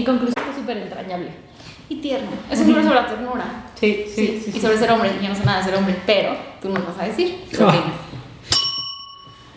mi 0.00 0.04
conclusión 0.04 0.44
es 0.48 0.56
súper 0.56 0.78
entrañable. 0.78 1.28
Y 1.88 1.96
tierno. 1.96 2.30
Es 2.50 2.60
un 2.60 2.68
libro 2.68 2.82
sobre 2.82 2.94
la 2.94 3.06
ternura. 3.06 3.44
Sí, 3.78 4.04
sí, 4.14 4.42
sí. 4.44 4.52
y 4.54 4.60
sobre 4.60 4.78
ser 4.78 4.90
hombre. 4.92 5.10
Yo 5.22 5.28
no 5.28 5.34
sé 5.34 5.44
nada 5.44 5.58
de 5.58 5.64
ser 5.64 5.74
hombre, 5.74 5.94
pero 6.06 6.34
tú 6.62 6.70
nos 6.70 6.86
vas 6.86 6.98
a 7.00 7.04
decir. 7.04 7.34
¿Qué 7.50 7.58
Ah. 7.60 7.84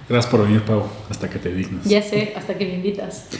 Gracias 0.10 0.30
por 0.30 0.44
venir, 0.44 0.62
Pau, 0.64 0.84
hasta 1.10 1.30
que 1.30 1.40
te 1.40 1.54
dignas. 1.54 1.86
Ya 1.86 2.02
sé, 2.02 2.34
hasta 2.36 2.58
que 2.58 2.66
me 2.66 2.76
invitas. 2.76 3.30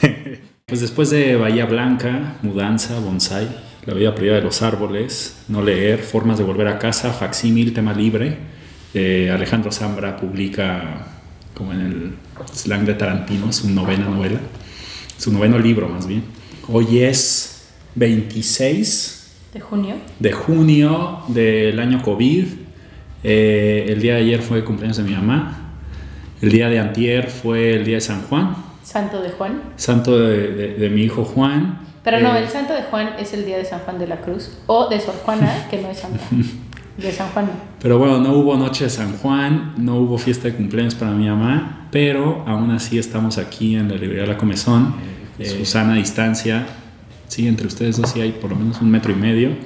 Pues 0.66 0.80
después 0.80 1.10
de 1.10 1.36
Bahía 1.36 1.66
Blanca, 1.66 2.36
Mudanza, 2.40 2.98
Bonsai, 2.98 3.46
La 3.84 3.92
vida 3.92 4.14
privada 4.14 4.38
de 4.38 4.46
los 4.46 4.62
árboles, 4.62 5.44
No 5.46 5.60
leer, 5.60 5.98
Formas 5.98 6.38
de 6.38 6.44
volver 6.44 6.68
a 6.68 6.78
casa, 6.78 7.12
Facsímil, 7.12 7.74
Tema 7.74 7.92
libre, 7.92 8.38
eh, 8.94 9.30
Alejandro 9.30 9.70
Zambra 9.70 10.16
publica, 10.16 11.06
como 11.52 11.74
en 11.74 11.80
el 11.82 12.14
slang 12.50 12.86
de 12.86 12.94
Tarantino, 12.94 13.52
su 13.52 13.68
novena 13.68 14.08
novela, 14.08 14.40
su 15.18 15.30
noveno 15.32 15.58
libro 15.58 15.86
más 15.86 16.06
bien. 16.06 16.24
Hoy 16.68 17.00
es 17.00 17.62
26 17.94 19.32
De 19.52 19.60
junio. 19.60 19.94
de 20.18 20.32
junio 20.32 21.18
del 21.28 21.78
año 21.78 22.02
COVID. 22.02 22.44
Eh, 23.22 23.86
el 23.88 24.00
día 24.00 24.14
de 24.14 24.20
ayer 24.22 24.40
fue 24.42 24.58
el 24.58 24.64
cumpleaños 24.64 24.96
de 24.96 25.02
mi 25.04 25.12
mamá. 25.12 25.60
El 26.42 26.50
día 26.50 26.68
de 26.68 26.78
antier 26.78 27.28
fue 27.30 27.74
el 27.76 27.84
día 27.84 27.96
de 27.96 28.00
San 28.00 28.22
Juan, 28.22 28.54
Santo 28.82 29.22
de 29.22 29.30
Juan. 29.30 29.62
santo 29.76 30.18
de, 30.18 30.48
de- 30.52 30.74
de 30.74 30.90
mi 30.90 31.02
hijo 31.02 31.24
Juan. 31.24 31.80
Pero 32.02 32.20
no, 32.20 32.34
Eh, 32.36 32.40
el 32.42 32.48
santo 32.48 32.74
de 32.74 32.82
Juan 32.82 33.10
es 33.18 33.32
el 33.32 33.46
día 33.46 33.56
de 33.56 33.64
San 33.64 33.80
Juan 33.80 33.98
de 33.98 34.06
la 34.06 34.20
Cruz. 34.20 34.50
O 34.66 34.88
de 34.90 35.00
Sor 35.00 35.14
Juana, 35.24 35.66
que 35.70 35.80
no 35.80 35.88
es 35.88 35.98
santa. 35.98 36.20
De 36.98 37.10
San 37.12 37.28
Juan. 37.30 37.50
Pero 37.80 37.98
bueno, 37.98 38.18
no 38.20 38.34
hubo 38.34 38.56
noche 38.56 38.84
de 38.84 38.90
San 38.90 39.16
Juan, 39.18 39.74
no 39.78 39.96
hubo 39.96 40.18
fiesta 40.18 40.48
de 40.48 40.54
cumpleaños 40.54 40.94
para 40.94 41.12
mi 41.12 41.26
mamá, 41.28 41.88
pero 41.90 42.44
aún 42.46 42.70
así 42.72 42.98
estamos 42.98 43.38
aquí 43.38 43.74
en 43.74 43.88
la 43.88 43.96
librería 43.96 44.26
La 44.26 44.36
Comezón, 44.36 44.94
eh, 45.38 45.46
Susana 45.46 45.94
a 45.94 45.96
distancia. 45.96 46.66
Sí, 47.28 47.48
entre 47.48 47.66
ustedes 47.66 47.96
dos 47.96 48.10
sí 48.10 48.20
hay 48.20 48.32
por 48.32 48.50
lo 48.50 48.56
menos 48.56 48.80
un 48.80 48.90
metro 48.90 49.12
y 49.12 49.16
medio. 49.16 49.50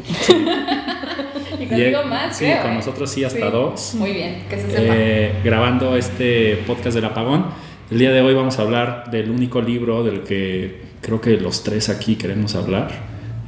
Y 1.61 1.67
conmigo 1.67 2.01
Y- 2.05 2.09
más, 2.09 2.37
Sí, 2.37 2.45
creo, 2.45 2.63
con 2.63 2.71
¿eh? 2.71 2.75
nosotros 2.75 3.11
sí 3.11 3.25
hasta 3.25 3.47
Sí. 3.47 3.53
dos. 3.53 3.95
Muy 3.97 4.13
bien, 4.13 4.45
que 4.49 4.57
se 4.57 4.71
sepa. 4.71 4.95
eh, 4.95 5.33
grabando 5.45 5.97
este 5.97 6.63
podcast 6.67 6.95
del 6.95 7.05
apagón. 7.05 7.47
El 7.91 7.99
día 7.99 8.13
de 8.13 8.21
hoy 8.21 8.33
vamos 8.35 8.59
a 8.59 8.63
hablar 8.63 9.11
del 9.11 9.31
único 9.31 9.61
libro 9.61 10.05
del 10.05 10.23
que 10.23 10.83
creo 11.01 11.21
que 11.21 11.37
los 11.37 11.65
tres 11.65 11.89
aquí 11.89 12.15
queremos 12.17 12.55
hablar. 12.55 12.91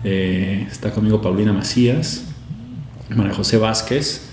Eh, 0.02 0.66
está 0.70 0.90
conmigo 0.90 1.20
Paulina 1.22 1.52
Macías, 1.52 2.24
María 3.10 3.32
José 3.34 3.58
Vázquez 3.58 4.28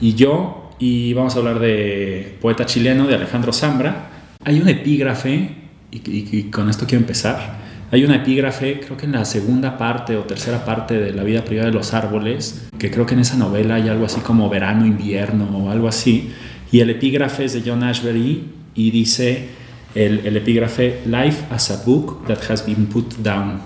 y 0.00 0.14
yo. 0.14 0.70
Y 0.78 1.12
vamos 1.14 1.36
a 1.36 1.38
hablar 1.38 1.58
de 1.58 2.36
poeta 2.40 2.66
chileno, 2.66 3.06
de 3.06 3.14
Alejandro 3.14 3.52
Zambra. 3.52 4.10
Hay 4.44 4.60
un 4.60 4.68
epígrafe, 4.68 5.56
y, 5.90 5.96
y- 5.98 6.28
y 6.32 6.42
con 6.44 6.68
esto 6.70 6.86
quiero 6.86 7.00
empezar. 7.02 7.58
Hay 7.92 8.04
una 8.04 8.16
epígrafe, 8.16 8.78
creo 8.80 8.96
que 8.96 9.06
en 9.06 9.12
la 9.12 9.24
segunda 9.24 9.76
parte 9.76 10.16
o 10.16 10.20
tercera 10.22 10.64
parte 10.64 10.94
de 10.98 11.12
La 11.12 11.24
vida 11.24 11.44
privada 11.44 11.70
de 11.70 11.74
los 11.74 11.92
árboles, 11.92 12.68
que 12.78 12.90
creo 12.90 13.04
que 13.04 13.14
en 13.14 13.20
esa 13.20 13.36
novela 13.36 13.74
hay 13.74 13.88
algo 13.88 14.04
así 14.06 14.20
como 14.20 14.48
verano, 14.48 14.86
invierno 14.86 15.46
o 15.46 15.70
algo 15.70 15.88
así. 15.88 16.30
Y 16.70 16.78
el 16.80 16.90
epígrafe 16.90 17.46
es 17.46 17.52
de 17.52 17.62
John 17.68 17.82
Ashbery 17.82 18.44
y 18.76 18.90
dice 18.92 19.48
el, 19.96 20.24
el 20.24 20.36
epígrafe 20.36 21.00
Life 21.06 21.46
as 21.50 21.72
a 21.72 21.82
book 21.84 22.24
that 22.28 22.38
has 22.48 22.64
been 22.64 22.86
put 22.86 23.16
down. 23.16 23.60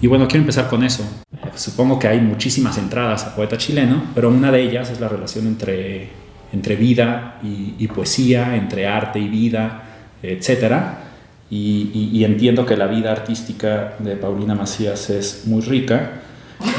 Y 0.00 0.06
bueno, 0.06 0.26
quiero 0.26 0.40
empezar 0.40 0.68
con 0.68 0.82
eso. 0.82 1.02
Eh, 1.34 1.48
Supongo 1.54 1.98
que 1.98 2.08
hay 2.08 2.20
muchísimas 2.20 2.78
entradas 2.78 3.24
a 3.24 3.36
poeta 3.36 3.58
chileno, 3.58 4.04
pero 4.14 4.30
una 4.30 4.50
de 4.50 4.62
ellas 4.62 4.90
es 4.90 5.00
la 5.00 5.08
relación 5.08 5.46
entre, 5.46 6.08
entre 6.50 6.76
vida 6.76 7.38
y, 7.42 7.74
y 7.78 7.88
poesía, 7.88 8.56
entre 8.56 8.86
arte 8.86 9.18
y 9.18 9.28
vida, 9.28 9.82
etcétera. 10.22 11.02
Y, 11.50 11.90
y- 11.94 12.10
y 12.18 12.24
entiendo 12.24 12.66
que 12.66 12.76
la 12.76 12.86
vida 12.88 13.12
artística 13.12 13.94
de 14.00 14.16
Paulina 14.16 14.54
Macías 14.54 15.10
es 15.10 15.42
muy 15.46 15.62
rica. 15.62 16.22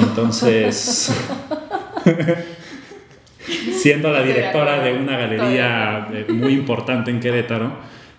Entonces, 0.01 1.11
siendo 3.81 4.11
la 4.11 4.23
directora 4.23 4.81
de 4.83 4.93
una 4.93 5.17
galería 5.17 6.07
muy 6.29 6.53
importante 6.53 7.11
en 7.11 7.19
Querétaro 7.19 7.71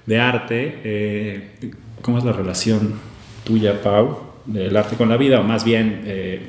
de 0.07 0.19
arte, 0.21 0.81
eh, 0.85 1.51
¿cómo 2.01 2.19
es 2.19 2.25
la 2.25 2.33
relación 2.33 2.95
tuya, 3.45 3.83
Pau, 3.83 4.19
del 4.47 4.77
arte 4.77 4.97
con 4.97 5.09
la 5.09 5.17
vida? 5.17 5.41
O 5.41 5.43
más 5.43 5.65
bien, 5.65 6.03
eh, 6.07 6.49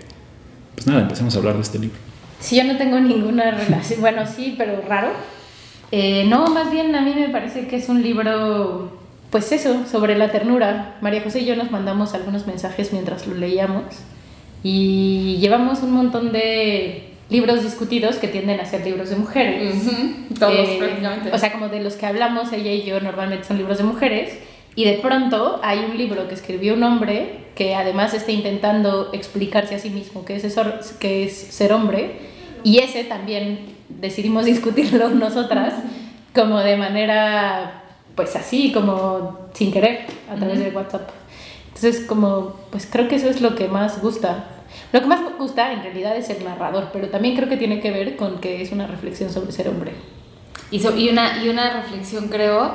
pues 0.76 0.88
nada, 0.88 1.02
empecemos 1.02 1.36
a 1.36 1.40
hablar 1.40 1.56
de 1.56 1.62
este 1.62 1.80
libro. 1.80 1.98
Si 2.40 2.56
yo 2.56 2.64
no 2.64 2.78
tengo 2.78 3.00
ninguna 3.00 3.52
relación, 3.52 4.00
bueno, 4.00 4.26
sí, 4.26 4.56
pero 4.58 4.81
raro. 4.88 5.10
Eh, 5.92 6.26
no, 6.30 6.48
más 6.54 6.72
bien 6.72 6.96
a 6.96 7.02
mí 7.02 7.14
me 7.16 7.30
parece 7.30 7.68
que 7.68 7.76
es 7.78 7.90
un 7.90 8.02
libro, 8.02 8.99
pues 9.30 9.52
eso, 9.52 9.86
sobre 9.90 10.18
la 10.18 10.32
ternura. 10.32 10.96
María 11.02 11.22
José 11.22 11.42
y 11.42 11.46
yo 11.46 11.56
nos 11.56 11.72
mandamos 11.72 12.14
algunos 12.14 12.48
mensajes 12.48 12.92
mientras 12.94 13.28
lo 13.28 13.36
leíamos 13.36 13.84
y 14.64 15.38
llevamos 15.40 15.84
un 15.84 15.92
montón 15.92 16.32
de 16.32 17.06
libros 17.30 17.62
discutidos 17.64 18.16
que 18.18 18.28
tienden 18.28 18.60
a 18.60 18.66
ser 18.66 18.84
libros 18.86 19.10
de 19.10 19.16
mujeres. 19.16 19.76
Todos, 20.40 20.54
Eh, 20.70 20.76
prácticamente. 20.80 21.32
O 21.32 21.38
sea, 21.38 21.52
como 21.52 21.70
de 21.70 21.80
los 21.82 21.96
que 21.96 22.06
hablamos 22.08 22.52
ella 22.52 22.72
y 22.72 22.84
yo 22.84 23.00
normalmente 23.00 23.46
son 23.46 23.58
libros 23.58 23.78
de 23.78 23.84
mujeres. 23.84 24.34
Y 24.76 24.86
de 24.86 24.94
pronto 24.94 25.60
hay 25.64 25.80
un 25.80 25.98
libro 25.98 26.28
que 26.28 26.34
escribió 26.36 26.74
un 26.74 26.84
hombre 26.84 27.46
que 27.56 27.76
además 27.76 28.14
está 28.14 28.32
intentando 28.32 29.10
explicarse 29.14 29.76
a 29.76 29.80
sí 29.80 29.90
mismo 29.90 30.24
que 30.26 30.36
es, 30.38 30.44
eso- 30.44 30.64
que 31.00 31.24
es 31.26 31.34
ser 31.38 31.72
hombre. 31.74 32.14
Y 32.64 32.80
ese 32.80 33.04
también 33.04 33.60
decidimos 33.90 34.46
discutirlo 34.54 35.10
nosotras 35.10 35.74
como 36.34 36.60
de 36.60 36.78
manera, 36.78 37.84
pues 38.19 38.35
así, 38.35 38.74
como 38.74 39.40
sin 39.53 39.72
querer, 39.72 40.02
a 40.30 40.35
través 40.35 40.59
de 40.59 40.72
WhatsApp. 40.72 41.09
Entonces, 41.68 42.02
como, 42.06 42.56
pues 42.69 42.85
creo 42.85 43.07
que 43.07 43.16
eso 43.16 43.30
es 43.30 43.40
lo 43.40 43.56
que 43.56 43.69
más 43.69 44.02
gusta. 44.02 44.44
Lo 44.91 45.00
que 45.00 45.07
más 45.07 45.22
gusta 45.38 45.72
en 45.72 45.84
realidad 45.84 46.18
es 46.18 46.30
el 46.30 46.44
narrador, 46.44 46.90
pero 46.91 47.07
también 47.07 47.38
creo 47.38 47.47
que 47.47 47.56
tiene 47.56 47.80
que 47.80 47.91
ver 47.91 48.18
con 48.18 48.40
que 48.41 48.62
es 48.62 48.74
una 48.74 48.88
reflexión 48.88 49.30
sobre 49.30 49.53
ser 49.53 49.69
hombre. 49.69 49.94
Y, 50.69 50.81
so- 50.81 50.97
y, 50.97 51.07
una, 51.07 51.41
y 51.41 51.47
una 51.47 51.81
reflexión, 51.81 52.28
creo. 52.28 52.74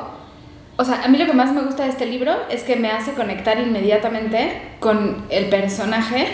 O 0.78 0.84
sea, 0.87 1.03
a 1.05 1.09
mí 1.09 1.19
lo 1.19 1.27
que 1.27 1.34
más 1.34 1.53
me 1.53 1.61
gusta 1.61 1.82
de 1.84 1.91
este 1.91 2.06
libro 2.06 2.32
es 2.49 2.62
que 2.62 2.76
me 2.76 2.91
hace 2.91 3.12
conectar 3.12 3.61
inmediatamente 3.61 4.62
con 4.81 5.26
el 5.28 5.44
personaje 5.50 6.28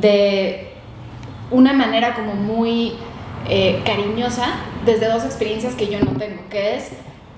de 0.00 0.68
una 1.50 1.72
manera 1.72 2.14
como 2.14 2.34
muy 2.34 2.92
eh, 3.48 3.82
cariñosa 3.84 4.46
desde 4.86 5.08
dos 5.08 5.24
experiencias 5.24 5.74
que 5.74 5.88
yo 5.88 5.98
no 5.98 6.12
tengo, 6.12 6.42
que 6.48 6.76
es 6.76 6.90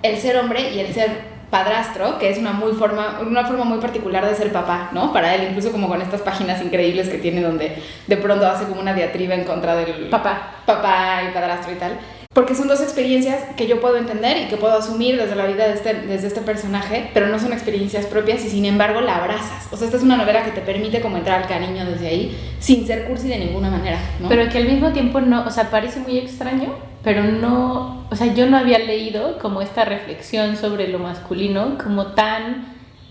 el 0.07 0.19
ser 0.19 0.37
hombre 0.37 0.73
y 0.73 0.81
el 0.81 0.93
ser 0.93 1.37
padrastro, 1.51 2.19
que 2.19 2.29
es 2.31 2.39
una, 2.39 2.53
muy 2.53 2.73
forma, 2.73 3.21
una 3.21 3.45
forma 3.47 3.65
muy 3.65 3.79
particular 3.79 4.27
de 4.27 4.35
ser 4.35 4.53
papá, 4.53 4.91
¿no? 4.93 5.13
Para 5.13 5.35
él, 5.35 5.49
incluso 5.49 5.71
como 5.71 5.89
con 5.89 6.03
estas 6.03 6.21
páginas 6.23 6.61
increíbles 6.63 7.09
que 7.09 7.19
tiene 7.19 7.41
donde 7.41 7.81
de 8.07 8.17
pronto 8.17 8.47
hace 8.47 8.65
como 8.65 8.81
una 8.81 8.95
diatriba 8.95 9.35
en 9.35 9.45
contra 9.45 9.77
del 9.77 10.09
Papá. 10.09 10.63
papá 10.67 11.23
y 11.29 11.33
padrastro 11.33 11.73
y 11.73 11.77
tal. 11.77 11.93
Porque 12.37 12.55
son 12.55 12.69
dos 12.69 12.83
experiencias 12.83 13.43
que 13.57 13.67
yo 13.67 13.81
puedo 13.81 13.97
entender 13.97 14.37
y 14.37 14.49
que 14.49 14.59
puedo 14.59 14.77
asumir 14.77 15.17
desde 15.17 15.35
la 15.35 15.47
vida 15.47 15.67
de 15.69 15.73
este, 15.73 15.95
desde 15.95 16.27
este 16.27 16.43
personaje, 16.43 17.09
pero 17.15 17.29
no 17.29 17.39
son 17.39 17.55
experiencias 17.55 18.05
propias 18.05 18.45
y 18.45 18.51
sin 18.51 18.67
embargo 18.67 19.01
la 19.01 19.17
abrazas. 19.17 19.67
O 19.73 19.77
sea, 19.79 19.87
esta 19.87 19.97
es 19.97 20.03
una 20.03 20.19
novela 20.19 20.45
que 20.45 20.51
te 20.51 20.61
permite 20.61 21.01
como 21.01 21.17
entrar 21.17 21.41
al 21.41 21.49
cariño 21.49 21.87
desde 21.87 22.09
ahí, 22.09 22.39
sin 22.59 22.87
ser 22.87 23.07
cursi 23.07 23.29
de 23.29 23.39
ninguna 23.39 23.71
manera, 23.71 23.99
¿no? 24.21 24.29
Pero 24.29 24.51
que 24.51 24.59
al 24.59 24.69
mismo 24.69 24.93
tiempo 24.93 25.23
no, 25.23 25.47
o 25.47 25.51
sea, 25.51 25.71
parece 25.71 25.99
muy 26.01 26.19
extraño, 26.19 26.75
pero 27.03 27.23
no, 27.25 28.07
o 28.11 28.15
sea, 28.15 28.35
yo 28.35 28.45
no 28.45 28.59
había 28.59 28.81
leído 28.81 29.39
como 29.39 29.63
esta 29.63 29.87
reflexión 29.87 30.59
sobre 30.59 30.89
lo 30.89 30.99
masculino 30.99 31.79
como 31.83 32.09
tan 32.09 32.67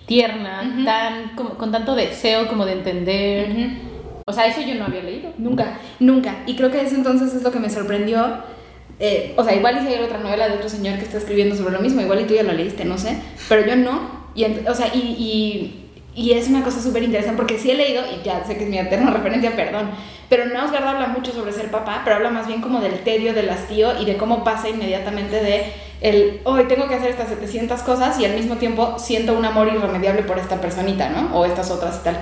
tierna, 0.06 0.72
Ujú. 0.72 0.86
tan, 0.86 1.30
como, 1.36 1.50
con 1.56 1.72
tanto 1.72 1.96
deseo 1.96 2.48
como 2.48 2.64
de 2.64 2.74
entender. 2.74 3.50
Ujú. 3.50 3.96
O 4.28 4.34
sea, 4.34 4.46
eso 4.46 4.62
yo 4.62 4.76
no 4.76 4.86
había 4.86 5.02
leído. 5.02 5.32
Nunca, 5.40 5.80
nunca. 6.00 6.44
Y 6.46 6.56
creo 6.56 6.70
que 6.70 6.82
eso 6.82 6.94
entonces 6.94 7.34
es 7.34 7.42
lo 7.42 7.52
que 7.52 7.60
me 7.60 7.72
sorprendió. 7.72 8.54
Eh, 9.00 9.34
o 9.36 9.44
sea, 9.44 9.56
igual 9.56 9.86
y 9.90 10.04
otra 10.04 10.20
novela 10.20 10.48
de 10.48 10.56
otro 10.56 10.70
señor 10.70 10.98
que 10.98 11.04
está 11.04 11.18
escribiendo 11.18 11.56
sobre 11.56 11.74
lo 11.74 11.80
mismo, 11.80 12.02
igual 12.02 12.22
y 12.22 12.26
tú 12.26 12.34
ya 12.34 12.44
lo 12.44 12.54
leíste, 12.54 12.86
no 12.86 12.98
sé, 12.98 13.18
pero 13.50 13.66
yo 13.66 13.76
no. 13.76 14.26
Y, 14.36 14.46
o 14.46 14.74
sea, 14.74 14.88
y, 14.94 15.00
y, 15.00 15.90
y 16.16 16.32
es 16.34 16.48
una 16.48 16.64
cosa 16.64 16.82
súper 16.82 17.04
interesante 17.04 17.38
porque 17.38 17.60
sí 17.60 17.72
he 17.72 17.76
leído, 17.76 18.04
y 18.06 18.26
ya 18.26 18.44
sé 18.46 18.58
que 18.58 18.64
es 18.64 18.70
mi 18.70 18.78
eterna 18.78 19.12
referencia, 19.14 19.56
perdón, 19.56 19.90
pero 20.30 20.46
Nausgard 20.46 20.88
habla 20.88 21.08
mucho 21.08 21.32
sobre 21.32 21.52
ser 21.52 21.70
papá, 21.70 22.02
pero 22.04 22.16
habla 22.16 22.30
más 22.30 22.48
bien 22.48 22.62
como 22.62 22.80
del 22.80 23.04
tedio, 23.04 23.34
del 23.34 23.50
hastío 23.50 24.00
y 24.02 24.06
de 24.06 24.18
cómo 24.18 24.44
pasa 24.44 24.70
inmediatamente 24.70 25.42
de 25.42 25.72
el, 26.02 26.42
hoy 26.44 26.66
tengo 26.66 26.88
que 26.88 26.96
hacer 26.96 27.10
estas 27.10 27.30
700 27.30 27.82
cosas 27.82 28.20
y 28.20 28.26
al 28.26 28.36
mismo 28.36 28.56
tiempo 28.56 28.98
siento 28.98 29.34
un 29.34 29.46
amor 29.46 29.68
irremediable 29.68 30.24
por 30.24 30.40
esta 30.40 30.60
personita, 30.60 31.10
¿no? 31.10 31.38
O 31.38 31.46
estas 31.46 31.70
otras 31.70 32.00
y 32.02 32.04
tal. 32.04 32.20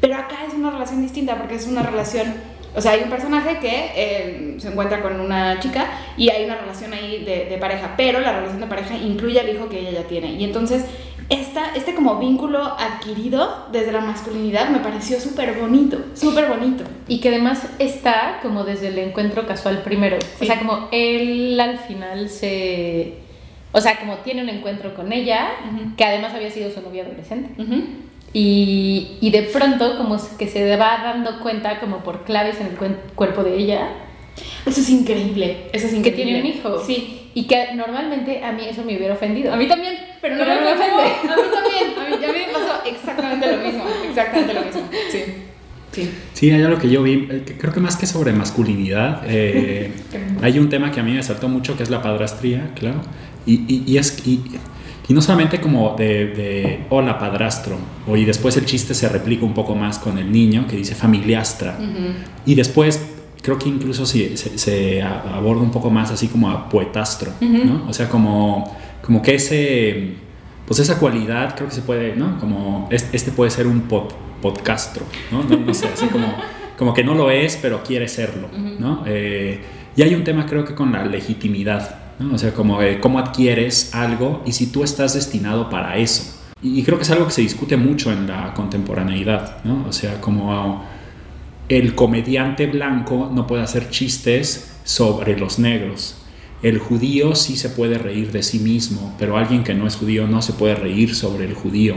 Pero 0.00 0.16
acá 0.16 0.44
es 0.46 0.54
una 0.54 0.70
relación 0.70 1.02
distinta 1.02 1.36
porque 1.36 1.54
es 1.54 1.66
una 1.66 1.82
relación 1.82 2.34
o 2.76 2.80
sea, 2.80 2.92
hay 2.92 3.02
un 3.02 3.10
personaje 3.10 3.58
que 3.58 3.92
eh, 3.96 4.54
se 4.58 4.68
encuentra 4.68 5.00
con 5.00 5.18
una 5.18 5.58
chica 5.60 5.86
y 6.16 6.28
hay 6.28 6.44
una 6.44 6.56
relación 6.56 6.92
ahí 6.92 7.24
de, 7.24 7.46
de 7.46 7.56
pareja, 7.56 7.94
pero 7.96 8.20
la 8.20 8.32
relación 8.32 8.60
de 8.60 8.66
pareja 8.66 8.94
incluye 8.96 9.40
al 9.40 9.48
hijo 9.48 9.68
que 9.70 9.80
ella 9.80 9.92
ya 9.92 10.02
tiene. 10.06 10.32
Y 10.34 10.44
entonces, 10.44 10.84
esta, 11.28 11.74
este 11.74 11.94
como 11.94 12.18
vínculo 12.18 12.62
adquirido 12.62 13.66
desde 13.72 13.92
la 13.92 14.00
masculinidad 14.00 14.68
me 14.68 14.78
pareció 14.78 15.18
súper 15.18 15.58
bonito, 15.58 15.98
súper 16.14 16.48
bonito. 16.48 16.84
Y 17.08 17.20
que 17.20 17.30
además 17.30 17.66
está 17.78 18.40
como 18.42 18.64
desde 18.64 18.88
el 18.88 18.98
encuentro 18.98 19.46
casual 19.46 19.82
primero. 19.82 20.18
O 20.40 20.44
sea, 20.44 20.58
como 20.58 20.88
él 20.92 21.58
al 21.58 21.78
final 21.78 22.28
se... 22.28 23.14
O 23.72 23.80
sea, 23.80 23.98
como 23.98 24.18
tiene 24.18 24.42
un 24.42 24.48
encuentro 24.48 24.94
con 24.94 25.12
ella, 25.12 25.48
que 25.96 26.04
además 26.04 26.32
había 26.34 26.50
sido 26.50 26.70
su 26.70 26.80
novia 26.80 27.04
adolescente. 27.04 27.50
Y, 28.32 29.16
y 29.20 29.30
de 29.30 29.42
pronto 29.42 29.96
como 29.96 30.16
que 30.38 30.48
se 30.48 30.76
va 30.76 31.00
dando 31.02 31.40
cuenta 31.40 31.80
como 31.80 32.02
por 32.02 32.24
claves 32.24 32.56
en 32.60 32.66
el 32.68 32.76
cuerpo 33.14 33.42
de 33.42 33.56
ella 33.56 33.88
Eso 34.66 34.80
es 34.80 34.90
increíble. 34.90 35.68
Eso 35.72 35.86
es 35.86 35.92
que 35.92 35.98
increíble. 35.98 36.24
tiene 36.24 36.40
un 36.40 36.46
hijo. 36.46 36.82
Sí. 36.84 37.22
Y 37.34 37.44
que 37.46 37.74
normalmente 37.74 38.42
a 38.44 38.52
mí 38.52 38.62
eso 38.68 38.82
me 38.84 38.96
hubiera 38.96 39.14
ofendido. 39.14 39.52
A 39.52 39.56
mí 39.56 39.66
también, 39.68 39.94
pero 40.20 40.36
no 40.36 40.44
Pero 40.44 40.54
me 40.54 40.60
no 40.60 40.66
me 40.66 40.72
ofende. 40.72 40.94
ofende. 40.94 41.32
A 41.32 41.36
mí 41.36 41.42
también. 41.52 41.98
A 41.98 42.08
mí, 42.18 42.24
a 42.24 42.32
mí 42.32 42.38
me 42.46 42.52
pasó 42.52 42.82
exactamente 42.86 43.52
lo 43.56 43.62
mismo. 43.62 43.84
Exactamente 44.08 44.54
lo 44.54 44.60
mismo. 44.62 44.82
Sí. 45.10 45.18
Sí. 45.92 46.10
Sí, 46.34 46.50
hay 46.50 46.62
algo 46.62 46.78
que 46.78 46.90
yo 46.90 47.02
vi, 47.02 47.26
eh, 47.30 47.42
que 47.46 47.56
creo 47.56 47.72
que 47.72 47.80
más 47.80 47.96
que 47.96 48.04
sobre 48.06 48.32
masculinidad, 48.34 49.22
eh, 49.28 49.92
hay 50.42 50.58
un 50.58 50.68
tema 50.68 50.90
que 50.90 51.00
a 51.00 51.02
mí 51.02 51.12
me 51.12 51.22
saltó 51.22 51.48
mucho 51.48 51.74
que 51.76 51.82
es 51.84 51.90
la 51.90 52.02
padrastría, 52.02 52.70
claro. 52.74 53.00
Y, 53.46 53.54
y- 53.66 53.84
y 53.86 53.96
es. 53.98 54.26
Y, 54.26 54.40
y 55.08 55.14
no 55.14 55.20
solamente 55.22 55.60
como 55.60 55.94
de, 55.96 56.26
de 56.26 56.80
hola 56.90 57.18
padrastro, 57.18 57.76
o 58.06 58.16
y 58.16 58.24
después 58.24 58.56
el 58.56 58.64
chiste 58.64 58.94
se 58.94 59.08
replica 59.08 59.44
un 59.44 59.54
poco 59.54 59.74
más 59.74 59.98
con 59.98 60.18
el 60.18 60.30
niño 60.32 60.66
que 60.66 60.76
dice 60.76 60.94
familiastra. 60.94 61.78
Y 62.44 62.54
después 62.54 63.12
creo 63.42 63.58
que 63.58 63.68
incluso 63.68 64.04
se, 64.06 64.36
se- 64.36 64.58
se 64.58 65.02
aborda 65.02 65.62
un 65.62 65.70
poco 65.70 65.90
más 65.90 66.10
así 66.10 66.26
como 66.28 66.50
a 66.50 66.68
poetastro, 66.68 67.30
¿no? 67.40 67.84
O 67.88 67.92
sea, 67.92 68.08
como, 68.08 68.76
como 69.02 69.22
que 69.22 69.34
ese, 69.36 70.14
pues 70.66 70.80
esa 70.80 70.98
cualidad 70.98 71.54
creo 71.54 71.68
que 71.68 71.74
se 71.74 71.82
puede, 71.82 72.16
¿no? 72.16 72.38
Como 72.40 72.88
es- 72.90 73.08
este 73.12 73.30
puede 73.30 73.50
ser 73.52 73.66
un 73.68 73.88
pod- 73.88 74.12
podcastro, 74.42 75.04
¿no? 75.30 75.44
No, 75.44 75.56
no 75.64 75.72
sé, 75.74 75.86
así 75.86 76.06
como, 76.06 76.26
como 76.76 76.92
que 76.92 77.04
no 77.04 77.14
lo 77.14 77.30
es, 77.30 77.56
pero 77.62 77.82
quiere 77.84 78.08
serlo, 78.08 78.48
¿no? 78.80 79.04
Eh, 79.06 79.60
y 79.96 80.02
hay 80.02 80.14
un 80.14 80.24
tema 80.24 80.44
creo 80.46 80.64
que 80.64 80.74
con 80.74 80.90
la 80.92 81.04
legitimidad, 81.04 82.00
¿no? 82.18 82.34
O 82.34 82.38
sea, 82.38 82.52
como 82.52 82.82
eh, 82.82 83.00
cómo 83.00 83.18
adquieres 83.18 83.94
algo 83.94 84.42
y 84.46 84.52
si 84.52 84.66
tú 84.66 84.84
estás 84.84 85.14
destinado 85.14 85.70
para 85.70 85.96
eso. 85.96 86.36
Y, 86.62 86.82
creo 86.82 86.96
que 86.96 87.04
es 87.04 87.10
algo 87.10 87.26
que 87.26 87.32
se 87.32 87.42
discute 87.42 87.76
mucho 87.76 88.10
en 88.10 88.26
la 88.26 88.54
contemporaneidad, 88.54 89.62
¿no? 89.64 89.84
O 89.88 89.92
sea, 89.92 90.20
como 90.20 90.84
el 91.68 91.94
comediante 91.94 92.66
blanco 92.66 93.30
no 93.32 93.46
puede 93.46 93.62
hacer 93.62 93.90
chistes 93.90 94.78
sobre 94.84 95.38
los 95.38 95.58
negros. 95.58 96.16
El 96.62 96.78
judío 96.78 97.34
sí 97.34 97.56
se 97.56 97.68
puede 97.68 97.98
reír 97.98 98.32
de 98.32 98.42
sí 98.42 98.58
mismo, 98.58 99.14
pero 99.18 99.36
alguien 99.36 99.62
que 99.62 99.74
no 99.74 99.86
es 99.86 99.96
judío 99.96 100.26
no 100.26 100.40
se 100.40 100.54
puede 100.54 100.74
reír 100.74 101.14
sobre 101.14 101.44
el 101.44 101.54
judío. 101.54 101.96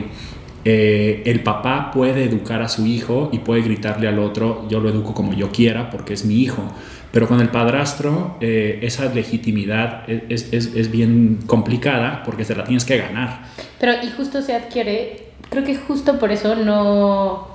Eh, 0.66 1.24
el 1.26 1.42
papá 1.42 1.92
puede 1.92 2.26
educar 2.26 2.62
a 2.62 2.68
su 2.68 2.86
hijo 2.86 3.30
y 3.32 3.40
puede 3.40 3.62
gritarle 3.62 4.10
al 4.10 4.20
otro, 4.20 4.68
yo 4.70 4.82
lo 4.82 4.90
educo 4.90 5.14
como 5.14 5.34
yo 5.34 5.52
quiera 5.52 5.90
porque 5.90 6.14
es 6.14 6.26
mi 6.26 6.36
hijo. 6.36 6.64
Pero 7.12 7.28
con 7.28 7.40
el 7.42 7.50
padrastro 7.50 8.38
eh, 8.40 8.80
esa 8.84 9.06
legitimidad 9.14 10.04
es, 10.08 10.54
es- 10.54 10.76
es 10.76 10.92
bien 10.92 11.40
complicada 11.48 12.22
porque 12.24 12.46
se 12.46 12.56
la 12.56 12.64
tienes 12.64 12.86
que 12.86 12.98
ganar. 12.98 13.42
Pero 13.80 13.94
y 14.04 14.12
justo 14.12 14.42
se 14.42 14.54
adquiere, 14.56 15.30
creo 15.50 15.64
que 15.64 15.76
justo 15.76 16.20
por 16.20 16.32
eso 16.32 16.56
no 16.56 17.48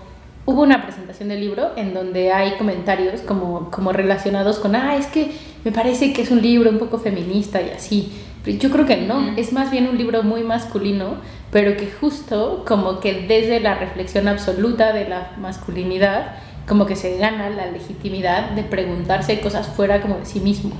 hubo 0.47 0.62
una 0.62 0.83
presentación 0.83 1.29
del 1.29 1.41
libro 1.41 1.71
en 1.77 1.95
donde 1.95 2.33
hay 2.33 2.53
comentarios 2.59 3.21
como, 3.23 3.71
como 3.71 3.93
relacionados 3.93 4.59
con, 4.59 4.75
ah, 4.75 4.97
es 4.97 5.06
que 5.06 5.31
me 5.65 5.71
parece 5.73 6.12
que 6.12 6.23
es 6.23 6.31
un 6.31 6.43
libro 6.43 6.69
un 6.71 6.79
poco 6.79 6.99
feminista 6.99 7.62
y 7.62 7.71
así. 7.71 8.12
Pero 8.45 8.59
yo 8.59 8.71
creo 8.71 8.85
que 8.85 8.99
no, 8.99 9.35
es 9.39 9.53
más 9.55 9.71
bien 9.71 9.89
un 9.89 9.97
libro 9.97 10.23
muy 10.23 10.43
masculino, 10.43 11.15
pero 11.50 11.77
que 11.79 11.91
justo 11.91 12.65
como 12.67 13.00
que 13.00 13.25
desde 13.27 13.59
la 13.61 13.75
reflexión 13.77 14.29
absoluta 14.29 14.93
de 14.93 15.09
la 15.09 15.31
masculinidad, 15.39 16.37
como 16.66 16.87
que 16.87 16.96
se 16.96 17.19
gana 17.19 17.50
la 17.50 17.70
legitimidad 17.70 18.50
de 18.50 18.62
preguntarse 18.62 19.40
cosas 19.40 19.69
fuera 19.69 20.00
como 20.00 20.19
de 20.19 20.26
sí 20.26 20.40
mismo. 20.40 20.72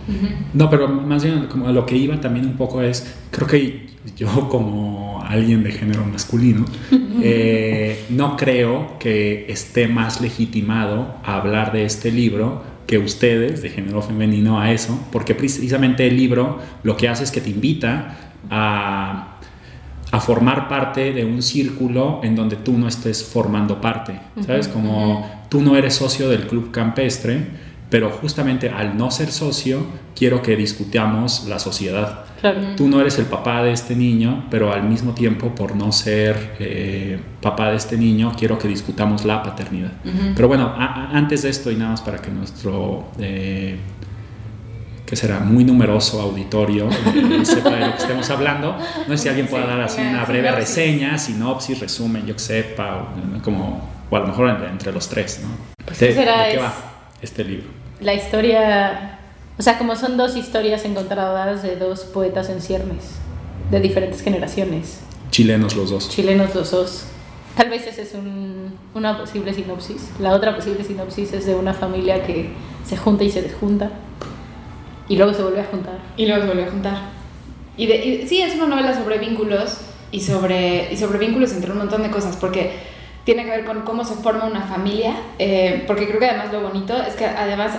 No, 0.53 0.71
pero 0.71 0.89
más 0.89 1.25
bien 1.25 1.47
como 1.47 1.69
a 1.69 1.73
lo 1.73 1.85
que 1.85 1.97
iba 1.97 2.21
también 2.21 2.47
un 2.47 2.57
poco 2.57 2.81
es, 2.83 3.15
creo 3.31 3.47
que 3.47 3.87
yo 4.17 4.49
como 4.49 5.23
alguien 5.23 5.63
de 5.63 5.73
género 5.73 6.05
masculino, 6.05 6.65
eh, 7.23 8.05
no 8.11 8.37
creo 8.37 8.99
que 8.99 9.47
esté 9.49 9.89
más 9.89 10.21
legitimado 10.21 11.15
a 11.25 11.37
hablar 11.37 11.73
de 11.73 11.85
este 11.85 12.11
libro 12.11 12.63
que 12.87 12.99
ustedes 12.99 13.63
de 13.63 13.71
género 13.71 14.03
femenino 14.03 14.61
a 14.61 14.73
eso, 14.73 14.99
porque 15.11 15.35
precisamente 15.35 16.07
el 16.07 16.17
libro 16.17 16.61
lo 16.83 16.97
que 16.97 17.09
hace 17.09 17.25
es 17.25 17.31
que 17.31 17.41
te 17.41 17.51
invita 17.51 18.33
a, 18.51 19.34
a 20.15 20.21
formar 20.21 20.69
parte 20.69 21.13
de 21.13 21.25
un 21.25 21.43
círculo 21.43 22.21
en 22.23 22.37
donde 22.37 22.55
tú 22.55 22.79
no 22.79 22.87
estés 22.87 23.25
formando 23.25 23.81
parte, 23.81 24.21
¿sabes? 24.47 24.69
Como 24.69 25.29
tú 25.49 25.61
no 25.61 25.77
eres 25.77 25.95
socio 25.95 26.29
del 26.29 26.47
club 26.47 26.71
campestre, 26.71 27.45
pero 27.91 28.11
justamente 28.11 28.71
al 28.71 28.97
no 28.97 29.11
ser 29.11 29.33
socio, 29.33 29.85
quiero 30.15 30.41
que 30.41 30.55
discutamos 30.55 31.47
la 31.49 31.59
sociedad. 31.59 32.27
Claro. 32.41 32.61
Tú 32.77 32.87
no 32.87 33.01
eres 33.01 33.19
el 33.19 33.25
papá 33.25 33.65
de 33.65 33.73
este 33.73 33.97
niño, 33.97 34.45
pero 34.53 34.73
al 34.73 34.85
mismo 34.85 35.15
tiempo, 35.15 35.53
por 35.53 35.75
no 35.75 35.91
ser 35.91 36.55
eh, 36.61 37.19
papá 37.41 37.71
de 37.71 37.77
este 37.77 37.97
niño, 37.97 38.35
quiero 38.39 38.57
que 38.57 38.69
discutamos 38.69 39.25
la 39.25 39.43
paternidad. 39.43 39.95
Pero 40.37 40.47
bueno, 40.47 40.73
antes 40.77 41.43
de 41.43 41.51
esto 41.51 41.73
y 41.73 41.75
nada 41.75 41.91
más 41.91 42.03
para 42.03 42.19
que 42.19 42.31
nuestro, 42.31 43.09
eh, 43.19 43.79
que 45.15 45.21
será 45.21 45.39
muy 45.39 45.63
numeroso 45.63 46.21
auditorio, 46.21 46.89
eh, 46.91 47.45
sepa 47.45 47.71
de 47.71 47.87
lo 47.87 47.93
que 47.93 47.99
estemos 48.03 48.29
hablando, 48.31 48.77
no 49.07 49.17
sé 49.17 49.23
si 49.23 49.29
alguien 49.29 49.47
pueda 49.47 49.65
dar 49.65 49.81
así 49.81 50.01
una 50.01 50.25
breve 50.25 50.51
reseña, 50.51 51.17
sinopsis, 51.19 51.79
resumen, 51.79 52.27
yo 52.27 52.35
que 52.35 52.41
sepa, 52.41 52.97
o, 53.39 53.43
como, 53.43 53.89
o 54.11 54.17
a 54.17 54.21
lo 54.21 54.27
mejor 54.27 54.49
entre, 54.51 54.69
entre 54.71 54.93
los 54.93 55.09
tres, 55.09 55.41
¿no? 55.43 55.51
Pues, 55.85 56.01
¿De, 56.01 56.09
¿qué 56.09 56.15
será? 56.15 56.43
de 56.43 56.49
qué 56.49 56.55
Es- 56.57 56.63
va 56.63 56.75
este 57.23 57.45
libro? 57.45 57.67
La 58.01 58.13
historia, 58.13 59.21
o 59.57 59.63
sea, 59.63 59.79
como 59.79 59.95
son 59.95 60.17
dos 60.17 60.35
historias 60.37 60.85
encontradas 60.85 61.63
de 61.63 61.77
dos 61.77 62.01
poetas 62.01 62.49
en 62.49 62.61
ciernes, 62.61 63.05
de 63.71 63.79
diferentes 63.79 64.21
generaciones, 64.21 64.99
Chilenos 65.31 65.77
los 65.77 65.91
dos. 65.91 66.09
chilenos 66.09 66.53
los 66.57 66.73
dos. 66.73 67.05
Tal 67.57 67.71
vez 67.71 67.87
esa 67.87 68.03
es 68.03 68.15
un- 68.15 68.75
una 68.95 69.17
posible 69.17 69.55
sinopsis. 69.55 70.11
La 70.19 70.33
otra 70.33 70.57
posible 70.57 70.83
sinopsis 70.83 71.33
es 71.35 71.47
de 71.47 71.55
una 71.55 71.73
familia 71.73 72.25
que 72.27 72.51
se 72.85 72.97
junta 72.97 73.23
y 73.23 73.31
se 73.31 73.43
desjunta 73.43 73.91
y 75.09 75.17
luego 75.17 75.35
se 75.35 75.43
vuelve 75.43 75.61
a 75.61 75.65
juntar. 75.65 75.99
Y 76.17 76.27
luego 76.27 76.43
se 76.43 76.49
volvió 76.49 76.65
a 76.65 76.71
juntar. 76.71 76.99
Y, 77.77 77.87
de, 77.87 77.97
y 77.97 78.29
sí, 78.29 78.41
es 78.41 78.55
una 78.55 78.67
novela 78.67 78.95
sobre 78.95 79.19
vínculos 79.19 79.79
y 80.11 80.21
sobre, 80.21 80.93
y 80.93 80.97
sobre 80.97 81.19
vínculos 81.19 81.53
entre 81.53 81.73
un 81.73 81.79
montón 81.79 82.03
de 82.03 82.11
cosas, 82.11 82.37
porque 82.37 82.73
tiene 83.25 83.45
que 83.45 83.51
ver 83.51 83.65
con 83.65 83.83
cómo 83.83 84.05
se 84.05 84.15
forma 84.15 84.45
una 84.45 84.63
familia, 84.63 85.15
eh, 85.39 85.85
porque 85.87 86.07
creo 86.07 86.21
que 86.21 86.27
además 86.27 86.53
lo 86.53 86.61
bonito 86.61 86.95
es 87.03 87.15
que 87.15 87.25
además 87.27 87.73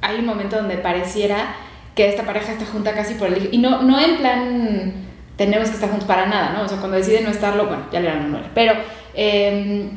hay 0.00 0.18
un 0.18 0.26
momento 0.26 0.56
donde 0.56 0.76
pareciera 0.76 1.54
que 1.94 2.08
esta 2.08 2.24
pareja 2.24 2.52
está 2.52 2.66
junta 2.66 2.94
casi 2.94 3.14
por 3.14 3.28
el... 3.28 3.48
Y 3.52 3.58
no, 3.58 3.82
no 3.82 4.00
en 4.00 4.16
plan 4.16 4.92
tenemos 5.36 5.68
que 5.68 5.74
estar 5.74 5.90
juntos 5.90 6.08
para 6.08 6.26
nada, 6.26 6.52
¿no? 6.52 6.62
O 6.64 6.68
sea, 6.68 6.78
cuando 6.78 6.96
deciden 6.96 7.24
no 7.24 7.30
estarlo, 7.30 7.66
bueno, 7.66 7.84
ya 7.92 8.00
le 8.00 8.08
dan 8.08 8.34
un 8.34 8.42
pero... 8.54 8.74
eh, 9.14 9.90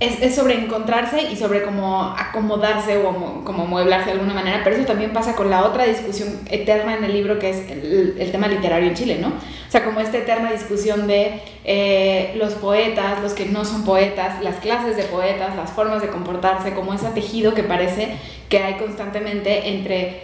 es, 0.00 0.20
es 0.20 0.34
sobre 0.34 0.54
encontrarse 0.54 1.22
y 1.30 1.36
sobre 1.36 1.62
cómo 1.62 2.14
acomodarse 2.18 2.98
o 2.98 3.12
mo- 3.12 3.44
como 3.44 3.66
mueblarse 3.66 4.06
de 4.06 4.12
alguna 4.12 4.34
manera, 4.34 4.60
pero 4.64 4.76
eso 4.76 4.84
también 4.86 5.12
pasa 5.12 5.36
con 5.36 5.50
la 5.50 5.64
otra 5.64 5.84
discusión 5.84 6.40
eterna 6.50 6.96
en 6.96 7.04
el 7.04 7.12
libro 7.12 7.38
que 7.38 7.50
es 7.50 7.70
el, 7.70 8.16
el 8.18 8.32
tema 8.32 8.48
literario 8.48 8.88
en 8.88 8.94
Chile, 8.94 9.18
¿no? 9.20 9.28
O 9.28 9.70
sea, 9.70 9.84
como 9.84 10.00
esta 10.00 10.18
eterna 10.18 10.52
discusión 10.52 11.06
de 11.06 11.40
eh, 11.64 12.34
los 12.36 12.54
poetas, 12.54 13.20
los 13.22 13.32
que 13.34 13.46
no 13.46 13.64
son 13.64 13.84
poetas, 13.84 14.42
las 14.42 14.56
clases 14.56 14.96
de 14.96 15.04
poetas, 15.04 15.56
las 15.56 15.70
formas 15.70 16.00
de 16.02 16.08
comportarse, 16.08 16.74
como 16.74 16.92
ese 16.94 17.06
tejido 17.10 17.54
que 17.54 17.62
parece 17.64 18.16
que 18.48 18.58
hay 18.58 18.74
constantemente 18.74 19.68
entre 19.70 20.22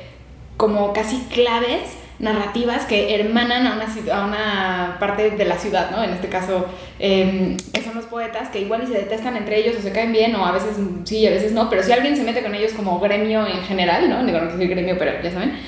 como 0.57 0.93
casi 0.93 1.17
claves 1.33 1.95
narrativas 2.21 2.85
que 2.85 3.15
hermanan 3.15 3.67
a 3.67 3.75
una, 3.75 4.15
a 4.15 4.27
una 4.27 4.97
parte 5.01 5.31
de 5.31 5.45
la 5.45 5.59
ciudad, 5.59 5.91
¿no? 5.91 6.05
En 6.05 6.11
este 6.11 6.29
caso, 6.29 6.67
que 6.99 7.83
son 7.83 7.95
los 7.95 8.05
poetas, 8.05 8.51
que 8.51 8.61
igual 8.61 8.85
y 8.85 8.87
se 8.87 8.99
detestan 8.99 9.37
entre 9.37 9.59
ellos 9.59 9.77
o 9.79 9.83
se 9.83 9.93
caen 9.93 10.13
bien, 10.13 10.35
o 10.37 10.45
a 10.45 10.53
veces 10.53 10.77
sí 11.05 11.27
a 11.27 11.31
veces 11.31 11.53
no, 11.53 11.69
pero 11.71 11.83
si 11.83 11.93
alguien 11.93 12.17
se 12.17 12.23
mete 12.23 12.43
con 12.43 12.55
ellos 12.55 12.73
como 12.73 13.01
gremio 13.01 13.47
en 13.47 13.63
general, 13.63 14.09
¿no? 14.09 14.25
Digo, 14.25 14.39
no 14.39 14.45
quiero 14.49 14.59
decir 14.59 14.69
gremio, 14.69 14.97
pero 14.99 15.23
ya 15.23 15.31
saben, 15.33 15.59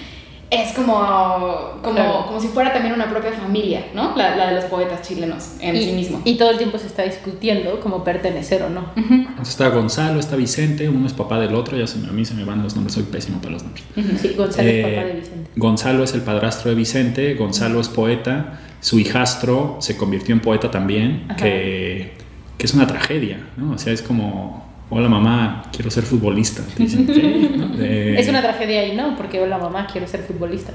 es 0.54 0.72
como, 0.72 1.78
como, 1.82 1.94
Claro. 1.94 2.26
como 2.26 2.38
si 2.40 2.48
fuera 2.48 2.72
también 2.72 2.92
una 2.94 3.08
propia 3.08 3.32
familia, 3.32 3.86
¿no? 3.94 4.14
La, 4.16 4.36
la 4.36 4.48
de 4.50 4.56
los 4.56 4.64
poetas 4.66 5.00
chilenos 5.00 5.52
en 5.60 5.74
y, 5.76 5.82
sí 5.84 5.92
mismo. 5.92 6.20
y 6.26 6.36
todo 6.36 6.50
el 6.50 6.58
tiempo 6.58 6.76
se 6.78 6.86
está 6.88 7.04
discutiendo 7.04 7.80
como 7.80 8.04
pertenecer 8.04 8.62
o 8.62 8.68
no. 8.68 8.92
Entonces 8.96 9.48
está 9.54 9.68
Gonzalo, 9.68 10.20
está 10.20 10.36
Vicente, 10.36 10.88
uno 10.90 11.06
es 11.06 11.14
papá 11.14 11.40
del 11.40 11.54
otro, 11.54 11.76
ya 11.78 11.86
se 11.86 11.98
me, 11.98 12.08
a 12.08 12.12
mí 12.12 12.24
se 12.24 12.34
me 12.34 12.44
van 12.44 12.62
los 12.62 12.74
nombres, 12.74 12.94
soy 12.94 13.04
pésimo 13.04 13.38
para 13.38 13.52
los 13.52 13.62
nombres. 13.64 13.84
Sí, 14.20 14.34
Gonzalo 14.36 14.68
es 14.68 14.74
Eh, 14.74 14.82
papá 14.94 15.06
de 15.06 15.12
Vicente. 15.14 15.50
Gonzalo 15.56 16.04
es 16.04 16.14
el 16.14 16.20
padrastro 16.20 16.68
de 16.70 16.76
Vicente, 16.76 17.34
Gonzalo 17.34 17.80
es 17.80 17.88
poeta, 17.88 18.60
su 18.80 18.98
hijastro 18.98 19.78
se 19.80 19.96
convirtió 19.96 20.34
en 20.34 20.40
poeta 20.40 20.70
también, 20.70 21.24
Ajá. 21.28 21.36
que, 21.36 22.12
que 22.58 22.66
es 22.66 22.74
una 22.74 22.86
tragedia, 22.86 23.38
¿no? 23.56 23.72
O 23.72 23.78
sea, 23.78 23.92
es 23.92 24.02
como, 24.02 24.70
hola 24.94 25.08
mamá, 25.08 25.62
quiero 25.74 25.90
ser 25.90 26.04
futbolista. 26.04 26.62
Eh, 26.78 28.14
Es 28.18 28.28
una 28.28 28.42
tragedia 28.42 28.86
y 28.86 28.94
no, 28.94 29.16
porque 29.16 29.40
hola 29.40 29.56
mamá, 29.58 29.86
quiero 29.90 30.06
ser 30.06 30.20
futbolista. 30.20 30.72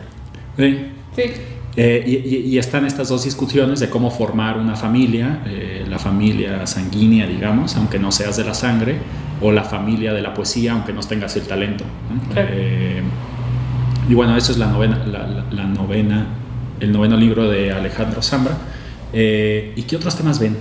Sí. 0.57 0.77
Eh, 1.75 2.43
y, 2.47 2.57
están 2.57 2.85
estas 2.87 3.09
dos 3.09 3.23
discusiones 3.25 3.79
de 3.79 3.89
cómo 3.91 4.09
formar 4.09 4.57
una 4.57 4.75
familia, 4.75 5.41
eh, 5.45 5.85
la 5.87 5.99
familia 5.99 6.65
sanguínea, 6.65 7.27
digamos, 7.27 7.75
aunque 7.75 7.99
no 7.99 8.11
seas 8.11 8.35
de 8.37 8.43
la 8.43 8.55
sangre, 8.55 8.95
o 9.39 9.51
la 9.51 9.63
familia 9.63 10.11
de 10.13 10.23
la 10.23 10.33
poesía, 10.33 10.71
aunque 10.71 10.91
no 10.93 11.01
tengas 11.01 11.35
el 11.35 11.43
talento. 11.43 11.83
¿no? 12.11 12.33
Claro. 12.33 12.47
Eh, 12.51 13.01
y 14.09 14.13
bueno, 14.15 14.35
eso 14.35 14.51
es 14.51 14.57
la 14.57 14.65
novena, 14.67 15.05
la, 15.05 15.27
la- 15.27 15.45
la 15.51 15.63
novena, 15.65 16.25
el 16.79 16.91
noveno 16.91 17.15
libro 17.17 17.47
de 17.47 17.71
Alejandro 17.71 18.23
Zambra. 18.23 18.57
¿Y 19.13 19.83
qué 19.83 19.95
otros 19.95 20.15
temas 20.17 20.39
ven? 20.39 20.57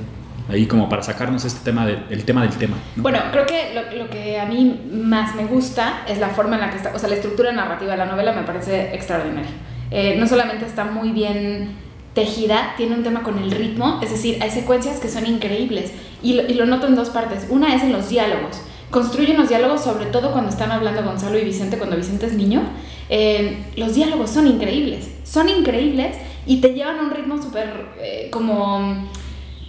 Ahí 0.48 0.66
como 0.66 0.88
para 0.88 1.02
sacarnos 1.02 1.44
este 1.44 1.60
tema 1.64 1.86
del 1.86 2.04
el 2.10 2.24
tema 2.24 2.42
del 2.42 2.56
tema. 2.56 2.76
¿no? 2.96 3.02
Bueno, 3.02 3.18
creo 3.30 3.46
que 3.46 3.74
lo, 3.74 4.08
que 4.10 4.38
a 4.38 4.46
mí 4.46 4.80
más 4.92 5.34
me 5.34 5.44
gusta 5.44 6.04
es 6.08 6.18
la 6.18 6.28
forma 6.28 6.56
en 6.56 6.62
la 6.62 6.70
que 6.70 6.76
está, 6.76 6.92
o 6.94 6.98
sea, 6.98 7.08
la 7.08 7.16
estructura 7.16 7.52
narrativa 7.52 7.92
de 7.92 7.98
la 7.98 8.06
novela 8.06 8.32
me 8.32 8.42
parece 8.42 8.94
extraordinaria. 8.94 9.50
Eh, 9.90 10.16
no 10.18 10.26
solamente 10.26 10.66
está 10.66 10.84
muy 10.84 11.10
bien 11.10 11.76
tejida, 12.14 12.74
tiene 12.76 12.94
un 12.94 13.02
tema 13.02 13.22
con 13.22 13.38
el 13.38 13.50
ritmo, 13.50 14.00
es 14.02 14.10
decir, 14.10 14.38
hay 14.40 14.50
secuencias 14.50 15.00
que 15.00 15.08
son 15.08 15.26
increíbles 15.26 15.92
y 16.22 16.34
lo, 16.34 16.46
y 16.46 16.54
lo 16.54 16.66
noto 16.66 16.86
en 16.86 16.96
dos 16.96 17.10
partes. 17.10 17.46
Una 17.50 17.74
es 17.74 17.82
en 17.82 17.92
los 17.92 18.08
diálogos. 18.08 18.62
Construyen 18.90 19.36
los 19.36 19.48
diálogos, 19.48 19.82
sobre 19.82 20.06
todo 20.06 20.32
cuando 20.32 20.50
están 20.50 20.70
hablando 20.70 21.02
Gonzalo 21.02 21.36
y 21.38 21.44
Vicente, 21.44 21.76
cuando 21.76 21.96
Vicente 21.96 22.26
es 22.26 22.34
niño. 22.34 22.62
Eh, 23.08 23.64
los 23.76 23.94
diálogos 23.94 24.30
son 24.30 24.46
increíbles, 24.46 25.10
son 25.24 25.48
increíbles 25.48 26.16
y 26.46 26.60
te 26.60 26.72
llevan 26.72 26.98
a 26.98 27.02
un 27.02 27.10
ritmo 27.10 27.40
súper 27.40 27.88
eh, 28.00 28.28
como 28.32 29.08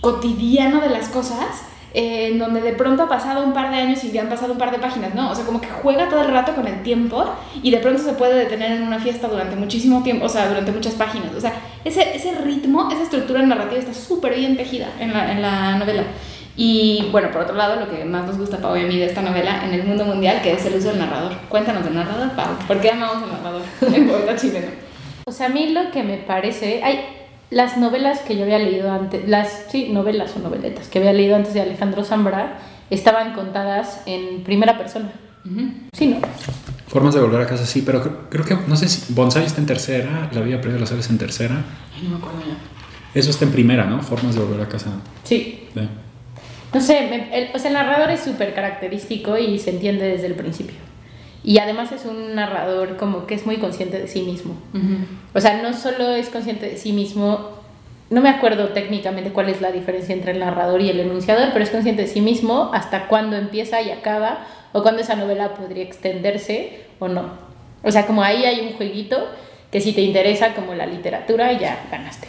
cotidiano 0.01 0.81
de 0.81 0.89
las 0.89 1.09
cosas, 1.09 1.63
eh, 1.93 2.27
en 2.31 2.39
donde 2.39 2.61
de 2.61 2.73
pronto 2.73 3.03
ha 3.03 3.09
pasado 3.09 3.43
un 3.43 3.53
par 3.53 3.71
de 3.71 3.77
años 3.77 4.03
y 4.03 4.11
ya 4.11 4.21
han 4.21 4.29
pasado 4.29 4.51
un 4.51 4.59
par 4.59 4.71
de 4.71 4.77
páginas, 4.77 5.15
¿no? 5.15 5.31
O 5.31 5.35
sea, 5.35 5.45
como 5.45 5.61
que 5.61 5.67
juega 5.67 6.09
todo 6.09 6.21
el 6.21 6.31
rato 6.31 6.53
con 6.53 6.67
el 6.67 6.83
tiempo 6.83 7.25
y 7.63 7.71
de 7.71 7.77
pronto 7.77 8.01
se 8.01 8.13
puede 8.13 8.35
detener 8.35 8.73
en 8.73 8.83
una 8.83 8.99
fiesta 8.99 9.27
durante 9.27 9.55
muchísimo 9.55 10.03
tiempo, 10.03 10.25
o 10.25 10.29
sea, 10.29 10.47
durante 10.47 10.71
muchas 10.71 10.93
páginas. 10.93 11.33
O 11.35 11.41
sea, 11.41 11.53
ese, 11.85 12.15
ese 12.15 12.35
ritmo, 12.35 12.89
esa 12.91 13.03
estructura 13.03 13.41
narrativa 13.41 13.79
está 13.79 13.93
súper 13.93 14.35
bien 14.35 14.57
tejida 14.57 14.89
en 14.99 15.13
la, 15.13 15.31
en 15.31 15.41
la 15.41 15.77
novela. 15.77 16.03
Y 16.57 17.07
bueno, 17.11 17.31
por 17.31 17.43
otro 17.43 17.55
lado, 17.55 17.79
lo 17.79 17.89
que 17.89 18.03
más 18.03 18.25
nos 18.25 18.37
gusta, 18.37 18.57
Pau 18.57 18.75
y 18.75 18.81
a 18.81 18.87
mí 18.87 18.97
de 18.97 19.05
esta 19.05 19.21
novela 19.21 19.63
en 19.63 19.73
el 19.73 19.83
mundo 19.83 20.05
mundial, 20.05 20.41
que 20.41 20.53
es 20.53 20.65
el 20.65 20.75
uso 20.75 20.89
del 20.89 20.99
narrador. 20.99 21.37
Cuéntanos 21.49 21.83
del 21.83 21.93
narrador, 21.93 22.31
Pau. 22.31 22.57
¿Por 22.67 22.81
qué 22.81 22.91
amamos 22.91 23.23
al 23.23 23.31
narrador 23.31 23.61
en 23.93 24.07
poeta 24.07 24.35
chileno? 24.35 24.67
O 25.25 25.31
sea, 25.31 25.47
a 25.47 25.49
mí 25.49 25.69
lo 25.69 25.91
que 25.91 26.03
me 26.03 26.17
parece, 26.17 26.81
hay 26.83 27.16
las 27.49 27.77
novelas 27.77 28.19
que 28.19 28.35
yo 28.35 28.43
había 28.43 28.59
leído 28.59 28.91
antes, 28.91 29.27
las 29.27 29.65
sí, 29.69 29.89
novelas 29.89 30.35
o 30.35 30.39
noveletas 30.39 30.87
que 30.87 30.99
había 30.99 31.13
leído 31.13 31.35
antes 31.35 31.53
de 31.53 31.61
Alejandro 31.61 32.03
Zambra, 32.03 32.59
estaban 32.89 33.33
contadas 33.33 34.01
en 34.05 34.43
primera 34.43 34.77
persona. 34.77 35.11
Uh 35.45 35.49
-huh. 35.49 35.71
Sí, 35.93 36.07
¿no? 36.07 36.17
Formas 36.87 37.13
de 37.13 37.21
volver 37.21 37.41
a 37.41 37.47
casa, 37.47 37.65
sí, 37.65 37.83
pero 37.85 38.01
creo, 38.01 38.29
creo 38.29 38.45
que, 38.45 38.57
no 38.67 38.75
sé 38.75 38.87
si 38.87 39.13
Bonsai 39.13 39.45
está 39.45 39.61
en 39.61 39.67
tercera, 39.67 40.29
La 40.33 40.41
vida 40.41 40.59
previa 40.59 40.75
de 40.75 40.81
las 40.81 40.91
aves 40.91 41.09
en 41.09 41.17
tercera. 41.17 41.63
Ay, 41.95 42.03
no 42.03 42.09
me 42.11 42.15
acuerdo 42.17 42.39
ya. 42.39 42.57
Eso 43.13 43.29
está 43.29 43.45
en 43.45 43.51
primera, 43.51 43.85
¿no? 43.85 44.01
Formas 44.01 44.35
de 44.35 44.41
volver 44.41 44.61
a 44.61 44.67
casa. 44.69 44.91
Sí. 45.23 45.67
sí. 45.73 45.89
No 46.73 46.81
sé, 46.81 47.07
me, 47.09 47.37
el, 47.37 47.49
o 47.55 47.59
sea, 47.59 47.69
el 47.69 47.73
narrador 47.75 48.11
es 48.11 48.21
súper 48.21 48.53
característico 48.53 49.37
y 49.37 49.57
se 49.57 49.71
entiende 49.71 50.05
desde 50.05 50.27
el 50.27 50.35
principio. 50.35 50.75
Y 51.43 51.59
además 51.59 51.91
es 51.91 52.05
un 52.05 52.35
narrador 52.35 52.97
como 52.97 53.25
que 53.25 53.35
es 53.35 53.45
muy 53.45 53.57
consciente 53.57 53.99
de 53.99 54.07
sí 54.07 54.21
mismo. 54.21 54.55
Uh 54.73 54.77
-huh. 54.77 55.05
O 55.33 55.39
sea, 55.39 55.61
no 55.61 55.73
solo 55.73 56.09
es 56.11 56.29
consciente 56.29 56.67
de 56.67 56.77
sí 56.77 56.93
mismo, 56.93 57.51
no 58.09 58.21
me 58.21 58.29
acuerdo 58.29 58.69
técnicamente 58.69 59.31
cuál 59.31 59.49
es 59.49 59.61
la 59.61 59.71
diferencia 59.71 60.13
entre 60.15 60.31
el 60.31 60.39
narrador 60.39 60.81
y 60.81 60.89
el 60.89 60.99
enunciador, 60.99 61.49
pero 61.51 61.63
es 61.63 61.69
consciente 61.69 62.03
de 62.03 62.07
sí 62.07 62.21
mismo 62.21 62.71
hasta 62.73 63.07
cuándo 63.07 63.35
empieza 63.35 63.81
y 63.81 63.91
acaba, 63.91 64.45
o 64.73 64.81
cuándo 64.81 65.01
esa 65.01 65.15
novela 65.15 65.53
podría 65.55 65.83
extenderse 65.83 66.85
o 66.99 67.07
no. 67.07 67.31
O 67.83 67.91
sea, 67.91 68.05
como 68.05 68.23
ahí 68.23 68.45
hay 68.45 68.61
un 68.61 68.73
jueguito 68.73 69.27
que 69.71 69.81
si 69.81 69.93
te 69.93 70.01
interesa 70.01 70.53
como 70.53 70.73
la 70.73 70.85
literatura 70.85 71.51
ya 71.53 71.85
ganaste. 71.91 72.27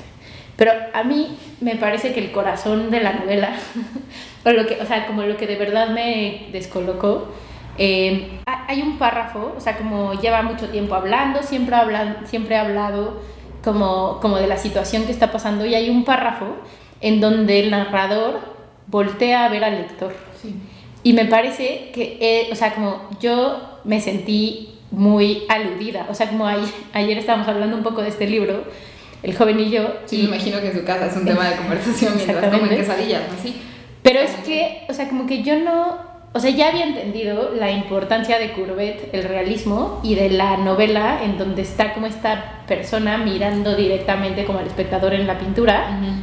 Pero 0.57 0.73
a 0.93 1.05
mí 1.05 1.37
me 1.61 1.77
parece 1.77 2.13
que 2.13 2.21
el 2.21 2.33
corazón 2.33 2.91
de 2.91 3.01
la 3.01 3.13
novela, 3.13 3.51
o, 4.45 4.51
lo 4.51 4.67
que, 4.67 4.81
o 4.81 4.87
sea, 4.87 5.07
como 5.07 5.23
lo 5.23 5.37
que 5.37 5.47
de 5.47 5.57
verdad 5.57 5.91
me 5.91 6.49
descolocó, 6.51 7.33
eh, 7.79 8.41
hay 8.69 8.83
un 8.83 8.99
párrafo, 8.99 9.55
o 9.57 9.61
sea, 9.61 9.79
como 9.79 10.13
lleva 10.21 10.43
mucho 10.43 10.69
tiempo 10.69 10.95
hablando, 10.95 11.43
siempre, 11.43 11.75
habla, 11.75 12.19
siempre 12.27 12.55
ha 12.55 12.61
hablado 12.61 13.21
como, 13.65 14.21
como 14.21 14.37
de 14.37 14.47
la 14.47 14.59
situación 14.59 15.07
que 15.07 15.13
está 15.13 15.33
pasando 15.33 15.65
y 15.65 15.75
hay 15.75 15.89
un 15.89 16.05
párrafo 16.05 16.55
en 17.01 17.19
donde 17.19 17.61
el 17.61 17.71
narrador 17.71 18.41
voltea 18.87 19.47
a 19.47 19.49
ver 19.49 19.65
al 19.65 19.77
lector. 19.77 20.15
Sí. 20.41 20.55
Y 21.03 21.15
me 21.15 21.25
parece 21.25 21.91
que, 21.95 22.19
eh, 22.21 22.49
o 22.53 22.55
sea, 22.55 22.75
como 22.75 23.09
yo 23.21 23.81
me 23.85 24.03
sentí 24.03 24.75
muy 24.91 25.45
aludida, 25.49 26.07
o 26.11 26.15
sea, 26.15 26.29
como 26.29 26.47
ayer, 26.47 26.69
ayer 26.93 27.17
estábamos 27.17 27.49
hablando 27.49 27.75
un 27.75 27.83
poco 27.83 28.03
de 28.03 28.11
este 28.11 28.27
libro, 28.27 28.65
el 29.23 29.35
joven 29.35 29.61
y 29.61 29.71
yo. 29.71 29.95
Sí, 30.05 30.17
y, 30.17 30.23
me 30.25 30.37
imagino 30.37 30.61
que 30.61 30.69
en 30.69 30.79
su 30.79 30.85
casa 30.85 31.07
es 31.07 31.17
un 31.17 31.25
tema 31.25 31.49
de 31.49 31.57
conversación 31.57 32.13
mientras 32.17 32.53
comen 32.53 32.69
quesadillas, 32.69 33.23
¿no? 33.33 33.43
Sí. 33.43 33.57
Pero 34.03 34.21
es 34.21 34.31
que, 34.45 34.85
o 34.89 34.93
sea, 34.93 35.09
como 35.09 35.27
que 35.27 35.43
yo 35.43 35.59
no, 35.59 36.08
o 36.33 36.41
sea, 36.41 36.51
ya 36.51 36.69
había 36.69 36.85
entendido 36.85 37.53
la 37.59 37.71
importancia 37.71 38.39
de 38.39 38.53
Courbet, 38.53 39.09
el 39.13 39.25
realismo, 39.25 40.01
y 40.03 40.15
de 40.15 40.31
la 40.31 40.57
novela 40.57 41.21
en 41.25 41.39
donde 41.39 41.63
está 41.63 41.95
como 41.95 42.07
esta 42.07 42.63
persona 42.67 43.19
mirando 43.19 43.75
directamente 43.75 44.45
como 44.45 44.59
al 44.59 44.67
espectador 44.67 45.15
en 45.15 45.27
la 45.27 45.39
pintura, 45.39 45.89
uh 45.91 46.05
-huh. 46.05 46.21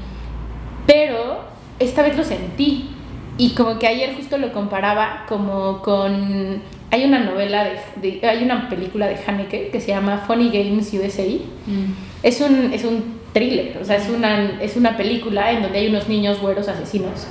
pero 0.86 1.40
esta 1.80 2.04
vez 2.04 2.16
lo 2.16 2.24
sentí. 2.24 2.92
Y 3.38 3.50
como 3.50 3.78
que 3.80 3.88
ayer 3.88 4.16
justo 4.16 4.38
lo 4.38 4.54
comparaba 4.54 5.26
como 5.28 5.82
con... 5.82 6.62
Hay 6.92 7.04
una 7.04 7.20
novela, 7.20 7.66
de, 8.02 8.20
de 8.20 8.28
hay 8.28 8.44
una 8.44 8.70
película 8.70 9.08
de 9.08 9.18
Haneke 9.28 9.70
que 9.72 9.82
se 9.82 9.88
llama 9.88 10.20
Funny 10.26 10.50
Games 10.50 10.94
USA. 10.94 11.24
Mm. 11.66 11.94
Es, 12.24 12.40
un, 12.40 12.72
es 12.72 12.86
un 12.86 13.20
thriller, 13.34 13.78
o 13.82 13.84
sea, 13.84 13.98
es 13.98 14.08
una, 14.08 14.62
es 14.62 14.78
una 14.78 14.96
película 14.96 15.52
en 15.52 15.64
donde 15.64 15.80
hay 15.80 15.88
unos 15.88 16.08
niños 16.08 16.40
güeros 16.40 16.70
asesinos. 16.70 17.28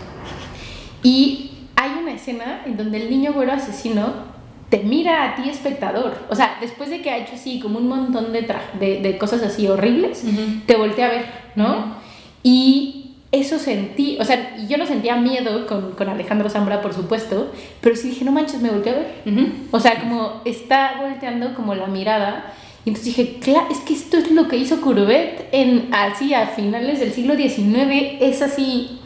Y 1.02 1.52
hay 1.76 1.90
una 2.00 2.12
escena 2.12 2.62
en 2.66 2.76
donde 2.76 3.02
el 3.02 3.10
niño 3.10 3.32
güero 3.32 3.52
asesino 3.52 4.34
te 4.70 4.78
mira 4.82 5.24
a 5.24 5.34
ti 5.36 5.48
espectador. 5.48 6.16
O 6.30 6.34
sea, 6.34 6.56
después 6.60 6.90
de 6.90 7.00
que 7.00 7.10
ha 7.10 7.18
hecho 7.18 7.34
así 7.34 7.60
como 7.60 7.78
un 7.78 7.88
montón 7.88 8.32
de, 8.32 8.46
de, 8.80 9.00
de 9.00 9.18
cosas 9.18 9.42
así 9.42 9.68
horribles, 9.68 10.24
uh 10.24 10.28
-huh. 10.28 10.66
te 10.66 10.76
voltea 10.76 11.06
a 11.06 11.10
ver, 11.10 11.26
¿no? 11.54 11.68
Uh 11.68 11.76
-huh. 11.76 11.94
Y 12.42 13.04
eso 13.30 13.58
sentí, 13.58 14.16
o 14.20 14.24
sea, 14.24 14.56
yo 14.68 14.76
no 14.76 14.86
sentía 14.86 15.16
miedo 15.16 15.66
con, 15.66 15.92
con, 15.92 16.08
Alejandro 16.08 16.48
Zambra, 16.48 16.80
por 16.80 16.94
supuesto, 16.94 17.52
pero 17.80 17.96
sí 17.96 18.10
dije, 18.10 18.24
no 18.24 18.32
manches, 18.32 18.60
me 18.60 18.70
volteé 18.70 18.92
a 18.92 18.96
ver. 18.96 19.14
Uh 19.26 19.30
-huh. 19.30 19.52
O 19.72 19.80
sea, 19.80 20.00
como 20.00 20.40
está 20.44 21.00
volteando 21.00 21.54
como 21.54 21.74
la 21.74 21.86
mirada. 21.86 22.52
Y 22.84 22.90
entonces 22.90 23.16
dije, 23.16 23.38
claro, 23.40 23.66
es 23.70 23.78
que 23.78 23.94
esto 23.94 24.18
es 24.18 24.30
lo 24.30 24.46
que 24.46 24.56
hizo 24.56 24.80
Courbet 24.80 25.48
en, 25.52 25.88
así 25.92 26.34
a 26.34 26.46
finales 26.48 27.00
del 27.00 27.12
siglo 27.12 27.34
XIX, 27.34 28.18
es 28.20 28.42
así 28.42 29.00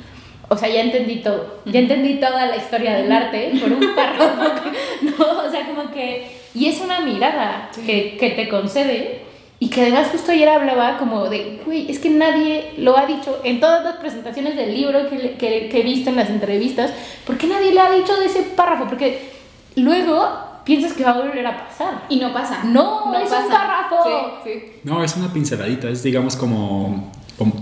o 0.48 0.56
sea, 0.56 0.68
ya 0.68 0.80
entendí 0.80 1.16
todo. 1.16 1.60
Ya 1.66 1.80
entendí 1.80 2.14
toda 2.14 2.46
la 2.46 2.56
historia 2.56 2.94
del 2.94 3.12
arte 3.12 3.52
por 3.60 3.70
un 3.70 3.94
párrafo. 3.94 4.70
no, 5.02 5.46
o 5.46 5.50
sea, 5.50 5.66
como 5.66 5.90
que. 5.90 6.38
Y 6.54 6.66
es 6.66 6.80
una 6.80 7.00
mirada 7.00 7.68
sí. 7.72 7.82
que, 7.82 8.16
que, 8.16 8.30
te 8.30 8.48
concede. 8.48 9.22
Y 9.60 9.68
que 9.68 9.82
además, 9.82 10.08
justo 10.10 10.32
ayer 10.32 10.48
hablaba 10.48 10.98
como 10.98 11.28
de, 11.28 11.60
güey, 11.64 11.90
es 11.90 11.98
que 11.98 12.10
nadie 12.10 12.72
lo 12.78 12.96
ha 12.96 13.06
dicho 13.06 13.40
en 13.44 13.60
todas 13.60 13.84
las 13.84 13.96
presentaciones 13.96 14.56
del 14.56 14.72
libro 14.72 15.10
que, 15.10 15.32
que, 15.32 15.68
que 15.68 15.80
he 15.80 15.82
visto 15.82 16.10
en 16.10 16.16
las 16.16 16.30
entrevistas. 16.30 16.92
¿Por 17.26 17.36
qué 17.36 17.48
nadie 17.48 17.72
le 17.72 17.80
ha 17.80 17.90
dicho 17.90 18.14
de 18.16 18.26
ese 18.26 18.42
párrafo? 18.42 18.86
Porque 18.88 19.30
luego 19.74 20.28
piensas 20.64 20.92
que 20.92 21.04
va 21.04 21.10
a 21.10 21.20
volver 21.20 21.46
a 21.46 21.66
pasar. 21.66 22.04
Y 22.08 22.16
no 22.16 22.32
pasa. 22.32 22.62
No, 22.64 23.10
no 23.10 23.18
es 23.18 23.28
pasa. 23.28 23.44
un 23.44 23.50
párrafo. 23.50 24.40
Sí, 24.44 24.50
sí. 24.50 24.72
No, 24.84 25.02
es 25.02 25.16
una 25.16 25.32
pinceladita. 25.32 25.88
Es, 25.88 26.02
digamos, 26.02 26.36
como, 26.36 27.10
como 27.36 27.54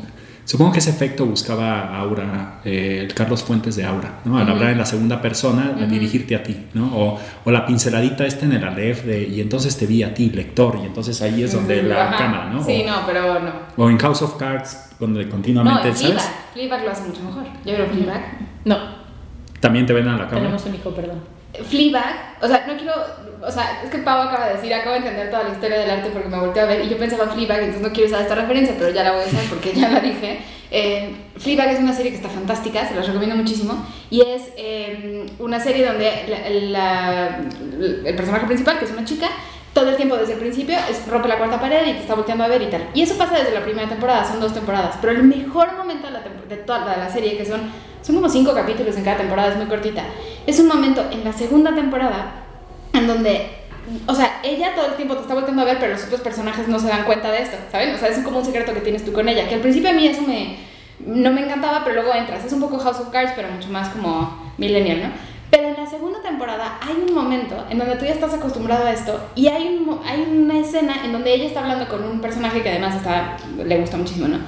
Supongo 0.47 0.73
que 0.73 0.79
ese 0.79 0.91
efecto 0.91 1.27
buscaba 1.27 1.99
Aura, 1.99 2.61
eh, 2.65 3.01
el 3.03 3.13
Carlos 3.15 3.43
Fuentes 3.43 3.75
de 3.75 3.85
Aura, 3.85 4.21
¿no? 4.25 4.39
Al 4.39 4.45
uh 4.45 4.47
-huh. 4.47 4.53
hablar 4.53 4.71
en 4.71 4.79
la 4.79 4.87
segunda 4.87 5.21
persona, 5.21 5.73
uh 5.75 5.81
-huh. 5.81 5.89
dirigirte 5.89 6.37
a 6.37 6.43
ti, 6.45 6.57
¿no? 6.73 6.97
O, 6.97 7.19
o, 7.45 7.51
la 7.51 7.67
pinceladita 7.67 8.25
esta 8.25 8.45
en 8.45 8.53
el 8.53 8.63
Aleph 8.63 9.05
de, 9.05 9.25
y 9.27 9.41
entonces 9.41 9.77
te 9.77 9.87
vi 9.87 10.05
a 10.05 10.15
ti, 10.15 10.31
lector, 10.31 10.79
y 10.81 10.87
entonces 10.87 11.21
ahí 11.21 11.43
es 11.43 11.53
donde 11.53 11.81
uh 11.81 11.85
-huh. 11.85 11.89
la 11.89 12.17
cámara, 12.17 12.49
¿no? 12.49 12.63
Sí, 12.65 12.85
o, 12.85 12.91
no, 12.91 12.97
pero 13.05 13.41
no. 13.41 13.53
O 13.77 13.91
en 13.91 13.99
House 13.99 14.23
of 14.23 14.37
Cards, 14.37 14.91
donde 15.01 15.29
continuamente, 15.29 15.89
no, 15.89 15.95
¿sabes? 15.97 16.01
Fleabag. 16.01 16.53
Fleabag 16.53 16.85
lo 16.85 16.91
hace 16.93 17.03
mucho 17.09 17.23
mejor. 17.25 17.45
Yo 17.65 17.75
creo 17.75 17.87
Fleabag. 17.89 18.23
No. 18.65 18.77
También 19.59 19.85
te 19.85 19.93
ven 19.93 20.07
a 20.07 20.13
la 20.13 20.27
cámara. 20.29 20.43
Tenemos 20.43 20.65
un 20.65 20.75
hijo, 20.77 20.91
perdón. 20.95 21.19
Fleabag, 21.71 22.37
o 22.41 22.47
sea, 22.47 22.67
no 22.69 22.77
quiero, 22.77 22.93
o 23.43 23.51
sea, 23.51 23.83
es 23.85 23.91
que 23.91 23.99
Pau 23.99 24.29
acaba 24.29 24.47
de 24.49 24.55
decir, 24.55 24.73
acabo 24.73 24.93
de 24.93 24.99
entender 24.99 25.31
toda 25.31 25.45
la 25.45 25.51
historia 25.51 25.79
del 25.79 25.91
arte 25.91 26.11
porque 26.11 26.29
me 26.29 26.39
volteé 26.39 26.63
a 26.63 26.67
ver 26.67 26.85
y 26.85 26.89
yo 26.89 26.97
pensaba 26.99 27.27
Fleabag, 27.29 27.59
entonces 27.59 27.83
no 27.83 27.93
quiero 27.93 28.09
usar 28.09 28.23
esta 28.23 28.35
referencia, 28.35 28.75
pero 28.79 28.91
ya 28.91 29.05
la 29.05 29.13
voy 29.13 29.23
a 29.23 29.27
usar 29.27 29.45
porque 29.49 29.73
ya 29.73 29.89
la 29.89 30.01
dije. 30.01 30.41
Eh, 30.71 31.15
Fleabag 31.37 31.69
es 31.69 31.81
una 31.81 31.93
serie 31.93 32.11
que 32.11 32.17
está 32.17 32.29
fantástica, 32.29 32.87
se 32.89 32.95
las 32.95 33.07
recomiendo 33.07 33.37
muchísimo 33.37 33.87
y 34.11 34.21
es 34.21 34.51
eh, 34.57 35.27
una 35.39 35.61
serie 35.61 35.87
donde 35.87 36.11
la, 36.29 36.51
la, 36.51 37.41
el 38.05 38.17
personaje 38.17 38.47
principal, 38.47 38.79
que 38.79 38.85
es 38.87 38.91
una 38.91 39.05
chica, 39.05 39.29
todo 39.73 39.91
el 39.91 39.97
tiempo 39.97 40.17
desde 40.17 40.33
el 40.33 40.39
principio 40.39 40.77
es, 40.91 41.07
rompe 41.07 41.29
la 41.29 41.37
cuarta 41.37 41.61
pared 41.61 41.87
y 41.87 41.93
te 41.93 42.01
está 42.01 42.15
volteando 42.15 42.45
a 42.45 42.49
ver 42.49 42.63
y 42.63 42.67
tal. 42.67 42.89
Y 42.95 43.03
eso 43.03 43.19
pasa 43.19 43.37
desde 43.37 43.53
la 43.53 43.63
primera 43.63 43.89
temporada, 43.89 44.25
son 44.25 44.41
dos 44.41 44.55
temporadas, 44.55 44.97
pero 45.01 45.13
el 45.13 45.23
mejor 45.23 45.77
momento 45.77 46.07
de, 46.07 46.15
la, 46.15 46.21
de 46.49 46.57
toda 46.57 46.97
la 46.97 47.11
serie, 47.11 47.37
que 47.37 47.45
son, 47.45 47.61
son 48.01 48.15
como 48.17 48.29
cinco 48.29 48.55
capítulos 48.55 48.97
en 48.97 49.05
cada 49.05 49.19
temporada, 49.19 49.51
es 49.51 49.57
muy 49.57 49.67
cortita, 49.67 50.05
es 50.47 50.59
un 50.59 50.69
momento 50.69 51.05
en 51.11 51.25
la 51.25 51.33
segunda 51.35 51.75
temporada 51.75 52.46
en 52.99 53.07
donde 53.07 53.67
o 54.07 54.15
sea, 54.15 54.41
ella 54.43 54.75
todo 54.75 54.87
el 54.87 54.95
tiempo 54.95 55.15
te 55.15 55.23
está 55.23 55.35
volteando 55.35 55.63
a 55.63 55.65
ver, 55.65 55.79
pero 55.79 55.93
los 55.93 56.05
otros 56.05 56.21
personajes 56.21 56.67
no 56.67 56.79
se 56.79 56.89
dan 56.89 57.05
cuenta 57.05 57.31
de 57.31 57.43
esto, 57.43 57.57
¿saben? 57.71 57.95
O 57.95 57.99
sea, 57.99 58.09
es 58.09 58.19
como 58.19 58.39
un 58.39 58.45
secreto 58.45 58.75
que 58.75 58.81
tienes 58.81 59.05
tú 59.05 59.13
con 59.13 59.29
ella, 59.29 59.49
que 59.49 59.55
al 59.55 59.61
principio 59.61 59.91
a 59.91 59.93
mí 59.93 60.07
eso 60.07 60.23
me, 60.23 60.57
no 61.05 61.33
me 61.33 61.43
encantaba, 61.43 61.85
pero 61.85 62.03
luego 62.03 62.15
entras. 62.15 62.45
Es 62.45 62.53
un 62.53 62.61
poco 62.61 62.79
House 62.79 62.99
of 62.99 63.11
Cards, 63.11 63.33
pero 63.37 63.49
mucho 63.49 63.69
más 63.69 63.89
como 63.91 64.53
millennial, 64.59 65.03
¿no? 65.05 65.09
Pero 65.51 65.69
en 65.69 65.77
la 65.77 65.87
segunda 65.89 66.21
temporada 66.21 66.79
hay 66.83 66.97
un 67.09 67.15
momento 67.15 67.65
en 67.71 67.79
donde 67.79 67.95
tú 67.97 68.05
ya 68.05 68.13
estás 68.13 68.35
acostumbrado 68.35 68.85
a 68.85 68.93
esto 68.93 69.31
y 69.37 69.47
hay, 69.47 69.69
un, 69.69 70.01
hay 70.05 70.23
una 70.23 70.59
escena 70.59 71.05
en 71.05 71.13
donde 71.13 71.33
ella 71.33 71.47
está 71.47 71.61
hablando 71.61 71.89
con 71.89 72.03
un 72.03 72.21
personaje 72.21 72.63
que 72.63 72.69
además 72.69 72.97
está, 72.97 73.37
le 73.57 73.79
gusta 73.79 73.97
muchísimo, 73.97 74.27
¿no? 74.27 74.39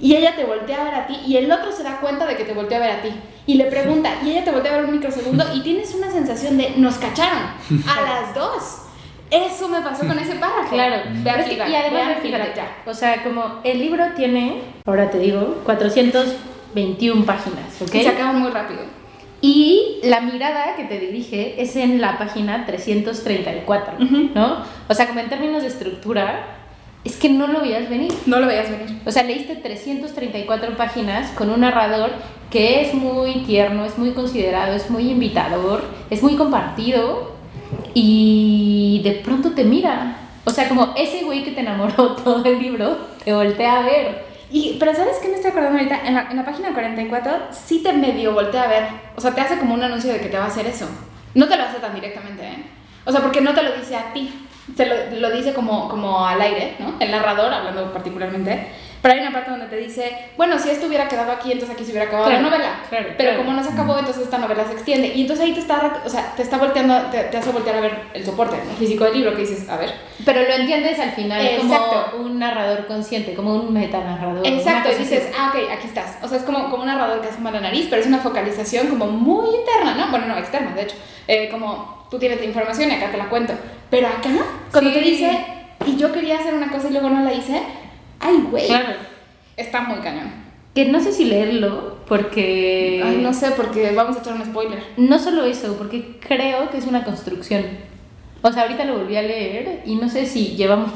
Y 0.00 0.14
ella 0.14 0.34
te 0.36 0.44
voltea 0.44 0.80
a 0.80 0.84
ver 0.84 0.94
a 0.94 1.06
ti 1.06 1.16
y 1.26 1.36
el 1.36 1.50
otro 1.50 1.72
se 1.72 1.82
da 1.82 1.98
cuenta 2.00 2.24
de 2.26 2.36
que 2.36 2.44
te 2.44 2.52
voltea 2.54 2.78
a 2.78 2.80
ver 2.80 2.90
a 2.90 3.02
ti 3.02 3.10
y 3.46 3.54
le 3.54 3.64
pregunta 3.64 4.10
y 4.24 4.30
ella 4.30 4.44
te 4.44 4.50
voltea 4.52 4.72
a 4.72 4.76
ver 4.76 4.84
un 4.84 4.92
microsegundo 4.92 5.44
y 5.54 5.60
tienes 5.60 5.94
una 5.94 6.10
sensación 6.10 6.56
de 6.58 6.70
nos 6.76 6.96
cacharon 6.98 7.38
a 7.86 8.00
las 8.22 8.34
dos. 8.34 8.82
Eso 9.30 9.68
me 9.68 9.82
pasó 9.82 10.06
con 10.06 10.18
ese 10.18 10.36
párrafo. 10.36 10.70
Claro, 10.70 10.94
a 10.96 11.40
es 11.40 11.46
que- 11.46 11.54
y 11.70 11.74
además 11.74 12.16
ya. 12.56 12.66
O 12.86 12.94
sea, 12.94 13.22
como 13.22 13.60
el 13.62 13.78
libro 13.78 14.02
tiene, 14.16 14.62
ahora 14.86 15.10
te 15.10 15.18
digo, 15.18 15.58
421 15.64 17.24
páginas, 17.26 17.82
¿ok? 17.82 17.94
Y 17.94 18.02
se 18.02 18.08
acaban 18.08 18.38
muy 18.40 18.50
rápido. 18.50 18.80
Y 19.40 20.00
la 20.02 20.20
mirada 20.20 20.74
que 20.76 20.84
te 20.84 20.98
dirige 20.98 21.60
es 21.62 21.76
en 21.76 22.00
la 22.00 22.18
página 22.18 22.66
334, 22.66 23.94
Ujú. 24.04 24.30
¿no? 24.34 24.64
O 24.88 24.94
sea, 24.94 25.06
como 25.06 25.20
en 25.20 25.28
términos 25.28 25.62
de 25.62 25.68
estructura, 25.68 26.57
es 27.04 27.16
que 27.16 27.28
no 27.28 27.46
lo 27.46 27.60
veías 27.60 27.88
venir. 27.88 28.12
No 28.26 28.40
lo 28.40 28.46
veías 28.46 28.70
venir. 28.70 29.00
O 29.06 29.10
sea, 29.10 29.22
leíste 29.22 29.56
334 29.56 30.76
páginas 30.76 31.30
con 31.30 31.50
un 31.50 31.60
narrador 31.60 32.10
que 32.50 32.82
es 32.82 32.94
muy 32.94 33.44
tierno, 33.44 33.84
es 33.84 33.98
muy 33.98 34.12
considerado, 34.12 34.74
es 34.74 34.90
muy 34.90 35.10
invitador, 35.10 35.82
es 36.10 36.22
muy 36.22 36.36
compartido 36.36 37.36
y 37.94 39.00
de 39.04 39.12
pronto 39.12 39.52
te 39.52 39.64
mira. 39.64 40.16
O 40.44 40.50
sea, 40.50 40.68
como 40.68 40.94
ese 40.96 41.24
güey 41.24 41.44
que 41.44 41.52
te 41.52 41.60
enamoró 41.60 42.14
todo 42.24 42.44
el 42.44 42.58
libro, 42.58 42.96
te 43.24 43.32
voltea 43.32 43.78
a 43.78 43.82
ver. 43.82 44.28
Y, 44.50 44.76
pero 44.80 44.94
¿sabes 44.94 45.18
qué 45.20 45.28
me 45.28 45.34
estoy 45.34 45.50
acordando 45.50 45.78
ahorita? 45.78 46.06
En 46.06 46.14
la, 46.14 46.30
en 46.30 46.36
la 46.36 46.44
página 46.44 46.72
44 46.72 47.32
sí 47.50 47.82
te 47.82 47.92
medio 47.92 48.32
voltea 48.32 48.62
a 48.62 48.68
ver. 48.68 48.84
O 49.14 49.20
sea, 49.20 49.34
te 49.34 49.42
hace 49.42 49.58
como 49.58 49.74
un 49.74 49.82
anuncio 49.82 50.12
de 50.12 50.20
que 50.20 50.28
te 50.28 50.38
va 50.38 50.44
a 50.44 50.48
hacer 50.48 50.66
eso. 50.66 50.88
No 51.34 51.46
te 51.46 51.56
lo 51.56 51.64
hace 51.64 51.78
tan 51.78 51.94
directamente, 51.94 52.42
¿eh? 52.46 52.64
O 53.04 53.12
sea, 53.12 53.20
porque 53.20 53.40
no 53.42 53.54
te 53.54 53.62
lo 53.62 53.72
dice 53.72 53.96
a 53.96 54.12
ti. 54.12 54.30
Se 54.76 54.86
lo, 54.86 54.94
lo 55.20 55.30
dice 55.30 55.52
como, 55.54 55.88
como 55.88 56.26
al 56.26 56.40
aire, 56.40 56.74
¿no? 56.78 56.94
El 57.00 57.10
narrador, 57.10 57.52
hablando 57.52 57.92
particularmente. 57.92 58.68
Pero 59.00 59.14
hay 59.14 59.20
una 59.20 59.30
parte 59.32 59.52
donde 59.52 59.66
te 59.66 59.76
dice, 59.76 60.12
bueno, 60.36 60.58
si 60.58 60.70
esto 60.70 60.88
hubiera 60.88 61.06
quedado 61.08 61.30
aquí, 61.30 61.52
entonces 61.52 61.72
aquí 61.76 61.84
se 61.84 61.92
hubiera 61.92 62.06
acabado 62.08 62.28
Claro, 62.30 62.42
la 62.42 62.50
novela. 62.50 62.80
claro, 62.88 63.06
pero 63.16 63.30
claro. 63.30 63.38
como 63.44 63.52
no 63.56 63.62
se 63.62 63.70
acabó, 63.70 63.96
entonces 63.96 64.24
esta 64.24 64.38
novela 64.38 64.64
se 64.66 64.72
extiende. 64.72 65.06
Y 65.14 65.20
entonces 65.20 65.46
ahí 65.46 65.52
te 65.52 65.60
está, 65.60 66.02
o 66.04 66.08
sea, 66.08 66.32
te 66.34 66.42
está 66.42 66.58
volteando, 66.58 67.02
te, 67.12 67.22
te 67.24 67.36
hace 67.36 67.52
voltear 67.52 67.76
a 67.76 67.80
ver 67.80 68.00
el 68.12 68.24
soporte 68.24 68.56
físico 68.76 69.04
del 69.04 69.14
libro, 69.14 69.34
que 69.36 69.42
dices, 69.42 69.68
a 69.68 69.76
ver, 69.76 69.94
Pero 70.24 70.42
lo 70.42 70.52
entiendes 70.52 70.98
al 70.98 71.12
final 71.12 71.46
Exacto. 71.46 72.06
como 72.10 72.24
un 72.24 72.40
narrador 72.40 72.86
consciente, 72.88 73.34
como 73.34 73.54
un 73.54 73.72
metanarrador. 73.72 74.44
Exacto, 74.44 74.90
y 74.90 74.96
dices, 74.96 75.28
ah, 75.38 75.52
ok, 75.54 75.70
aquí 75.72 75.86
estás. 75.86 76.18
O 76.24 76.26
sea, 76.26 76.38
es 76.38 76.42
como, 76.44 76.68
como 76.68 76.82
un 76.82 76.88
narrador 76.88 77.20
que 77.20 77.28
asoma 77.28 77.52
la 77.52 77.60
nariz, 77.60 77.86
pero 77.88 78.02
es 78.02 78.08
una 78.08 78.18
focalización 78.18 78.88
como 78.88 79.06
muy 79.06 79.46
interna, 79.54 79.94
¿no? 79.94 80.10
Bueno, 80.10 80.26
no, 80.26 80.36
externa, 80.38 80.74
de 80.74 80.82
hecho. 80.82 80.96
Eh, 81.28 81.48
como 81.52 82.04
tú 82.10 82.18
tienes 82.18 82.40
la 82.40 82.46
información 82.46 82.90
y 82.90 82.94
acá 82.94 83.12
te 83.12 83.16
la 83.16 83.28
cuento. 83.28 83.52
Pero 83.90 84.06
acá, 84.08 84.30
cuando 84.72 84.90
Sí. 84.90 84.98
te 84.98 85.02
dice, 85.04 85.38
y 85.86 85.96
yo 85.96 86.12
quería 86.12 86.38
hacer 86.38 86.54
una 86.54 86.70
cosa 86.70 86.88
y 86.88 86.92
luego 86.92 87.08
no 87.10 87.22
la 87.22 87.32
hice, 87.32 87.62
ay, 88.20 88.44
güey, 88.50 88.66
Claro. 88.66 88.90
está 89.56 89.80
muy 89.82 89.98
cañón. 90.00 90.30
Que 90.74 90.84
no 90.84 91.00
sé 91.00 91.12
si 91.12 91.24
leerlo, 91.24 91.98
porque... 92.06 93.02
Ay, 93.04 93.18
no 93.22 93.32
sé, 93.34 93.50
porque 93.56 93.90
vamos 93.92 94.16
a 94.16 94.20
echar 94.20 94.34
un 94.34 94.44
spoiler. 94.44 94.82
No 94.96 95.18
solo 95.18 95.44
eso, 95.44 95.76
porque 95.76 96.18
creo 96.20 96.70
que 96.70 96.78
es 96.78 96.86
una 96.86 97.04
construcción. 97.04 97.64
O 98.42 98.52
sea, 98.52 98.62
ahorita 98.62 98.84
lo 98.84 98.98
volví 98.98 99.16
a 99.16 99.22
leer 99.22 99.82
y 99.84 99.96
no 99.96 100.08
sé 100.08 100.24
si 100.26 100.54
llevamos 100.56 100.90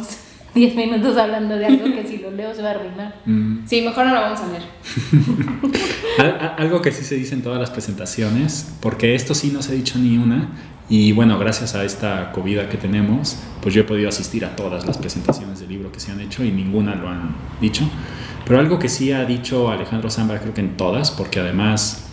10 0.54 0.75
minutos 0.76 1.16
hablando 1.16 1.56
de 1.56 1.66
algo 1.66 1.85
que 1.85 2.06
si 2.06 2.18
lo 2.18 2.30
leo 2.30 2.54
se 2.54 2.62
va 2.62 2.68
a 2.68 2.73
arruinar. 2.73 3.14
Mm. 3.25 3.66
Sí, 3.66 3.80
mejor 3.82 4.06
no 4.06 4.14
lo 4.14 4.21
vamos 4.21 4.40
a 4.40 4.47
leer. 4.49 4.62
Al- 6.18 6.40
a- 6.40 6.54
Algo 6.59 6.82
que 6.82 6.92
sí 6.92 7.04
se 7.04 7.14
dice 7.14 7.35
en 7.35 7.42
todas 7.42 7.59
las 7.59 7.71
presentaciones, 7.71 8.75
porque 8.80 9.14
esto 9.14 9.35
sí 9.35 9.50
no 9.52 9.62
se 9.62 9.73
ha 9.73 9.75
dicho 9.75 9.99
ni 9.99 10.18
una, 10.18 10.49
y 10.88 11.12
bueno, 11.12 11.38
gracias 11.38 11.75
a 11.75 11.85
esta 11.85 12.32
COVID 12.32 12.61
que 12.68 12.76
tenemos, 12.76 13.38
pues 13.62 13.75
yo 13.75 13.80
he 13.80 13.85
podido 13.85 14.09
asistir 14.11 14.44
a 14.44 14.54
todas 14.56 14.87
las 14.87 14.99
presentaciones 14.99 15.61
del 15.61 15.71
libro 15.71 15.90
que 15.90 16.00
se 16.00 16.12
han 16.12 16.21
hecho 16.21 16.44
y 16.44 16.50
ninguna 16.50 16.94
lo 16.94 17.09
han 17.09 17.35
dicho. 17.61 17.88
Pero 18.44 18.59
algo 18.59 18.79
que 18.79 18.88
sí 18.88 19.12
ha 19.12 19.24
dicho 19.24 19.70
Alejandro 19.70 20.11
Zambra, 20.11 20.40
creo 20.40 20.53
que 20.53 20.61
en 20.61 20.77
todas, 20.77 21.11
porque 21.12 21.40
además 21.40 22.11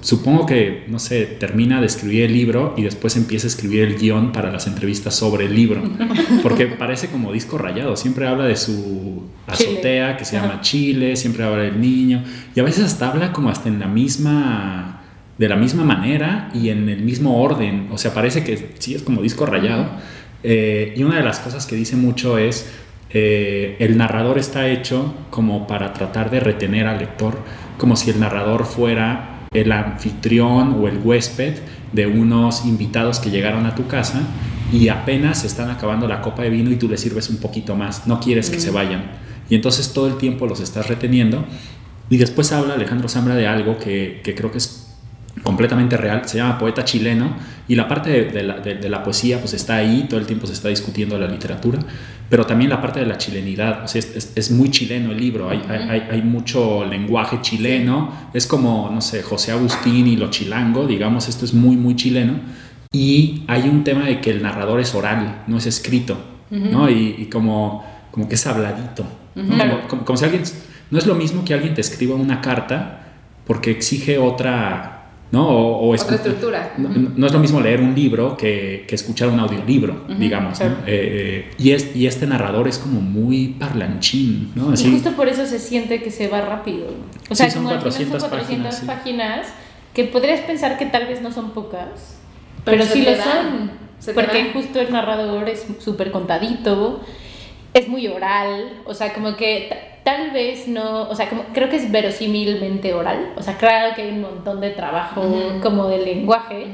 supongo 0.00 0.46
que, 0.46 0.84
no 0.88 0.98
sé, 0.98 1.26
termina 1.26 1.80
de 1.80 1.86
escribir 1.86 2.24
el 2.24 2.32
libro 2.32 2.74
y 2.76 2.82
después 2.82 3.16
empieza 3.16 3.46
a 3.46 3.48
escribir 3.48 3.82
el 3.82 3.98
guion 3.98 4.32
para 4.32 4.52
las 4.52 4.66
entrevistas 4.66 5.14
sobre 5.14 5.46
el 5.46 5.54
libro, 5.54 5.82
porque 6.42 6.66
parece 6.66 7.08
como 7.08 7.32
disco 7.32 7.58
rayado, 7.58 7.96
siempre 7.96 8.26
habla 8.26 8.44
de 8.44 8.56
su 8.56 9.24
Chile. 9.52 9.72
azotea 9.72 10.16
que 10.16 10.24
se 10.24 10.36
llama. 10.36 10.60
Chile, 10.60 11.16
siempre 11.16 11.44
habla 11.44 11.64
del 11.64 11.80
niño 11.80 12.22
y 12.54 12.60
a 12.60 12.62
veces 12.62 12.84
hasta 12.84 13.10
habla 13.10 13.32
como 13.32 13.50
hasta 13.50 13.68
en 13.68 13.80
la 13.80 13.88
misma 13.88 15.00
de 15.38 15.48
la 15.48 15.56
misma 15.56 15.82
manera 15.84 16.50
y 16.54 16.68
en 16.68 16.88
el 16.88 17.02
mismo 17.02 17.42
orden, 17.42 17.88
o 17.90 17.98
sea, 17.98 18.14
parece 18.14 18.44
que 18.44 18.74
sí 18.78 18.94
es 18.94 19.02
como 19.02 19.20
disco 19.20 19.46
rayado. 19.46 19.88
Eh, 20.44 20.94
y 20.96 21.02
una 21.02 21.16
de 21.16 21.24
las 21.24 21.40
cosas 21.40 21.66
que 21.66 21.74
dice 21.74 21.96
mucho 21.96 22.38
es 22.38 22.70
eh, 23.10 23.76
el 23.80 23.96
narrador 23.96 24.38
está 24.38 24.68
hecho 24.68 25.14
como 25.30 25.66
para 25.66 25.92
tratar 25.92 26.30
de 26.30 26.38
retener 26.38 26.86
al 26.86 26.98
lector, 26.98 27.38
como 27.78 27.96
si 27.96 28.10
el 28.10 28.20
narrador 28.20 28.64
fuera 28.64 29.33
el 29.54 29.72
anfitrión 29.72 30.76
o 30.80 30.88
el 30.88 30.98
huésped 31.02 31.54
de 31.92 32.06
unos 32.06 32.64
invitados 32.66 33.20
que 33.20 33.30
llegaron 33.30 33.66
a 33.66 33.74
tu 33.74 33.86
casa 33.86 34.20
y 34.72 34.88
apenas 34.88 35.44
están 35.44 35.70
acabando 35.70 36.08
la 36.08 36.20
copa 36.20 36.42
de 36.42 36.50
vino 36.50 36.70
y 36.70 36.76
tú 36.76 36.88
les 36.88 37.00
sirves 37.00 37.30
un 37.30 37.36
poquito 37.38 37.76
más, 37.76 38.06
no 38.06 38.20
quieres 38.20 38.50
que 38.50 38.60
se 38.60 38.70
vayan. 38.70 39.04
Y 39.48 39.54
entonces 39.54 39.92
todo 39.92 40.06
el 40.08 40.16
tiempo 40.16 40.46
los 40.46 40.60
estás 40.60 40.88
reteniendo. 40.88 41.44
Y 42.10 42.16
después 42.16 42.50
habla 42.52 42.74
Alejandro 42.74 43.08
Zambra 43.08 43.34
de 43.36 43.46
algo 43.46 43.78
que, 43.78 44.20
que 44.24 44.34
creo 44.34 44.50
que 44.50 44.58
es 44.58 44.94
completamente 45.42 45.96
real, 45.96 46.22
se 46.26 46.38
llama 46.38 46.58
poeta 46.58 46.84
chileno. 46.84 47.36
Y 47.68 47.76
la 47.76 47.88
parte 47.88 48.10
de, 48.10 48.24
de 48.30 48.42
la, 48.42 48.58
de- 48.58 48.74
de 48.76 48.88
la 48.88 49.02
poesía 49.02 49.38
pues 49.38 49.52
está 49.54 49.76
ahí, 49.76 50.06
todo 50.08 50.18
el 50.20 50.26
tiempo 50.26 50.46
se 50.46 50.52
está 50.54 50.68
discutiendo 50.68 51.18
la 51.18 51.26
literatura, 51.28 51.78
pero 52.34 52.46
también 52.46 52.68
la 52.68 52.80
parte 52.82 52.98
de 52.98 53.06
la 53.06 53.16
chilenidad, 53.16 53.84
o 53.84 53.86
sea, 53.86 54.00
es, 54.00 54.16
es- 54.16 54.32
es 54.34 54.50
muy 54.50 54.68
chileno 54.68 55.12
el 55.12 55.20
libro, 55.20 55.48
hay, 55.50 55.62
hay- 55.68 56.02
hay, 56.10 56.22
mucho 56.22 56.84
lenguaje 56.84 57.38
chileno, 57.42 58.10
es 58.34 58.48
como, 58.48 58.90
no 58.92 59.00
sé, 59.00 59.22
José 59.22 59.52
Agustín 59.52 60.08
y 60.08 60.16
lo 60.16 60.30
chilango, 60.30 60.84
digamos, 60.84 61.28
esto 61.28 61.44
es 61.44 61.54
muy, 61.54 61.76
muy 61.76 61.94
chileno, 61.94 62.34
y 62.90 63.44
hay 63.46 63.68
un 63.68 63.84
tema 63.84 64.06
de 64.06 64.20
que 64.20 64.30
el 64.32 64.42
narrador 64.42 64.80
es 64.80 64.92
oral, 64.96 65.44
no 65.46 65.58
es 65.58 65.66
escrito, 65.66 66.16
¿no? 66.50 66.90
Y, 66.90 67.14
y 67.18 67.26
como, 67.26 67.84
como 68.10 68.28
que 68.28 68.34
es 68.34 68.44
habladito, 68.48 69.04
¿no? 69.36 69.54
Claro. 69.54 69.76
como, 69.76 69.88
como- 69.88 70.04
como 70.04 70.16
si 70.16 70.24
alguien, 70.24 70.42
no 70.90 70.98
es 70.98 71.06
lo 71.06 71.14
mismo 71.14 71.44
que 71.44 71.54
alguien 71.54 71.74
te 71.74 71.82
escriba 71.82 72.16
una 72.16 72.40
carta 72.40 73.00
porque 73.46 73.70
exige 73.70 74.18
otra, 74.18 74.93
¿no? 75.34 75.48
O, 75.48 75.90
o 75.90 75.94
Otra 75.94 76.14
estructura. 76.14 76.74
No, 76.76 76.88
no 76.88 77.26
es 77.26 77.32
lo 77.32 77.40
mismo 77.40 77.60
leer 77.60 77.80
un 77.80 77.92
libro 77.92 78.36
que, 78.36 78.84
que 78.86 78.94
escuchar 78.94 79.28
un 79.28 79.40
audiolibro, 79.40 80.04
digamos. 80.16 80.60
Eh, 80.60 80.70
eh, 80.86 81.50
y, 81.58 81.72
es, 81.72 81.94
y 81.94 82.06
este 82.06 82.26
narrador 82.26 82.68
es 82.68 82.78
como 82.78 83.00
muy 83.00 83.48
parlanchín, 83.48 84.52
¿no? 84.54 84.72
Y 84.72 84.92
justo 84.92 85.10
por 85.12 85.28
eso 85.28 85.44
se 85.44 85.58
siente 85.58 86.00
que 86.02 86.12
se 86.12 86.28
va 86.28 86.40
rápido. 86.40 86.86
O 87.28 87.34
sea, 87.34 87.46
Sí, 87.46 87.54
son 87.54 87.64
como 87.64 87.74
al 87.74 87.80
final 87.80 87.82
400 87.82 88.20
son 88.20 88.30
400 88.30 88.30
páginas, 88.30 88.78
sí. 88.78 88.86
páginas, 88.86 89.46
que 89.92 90.04
podrías 90.04 90.40
pensar 90.42 90.78
que 90.78 90.86
tal 90.86 91.08
vez 91.08 91.20
no 91.20 91.32
son 91.32 91.50
pocas, 91.50 92.20
Pero 92.64 92.84
sí 92.84 93.02
lo 93.02 93.16
dan, 93.16 93.72
son. 93.98 94.14
Porque 94.14 94.38
dan. 94.38 94.52
justo 94.52 94.80
el 94.80 94.92
narrador 94.92 95.48
es 95.48 95.66
súper 95.80 96.12
contadito, 96.12 97.00
es 97.72 97.88
muy 97.88 98.06
oral, 98.06 98.82
o 98.86 98.94
sea, 98.94 99.12
como 99.12 99.34
que 99.34 99.93
tal 100.04 100.30
vez 100.30 100.68
no, 100.68 101.08
o 101.08 101.14
sea, 101.16 101.28
como, 101.28 101.42
creo 101.52 101.68
que 101.68 101.76
es 101.76 101.90
verosímilmente 101.90 102.94
oral, 102.94 103.32
o 103.36 103.42
sea, 103.42 103.56
claro 103.56 103.94
que 103.96 104.02
hay 104.02 104.10
un 104.10 104.20
montón 104.20 104.60
de 104.60 104.70
trabajo 104.70 105.24
como 105.62 105.88
de 105.88 105.98
lenguaje, 106.04 106.66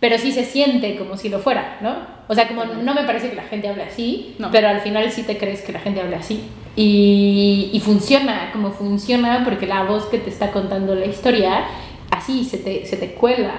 pero 0.00 0.18
sí 0.18 0.32
se 0.32 0.44
siente 0.44 0.96
como 0.96 1.16
si 1.16 1.28
lo 1.30 1.38
fuera, 1.38 1.78
¿no? 1.80 1.94
O 2.28 2.34
sea, 2.34 2.48
como 2.48 2.64
no 2.64 2.94
me 2.94 3.04
parece 3.04 3.30
que 3.30 3.36
la 3.36 3.44
gente 3.44 3.68
hable 3.68 3.84
así, 3.84 4.34
No. 4.38 4.50
pero 4.50 4.68
al 4.68 4.80
final 4.80 5.10
sí 5.10 5.22
te 5.22 5.38
crees 5.38 5.62
que 5.62 5.72
la 5.72 5.78
gente 5.80 6.00
hable 6.00 6.16
así. 6.16 6.42
Y, 6.76 7.70
y 7.72 7.80
funciona, 7.80 8.50
como 8.52 8.72
funciona, 8.72 9.42
porque 9.44 9.66
la 9.66 9.84
voz 9.84 10.06
que 10.06 10.18
te 10.18 10.28
está 10.30 10.50
contando 10.50 10.94
la 10.94 11.06
historia, 11.06 11.64
así 12.10 12.44
se 12.44 12.58
te, 12.58 12.84
se 12.86 12.96
te 12.96 13.12
cuela. 13.12 13.54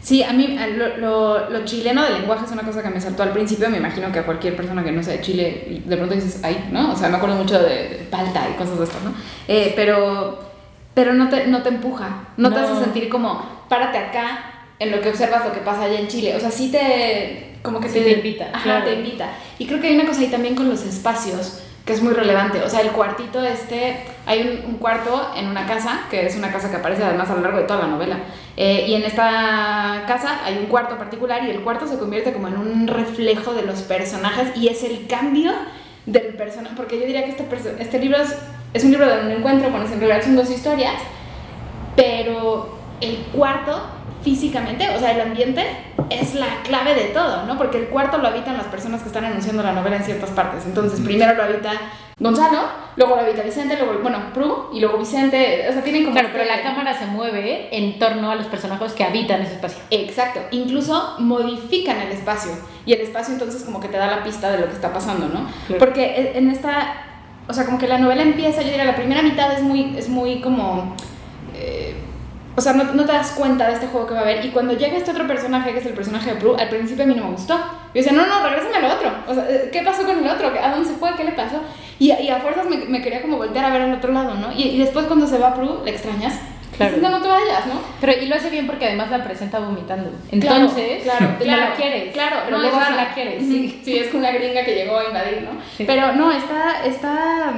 Sí, 0.00 0.22
a 0.22 0.32
mí 0.32 0.56
a 0.58 0.66
lo, 0.68 0.96
lo- 0.96 1.50
lo 1.50 1.64
chileno 1.64 2.02
del 2.04 2.14
lenguaje 2.14 2.44
es 2.46 2.52
una 2.52 2.62
cosa 2.62 2.82
que 2.82 2.88
me 2.90 3.00
saltó 3.00 3.22
al 3.24 3.32
principio. 3.32 3.68
Me 3.68 3.78
imagino 3.78 4.10
que 4.12 4.20
a 4.20 4.24
cualquier 4.24 4.56
persona 4.56 4.82
que 4.84 4.92
no 4.92 5.02
sea 5.02 5.14
de 5.14 5.20
Chile, 5.20 5.82
de 5.84 5.96
pronto 5.96 6.14
dices, 6.14 6.40
ay, 6.44 6.68
¿no? 6.70 6.92
O 6.92 6.96
sea, 6.96 7.08
me 7.08 7.16
acuerdo 7.16 7.36
mucho 7.36 7.58
de, 7.58 7.68
de 7.88 8.06
palta 8.10 8.46
y 8.48 8.56
cosas 8.56 8.78
de 8.78 8.84
esto, 8.84 8.98
¿no? 9.04 9.12
Eh, 9.48 9.72
pero 9.76 10.46
pero 10.94 11.14
no, 11.14 11.28
te, 11.28 11.46
no 11.46 11.62
te 11.62 11.68
empuja, 11.68 12.24
no, 12.36 12.52
te 12.52 12.60
No. 12.60 12.66
hace 12.66 12.80
sentir 12.82 13.08
como, 13.08 13.40
párate 13.68 13.98
acá 13.98 14.44
en 14.80 14.90
lo 14.90 15.00
que 15.00 15.10
observas 15.10 15.44
lo 15.44 15.52
que 15.52 15.60
pasa 15.60 15.82
allá 15.84 15.98
en 16.00 16.08
Chile. 16.08 16.34
O 16.36 16.40
sea, 16.40 16.50
sí 16.50 16.70
te, 16.72 17.56
como 17.62 17.78
que 17.80 17.88
Sí 17.88 18.00
te 18.00 18.12
invita, 18.12 18.48
Ajá, 18.52 18.62
claro. 18.64 18.84
te 18.86 18.94
invita. 18.94 19.30
Y 19.58 19.66
creo 19.66 19.80
que 19.80 19.88
hay 19.88 19.94
una 19.94 20.06
cosa 20.06 20.20
ahí 20.22 20.26
también 20.28 20.54
con 20.56 20.68
los 20.68 20.82
espacios 20.84 21.60
que 21.88 21.94
es 21.94 22.02
muy 22.02 22.12
relevante. 22.12 22.60
O 22.62 22.68
sea, 22.68 22.82
el 22.82 22.90
cuartito 22.90 23.42
este, 23.42 23.96
hay 24.26 24.62
un, 24.66 24.74
cuarto 24.74 25.30
en 25.34 25.46
una 25.46 25.66
casa, 25.66 26.02
que 26.10 26.26
es 26.26 26.36
una 26.36 26.52
casa 26.52 26.70
que 26.70 26.76
aparece 26.76 27.02
además 27.02 27.30
a 27.30 27.34
lo 27.34 27.40
largo 27.40 27.56
de 27.56 27.64
toda 27.64 27.80
la 27.80 27.86
novela. 27.86 28.18
Eh, 28.58 28.84
y 28.88 28.94
en 28.94 29.04
esta 29.04 30.04
casa 30.06 30.44
hay 30.44 30.58
un 30.58 30.66
cuarto 30.66 30.98
particular 30.98 31.44
y 31.44 31.50
el 31.50 31.62
cuarto 31.62 31.86
se 31.86 31.98
convierte 31.98 32.34
como 32.34 32.48
en 32.48 32.58
un 32.58 32.86
reflejo 32.88 33.54
de 33.54 33.62
los 33.62 33.80
personajes 33.80 34.54
y 34.54 34.68
es 34.68 34.84
el 34.84 35.06
cambio 35.06 35.50
del 36.04 36.34
personaje. 36.34 36.74
Porque 36.76 37.00
yo 37.00 37.06
diría 37.06 37.24
que 37.24 37.30
este, 37.30 37.46
este 37.78 37.98
libro 37.98 38.18
es, 38.18 38.36
es 38.74 38.84
un 38.84 38.90
libro 38.90 39.08
de 39.08 39.22
un 39.22 39.30
encuentro, 39.30 39.70
bueno, 39.70 39.86
en 39.86 39.98
realidad 39.98 40.22
son 40.22 40.36
dos 40.36 40.50
historias, 40.50 41.00
pero 41.96 42.78
el 43.00 43.16
cuarto 43.32 43.80
físicamente, 44.22 44.88
o 44.94 44.98
sea, 44.98 45.12
el 45.12 45.20
ambiente 45.20 45.64
es 46.10 46.34
la 46.34 46.62
clave 46.64 46.94
de 46.94 47.04
todo, 47.06 47.44
¿no? 47.46 47.56
Porque 47.58 47.78
el 47.78 47.88
cuarto 47.88 48.18
lo 48.18 48.28
habitan 48.28 48.56
las 48.56 48.66
personas 48.66 49.02
que 49.02 49.08
están 49.08 49.24
anunciando 49.24 49.62
la 49.62 49.72
novela 49.72 49.96
en 49.96 50.04
ciertas 50.04 50.30
partes. 50.30 50.64
Entonces, 50.66 51.00
primero 51.00 51.34
lo 51.34 51.42
habita 51.44 51.72
Gonzalo, 52.20 52.62
luego 52.96 53.14
lo 53.14 53.22
habita 53.22 53.42
Vicente, 53.42 53.76
luego, 53.76 54.00
bueno, 54.02 54.18
Pru, 54.34 54.70
y 54.72 54.80
luego 54.80 54.98
Vicente, 54.98 55.66
o 55.68 55.72
sea, 55.72 55.82
tienen 55.82 56.02
como... 56.02 56.14
Claro, 56.14 56.30
pero 56.32 56.44
la 56.46 56.62
cámara 56.62 56.98
se 56.98 57.06
mueve 57.06 57.68
en 57.70 57.98
torno 58.00 58.30
a 58.32 58.34
los 58.34 58.46
personajes 58.46 58.92
que 58.92 59.04
habitan 59.04 59.40
ese 59.42 59.54
espacio. 59.54 59.78
Exacto, 59.90 60.40
incluso 60.50 61.14
modifican 61.20 62.00
el 62.00 62.10
espacio 62.10 62.50
y 62.84 62.92
el 62.92 63.02
espacio 63.02 63.34
entonces 63.34 63.62
como 63.62 63.78
que 63.78 63.86
te 63.88 63.98
da 63.98 64.08
la 64.08 64.24
pista 64.24 64.50
de 64.50 64.58
lo 64.58 64.66
que 64.66 64.72
está 64.72 64.92
pasando, 64.92 65.28
¿no? 65.28 65.46
Claro. 65.68 65.78
Porque 65.78 66.04
e- 66.06 66.38
en 66.38 66.50
esta, 66.50 66.94
o 67.46 67.52
sea, 67.52 67.66
como 67.66 67.78
que 67.78 67.86
la 67.86 67.98
novela 67.98 68.22
empieza, 68.22 68.62
yo 68.62 68.68
diría, 68.70 68.84
la 68.84 68.96
primera 68.96 69.22
mitad 69.22 69.52
es 69.52 69.62
muy, 69.62 69.96
es 69.96 70.08
muy 70.08 70.40
como, 70.40 70.96
eh, 71.54 71.94
o 72.58 72.60
sea, 72.60 72.72
no, 72.74 72.84
no 72.84 73.04
te 73.06 73.12
das 73.12 73.30
cuenta 73.30 73.66
de 73.68 73.74
este 73.74 73.86
juego 73.86 74.06
que 74.06 74.14
va 74.14 74.20
a 74.20 74.22
haber 74.24 74.44
y 74.44 74.50
cuando 74.50 74.74
llega 74.74 74.96
este 74.96 75.12
otro 75.12 75.26
personaje, 75.26 75.72
que 75.72 75.78
es 75.78 75.86
el 75.86 75.92
personaje 75.94 76.34
de 76.34 76.36
Prue, 76.40 76.60
al 76.60 76.68
principio 76.68 77.04
a 77.04 77.06
mí 77.06 77.14
no 77.14 77.24
me 77.24 77.30
gustó. 77.30 77.54
Yo 77.56 77.62
decía, 77.94 78.12
no, 78.12 78.26
no, 78.26 78.42
regrésame 78.46 78.76
al 78.84 78.92
otro, 78.92 79.10
o 79.28 79.34
sea, 79.34 79.44
eh, 79.48 79.70
¿qué 79.72 79.82
pasó 79.82 80.02
con 80.04 80.18
el 80.18 80.26
otro? 80.28 80.52
¿A 80.62 80.70
dónde 80.72 80.88
se 80.88 80.94
fue? 80.96 81.14
¿Qué 81.16 81.24
le 81.24 81.32
pasó? 81.32 81.60
Y, 81.98 82.10
a- 82.10 82.20
y 82.20 82.28
a 82.28 82.36
fuerzas 82.40 82.66
me, 82.68 82.76
me 82.78 83.00
quería 83.00 83.22
como 83.22 83.36
voltear 83.38 83.64
a 83.64 83.70
ver 83.70 83.82
al 83.82 83.94
otro 83.94 84.12
lado, 84.12 84.34
¿no? 84.34 84.52
Y, 84.52 84.62
y 84.64 84.78
después 84.78 85.06
cuando 85.06 85.26
se 85.26 85.38
va 85.38 85.54
Prue, 85.54 85.84
le 85.84 85.90
extrañas. 85.92 86.34
Claro. 86.76 86.94
Dices, 86.94 87.10
no, 87.10 87.16
no 87.18 87.22
te 87.22 87.28
vayas, 87.28 87.66
¿no? 87.66 87.80
Pero 88.00 88.12
y 88.22 88.26
lo 88.26 88.36
hace 88.36 88.50
bien 88.50 88.66
porque 88.68 88.86
además 88.86 89.10
la 89.10 89.24
presenta 89.24 89.58
vomitando. 89.58 90.10
Entonces, 90.30 91.02
claro, 91.02 91.26
no 91.32 91.38
claro, 91.38 91.62
la 91.70 91.74
quieres. 91.74 92.12
Claro, 92.12 92.36
pero 92.44 92.56
no, 92.58 92.62
luego 92.62 92.78
sí 92.86 92.94
la 92.94 93.14
quieres. 93.14 93.42
Sí. 93.42 93.80
Sí, 93.84 93.98
es 93.98 94.06
como 94.08 94.20
una 94.20 94.30
gringa 94.30 94.64
que 94.64 94.74
llegó 94.76 94.96
a 94.98 95.04
invadir, 95.06 95.42
¿no? 95.42 95.60
Sí. 95.76 95.84
Pero 95.84 96.12
no, 96.14 96.30
está, 96.30 96.84
está, 96.84 97.52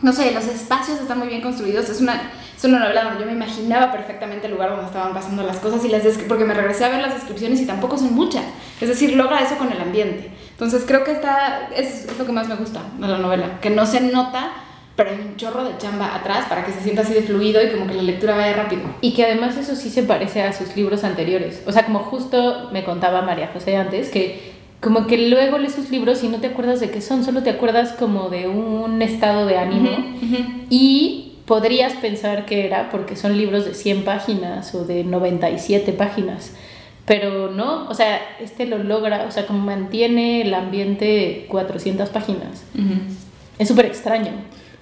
no 0.00 0.12
sé, 0.12 0.30
los 0.32 0.46
espacios 0.46 1.00
están 1.00 1.18
muy 1.18 1.28
bien 1.28 1.42
construidos. 1.42 1.88
Es 1.90 2.00
una, 2.00 2.30
es 2.56 2.64
una 2.64 2.78
novela 2.78 3.04
donde 3.04 3.20
yo 3.20 3.26
me 3.26 3.32
imaginaba 3.32 3.92
perfectamente 3.92 4.46
el 4.46 4.52
lugar 4.52 4.70
donde 4.70 4.86
estaban 4.86 5.12
pasando 5.12 5.42
las 5.42 5.58
cosas 5.58 5.84
y 5.84 5.88
las 5.88 6.02
porque 6.26 6.44
me 6.44 6.54
regresé 6.54 6.84
a 6.84 6.88
ver 6.88 7.02
las 7.02 7.14
descripciones 7.14 7.60
y 7.60 7.66
tampoco 7.66 7.98
son 7.98 8.14
muchas. 8.14 8.44
Es 8.80 8.88
decir, 8.88 9.14
logra 9.14 9.40
eso 9.40 9.56
con 9.56 9.70
el 9.70 9.80
ambiente. 9.80 10.30
Entonces 10.52 10.84
creo 10.86 11.04
que 11.04 11.12
está, 11.12 11.68
es, 11.76 12.06
es 12.06 12.18
lo 12.18 12.24
que 12.24 12.32
más 12.32 12.48
me 12.48 12.54
gusta 12.54 12.80
de 12.98 13.08
la 13.08 13.18
novela, 13.18 13.60
que 13.60 13.68
no 13.68 13.84
se 13.84 14.00
nota, 14.00 14.52
pero 14.96 15.10
hay 15.10 15.20
un 15.20 15.36
chorro 15.36 15.64
de 15.64 15.76
chamba 15.76 16.14
atrás 16.14 16.46
para 16.48 16.64
que 16.64 16.72
se 16.72 16.80
sienta 16.80 17.02
así 17.02 17.12
de 17.12 17.22
fluido 17.22 17.62
y 17.62 17.70
como 17.70 17.86
que 17.86 17.92
la 17.92 18.02
lectura 18.02 18.34
vaya 18.34 18.54
rápido. 18.54 18.82
Y 19.02 19.12
que 19.12 19.26
además 19.26 19.58
eso 19.58 19.76
sí 19.76 19.90
se 19.90 20.02
parece 20.04 20.42
a 20.42 20.54
sus 20.54 20.74
libros 20.74 21.04
anteriores. 21.04 21.62
O 21.66 21.72
sea, 21.72 21.84
como 21.84 21.98
justo 21.98 22.70
me 22.72 22.84
contaba 22.84 23.20
María 23.20 23.50
José 23.52 23.76
antes, 23.76 24.08
que 24.08 24.54
como 24.80 25.06
que 25.06 25.28
luego 25.28 25.58
lees 25.58 25.74
sus 25.74 25.90
libros 25.90 26.22
y 26.22 26.28
no 26.28 26.38
te 26.38 26.46
acuerdas 26.46 26.80
de 26.80 26.90
qué 26.90 27.02
son, 27.02 27.24
solo 27.24 27.42
te 27.42 27.50
acuerdas 27.50 27.92
como 27.92 28.30
de 28.30 28.48
un 28.48 29.02
estado 29.02 29.44
de 29.44 29.58
ánimo. 29.58 29.90
Y 30.70 31.25
podrías 31.46 31.94
pensar 31.94 32.44
que 32.44 32.66
era 32.66 32.90
porque 32.90 33.16
son 33.16 33.36
libros 33.36 33.64
de 33.64 33.74
100 33.74 34.04
páginas 34.04 34.74
o 34.74 34.84
de 34.84 35.04
97 35.04 35.92
páginas. 35.92 36.52
Pero 37.06 37.52
no, 37.52 37.88
o 37.88 37.94
sea, 37.94 38.20
este 38.40 38.66
lo 38.66 38.78
logra, 38.78 39.26
o 39.28 39.30
sea, 39.30 39.46
como 39.46 39.60
mantiene 39.60 40.42
el 40.42 40.52
ambiente 40.52 41.46
400 41.48 42.08
páginas. 42.08 42.64
Es 43.58 43.68
súper 43.68 43.86
extraño. 43.86 44.32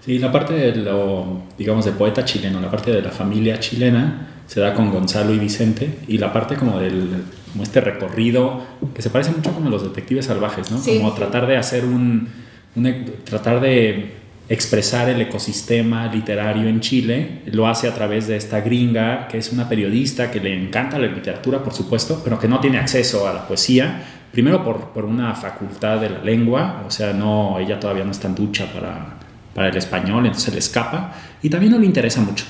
Sí, 0.01 0.19
la 0.19 0.33
parte 0.33 0.55
de 0.55 0.77
lo, 0.77 1.43
digamos, 1.57 1.85
de 1.85 1.93
poeta 1.93 2.25
chileno, 2.25 2.61
la 2.61 2.71
parte 2.71 2.93
de 2.93 3.03
la 3.03 3.11
familia 3.11 3.61
chilena 3.61 4.29
se 4.47 4.61
da 4.61 4.75
con 4.75 4.91
Gonzalo 4.91 5.33
y 5.35 5.39
Vicente 5.39 5.99
y 6.09 6.19
la 6.19 6.33
parte 6.33 6.57
como 6.57 6.79
del, 6.79 7.25
como 7.53 7.63
este 7.63 7.81
recorrido 7.81 8.63
que 8.95 9.01
se 9.01 9.11
parece 9.11 9.31
mucho 9.31 9.53
como 9.53 9.71
los 9.71 9.83
detectives 9.83 10.27
salvajes, 10.27 10.71
¿no? 10.71 10.79
Sí. 10.79 10.99
Como 10.99 11.13
tratar 11.13 11.47
de 11.47 11.57
hacer 11.57 11.85
un, 11.85 12.29
un 12.75 13.05
tratar 13.25 13.61
de 13.61 14.24
expresar 14.49 15.09
el 15.09 15.21
ecosistema 15.23 16.07
literario 16.07 16.69
en 16.69 16.81
Chile, 16.81 17.43
lo 17.47 17.67
hace 17.67 17.89
a 17.89 17.95
través 17.95 18.27
de 18.27 18.37
esta 18.37 18.61
gringa 18.61 19.27
que 19.29 19.39
es 19.39 19.53
una 19.53 19.69
periodista 19.69 20.31
que 20.31 20.41
le 20.41 20.55
encanta 20.55 20.99
la 20.99 21.07
literatura, 21.07 21.63
por 21.63 21.73
supuesto, 21.73 22.21
pero 22.23 22.39
que 22.39 22.49
no 22.49 22.61
tiene 22.61 22.79
acceso 22.79 23.27
a 23.27 23.33
la 23.33 23.49
poesía, 23.49 24.03
primero 24.33 24.63
por, 24.63 24.89
por 24.89 25.05
una 25.05 25.35
facultad 25.35 26.01
de 26.01 26.11
la 26.11 26.19
lengua, 26.19 26.85
o 26.87 26.91
sea, 26.91 27.13
no, 27.13 27.59
ella 27.59 27.81
todavía 27.81 28.05
no 28.05 28.11
está 28.11 28.29
en 28.29 28.35
ducha 28.35 28.71
para, 28.73 29.19
para 29.55 29.69
el 29.69 29.77
español, 29.77 30.27
entonces 30.27 30.53
le 30.53 30.59
escapa, 30.59 31.15
y 31.43 31.49
también 31.49 31.73
no 31.73 31.79
le 31.79 31.87
interesa 31.87 32.21
mucho. 32.21 32.45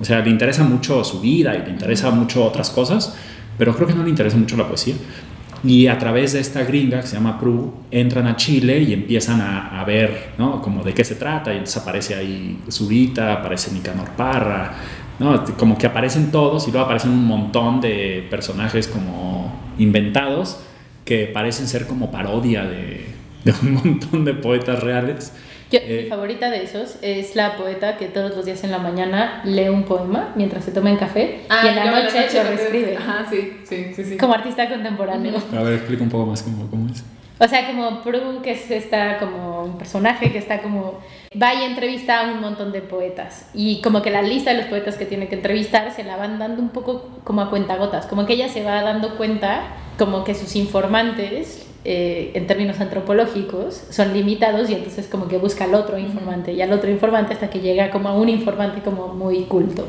O 0.00 0.04
sea, 0.04 0.20
le 0.20 0.30
interesa 0.30 0.62
mucho 0.62 1.02
su 1.04 1.20
vida 1.20 1.54
y 1.54 1.62
le 1.62 1.70
interesa 1.70 2.10
mucho 2.10 2.44
otras 2.44 2.70
cosas, 2.70 3.14
pero 3.58 3.74
creo 3.74 3.88
que 3.88 3.94
no 3.94 4.02
le 4.02 4.10
interesa 4.10 4.36
mucho 4.36 4.56
la 4.56 4.68
poesía. 4.68 4.94
Y 5.64 5.86
a 5.86 5.98
través 5.98 6.32
de 6.32 6.40
esta 6.40 6.62
gringa 6.64 7.00
que 7.00 7.06
se 7.06 7.16
llama 7.16 7.38
Pru, 7.38 7.72
entran 7.90 8.26
a 8.26 8.36
Chile 8.36 8.80
y 8.82 8.92
empiezan 8.92 9.40
a, 9.40 9.80
a 9.80 9.84
ver, 9.84 10.32
¿no? 10.38 10.60
Como 10.62 10.84
de 10.84 10.94
qué 10.94 11.04
se 11.04 11.14
trata. 11.14 11.52
Y 11.52 11.58
entonces 11.58 11.82
aparece 11.82 12.14
ahí 12.14 12.60
Zurita, 12.70 13.32
aparece 13.32 13.72
Nicanor 13.72 14.10
Parra, 14.10 14.74
¿no? 15.18 15.44
Como 15.56 15.78
que 15.78 15.86
aparecen 15.86 16.30
todos 16.30 16.68
y 16.68 16.70
luego 16.70 16.84
aparecen 16.84 17.10
un 17.10 17.26
montón 17.26 17.80
de 17.80 18.26
personajes 18.30 18.86
como 18.86 19.52
inventados 19.78 20.58
que 21.04 21.26
parecen 21.26 21.68
ser 21.68 21.86
como 21.86 22.10
parodia 22.10 22.64
de, 22.64 23.06
de 23.44 23.54
un 23.62 23.72
montón 23.84 24.24
de 24.24 24.34
poetas 24.34 24.82
reales. 24.82 25.32
Yo, 25.70 25.80
Eh, 25.82 26.02
mi 26.04 26.08
favorita 26.08 26.50
de 26.50 26.62
esos 26.62 26.96
es 27.02 27.34
la 27.34 27.56
poeta 27.56 27.96
que 27.96 28.06
todos 28.06 28.36
los 28.36 28.44
días 28.44 28.62
en 28.62 28.70
la 28.70 28.78
mañana 28.78 29.42
lee 29.44 29.68
un 29.68 29.82
poema 29.82 30.32
mientras 30.36 30.64
se 30.64 30.70
toma 30.70 30.90
el 30.90 30.98
café 30.98 31.40
y 31.64 31.66
en 31.66 31.76
la 31.76 32.02
noche 32.02 32.28
lo 32.34 32.42
reescribe. 32.44 32.96
Ajá, 32.96 33.26
sí, 33.28 33.52
sí, 33.64 33.92
sí, 33.94 34.04
sí. 34.04 34.16
Como 34.16 34.34
artista 34.34 34.68
contemporáneo. 34.68 35.34
A 35.56 35.62
ver, 35.62 35.74
explica 35.74 36.02
un 36.04 36.08
poco 36.08 36.26
más 36.26 36.42
cómo, 36.42 36.70
cómo 36.70 36.88
es. 36.88 37.02
O 37.38 37.46
sea, 37.46 37.66
como 37.66 38.02
Prue, 38.02 38.40
que 38.42 38.52
es 38.52 38.70
esta 38.70 39.18
como 39.18 39.64
un 39.64 39.76
personaje 39.76 40.32
que 40.32 40.38
está 40.38 40.62
como 40.62 41.00
va 41.40 41.52
y 41.52 41.64
entrevista 41.64 42.20
a 42.20 42.32
un 42.32 42.40
montón 42.40 42.72
de 42.72 42.80
poetas 42.80 43.50
y 43.52 43.82
como 43.82 44.00
que 44.00 44.10
la 44.10 44.22
lista 44.22 44.52
de 44.52 44.58
los 44.58 44.66
poetas 44.66 44.96
que 44.96 45.04
tiene 45.04 45.28
que 45.28 45.34
entrevistar 45.34 45.92
se 45.92 46.02
la 46.04 46.16
van 46.16 46.38
dando 46.38 46.62
un 46.62 46.70
poco 46.70 47.10
como 47.24 47.42
a 47.42 47.50
cuentagotas, 47.50 48.06
como 48.06 48.24
que 48.24 48.34
ella 48.34 48.48
se 48.48 48.62
va 48.64 48.80
dando 48.82 49.18
cuenta 49.18 49.64
como 49.98 50.24
que 50.24 50.34
sus 50.34 50.56
informantes 50.56 51.65
eh, 51.88 52.32
en 52.34 52.48
términos 52.48 52.80
antropológicos 52.80 53.80
son 53.90 54.12
limitados 54.12 54.68
y 54.68 54.74
entonces 54.74 55.06
como 55.06 55.28
que 55.28 55.38
busca 55.38 55.66
al 55.66 55.74
otro 55.74 55.96
informante 55.96 56.52
y 56.52 56.60
al 56.60 56.72
otro 56.72 56.90
informante 56.90 57.34
hasta 57.34 57.48
que 57.48 57.60
llega 57.60 57.92
como 57.92 58.08
a 58.08 58.14
un 58.14 58.28
informante 58.28 58.80
como 58.80 59.14
muy 59.14 59.44
culto. 59.44 59.86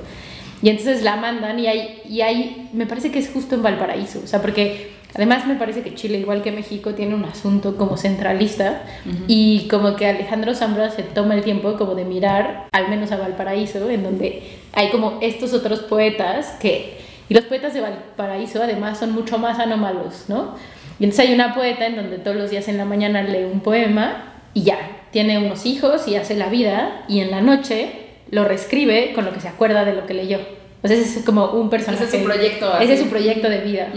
Y 0.61 0.69
entonces 0.69 1.01
la 1.01 1.15
mandan 1.15 1.57
y 1.57 1.65
hay, 1.65 2.01
y 2.07 2.21
hay, 2.21 2.69
me 2.71 2.85
parece 2.85 3.09
que 3.09 3.17
es 3.17 3.31
justo 3.31 3.55
en 3.55 3.63
Valparaíso, 3.63 4.19
o 4.23 4.27
sea, 4.27 4.43
porque 4.43 4.91
además 5.15 5.47
me 5.47 5.55
parece 5.55 5.81
que 5.81 5.95
Chile, 5.95 6.19
igual 6.19 6.43
que 6.43 6.51
México, 6.51 6.93
tiene 6.93 7.15
un 7.15 7.25
asunto 7.25 7.77
como 7.77 7.97
centralista 7.97 8.83
y 9.27 9.67
como 9.67 9.95
que 9.95 10.05
Alejandro 10.05 10.53
Zambra 10.53 10.91
se 10.91 11.01
toma 11.01 11.33
el 11.33 11.43
tiempo 11.43 11.77
como 11.77 11.95
de 11.95 12.05
mirar 12.05 12.67
al 12.73 12.89
menos 12.89 13.11
a 13.11 13.17
Valparaíso, 13.17 13.89
en 13.89 14.03
donde 14.03 14.43
hay 14.73 14.91
como 14.91 15.17
estos 15.21 15.53
otros 15.53 15.79
poetas 15.79 16.57
que, 16.59 16.99
y 17.27 17.33
los 17.33 17.45
poetas 17.45 17.73
de 17.73 17.81
Valparaíso 17.81 18.61
además 18.61 18.99
son 18.99 19.13
mucho 19.13 19.39
más 19.39 19.57
anómalos, 19.57 20.25
¿no? 20.27 20.53
Y 20.99 21.03
entonces 21.03 21.27
hay 21.27 21.33
una 21.35 21.53
poeta 21.53 21.85
en 21.85 21.95
donde 21.95 22.17
todos 22.17 22.35
los 22.37 22.49
días 22.49 22.67
en 22.67 22.77
la 22.77 22.85
mañana 22.85 23.21
lee 23.23 23.43
un 23.51 23.59
poema 23.61 24.33
y 24.53 24.63
ya, 24.63 24.77
tiene 25.11 25.37
unos 25.37 25.65
hijos 25.65 26.07
y 26.07 26.15
hace 26.15 26.35
la 26.35 26.49
vida 26.49 27.03
y 27.07 27.19
en 27.19 27.31
la 27.31 27.41
noche 27.41 27.91
lo 28.31 28.43
reescribe 28.45 29.13
con 29.13 29.25
lo 29.25 29.31
que 29.33 29.39
se 29.39 29.47
acuerda 29.47 29.85
de 29.85 29.93
lo 29.93 30.05
que 30.05 30.13
leyó. 30.13 30.39
O 30.83 30.87
sea, 30.87 30.95
ese 30.95 31.19
es 31.19 31.25
como 31.25 31.45
un 31.51 31.69
personaje. 31.71 32.03
Ese 32.03 32.17
es 32.17 32.21
su 32.23 32.27
proyecto, 32.29 32.71
así. 32.71 32.83
Ese 32.85 32.93
es 32.93 32.99
su 32.99 33.07
proyecto 33.07 33.49
de 33.49 33.59
vida. 33.61 33.87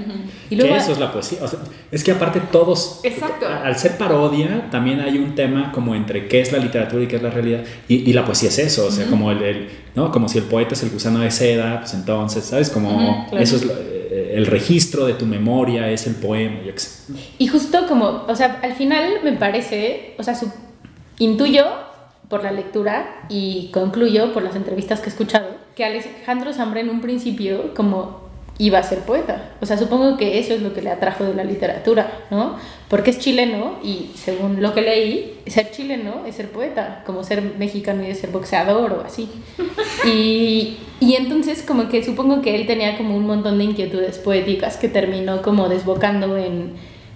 Y 0.49 0.57
Que 0.57 0.63
luego, 0.63 0.77
eso 0.77 0.93
es 0.93 0.99
la 0.99 1.13
poesía. 1.13 1.39
O 1.43 1.47
sea, 1.47 1.59
es 1.93 2.03
que 2.03 2.11
aparte 2.13 2.41
todos, 2.51 3.01
Exacto. 3.05 3.47
al 3.47 3.77
ser 3.77 3.99
parodia, 3.99 4.69
también 4.71 4.99
hay 5.01 5.19
un 5.19 5.35
tema 5.35 5.73
como 5.73 5.95
entre 5.95 6.27
qué 6.27 6.41
es 6.41 6.53
la 6.53 6.59
literatura 6.59 7.03
y 7.03 7.07
qué 7.07 7.17
es 7.17 7.23
la 7.23 7.31
realidad. 7.31 7.61
Y, 7.87 8.09
y 8.09 8.13
la 8.15 8.25
poesía 8.25 8.49
es 8.49 8.59
eso, 8.59 8.87
o 8.87 8.91
sea, 8.91 9.07
como, 9.09 9.31
el, 9.31 9.43
el- 9.43 9.69
¿no? 9.95 10.11
como 10.11 10.29
si 10.29 10.39
el 10.39 10.45
poeta 10.45 10.73
es 10.75 10.83
el 10.83 10.91
gusano 10.91 11.19
de 11.21 11.31
seda, 11.31 11.81
pues 11.81 11.93
entonces, 11.93 12.45
¿sabes? 12.45 12.71
Como 12.71 12.89
Ujú, 12.91 13.29
claro. 13.31 13.45
eso 13.45 13.57
es 13.57 13.65
lo- 13.67 13.75
el 14.11 14.47
registro 14.47 15.07
de 15.07 15.15
tu 15.15 15.27
memoria, 15.27 15.89
es 15.91 16.07
el 16.07 16.15
poema. 16.17 16.61
yo 16.65 16.73
qué 16.75 16.81
sé. 16.81 17.13
Y 17.39 17.47
justo 17.49 17.87
como, 17.87 18.25
o 18.29 18.35
sea, 18.37 18.59
al 18.63 18.75
final 18.75 19.21
me 19.25 19.33
parece, 19.33 20.15
o 20.19 20.23
sea, 20.23 20.35
su- 20.35 20.53
intuyo 21.19 21.65
por 22.29 22.43
la 22.45 22.53
lectura 22.53 23.25
y 23.29 23.71
concluyo 23.73 24.33
por 24.33 24.43
las 24.43 24.55
entrevistas 24.57 25.01
que 25.01 25.07
he 25.07 25.13
escuchado 25.13 25.49
que 25.75 25.85
Alejandro 25.85 26.53
Zambra 26.53 26.81
en 26.81 26.91
un 26.91 27.01
principio 27.01 27.75
como 27.75 28.20
iba 28.61 28.79
a 28.79 28.83
ser 28.83 28.99
poeta. 29.01 29.53
O 29.63 29.67
sea, 29.67 29.79
supongo 29.79 30.19
que 30.19 30.39
eso 30.39 30.53
es 30.53 30.61
lo 30.61 30.75
que 30.75 30.83
le 30.83 30.91
atrajo 30.91 31.25
de 31.25 31.33
la 31.35 31.45
literatura, 31.45 32.13
¿no? 32.31 32.57
Porque 32.89 33.11
es 33.11 33.19
chileno 33.19 33.79
y 33.83 34.11
según 34.15 34.61
lo 34.61 34.75
que 34.75 34.83
leí, 34.83 35.41
ser 35.47 35.71
chileno 35.71 36.27
es 36.27 36.35
ser 36.35 36.51
poeta, 36.51 37.03
como 37.07 37.25
ser 37.25 37.43
mexicano 37.59 38.07
y 38.07 38.15
ser 38.15 38.31
boxeador 38.31 38.93
o 38.93 39.01
así. 39.01 39.31
Y, 40.05 40.77
y 41.01 41.15
entonces 41.15 41.63
como 41.63 41.89
que 41.89 42.05
supongo 42.05 42.43
que 42.43 42.55
él 42.55 42.67
tenía 42.67 42.99
como 42.99 43.17
un 43.17 43.27
montón 43.27 43.57
de 43.57 43.65
inquietudes 43.65 44.19
poéticas 44.19 44.77
que 44.77 44.89
terminó 44.89 45.41
como 45.41 45.71
desbocando 45.71 46.37
en, 46.37 46.75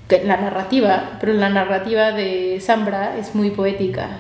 en 0.09 0.29
la 0.29 0.39
narrativa, 0.39 1.19
pero 1.21 1.35
la 1.35 1.51
narrativa 1.51 2.13
de 2.13 2.59
Zambra 2.61 3.19
es 3.19 3.35
muy 3.35 3.51
poética 3.51 4.19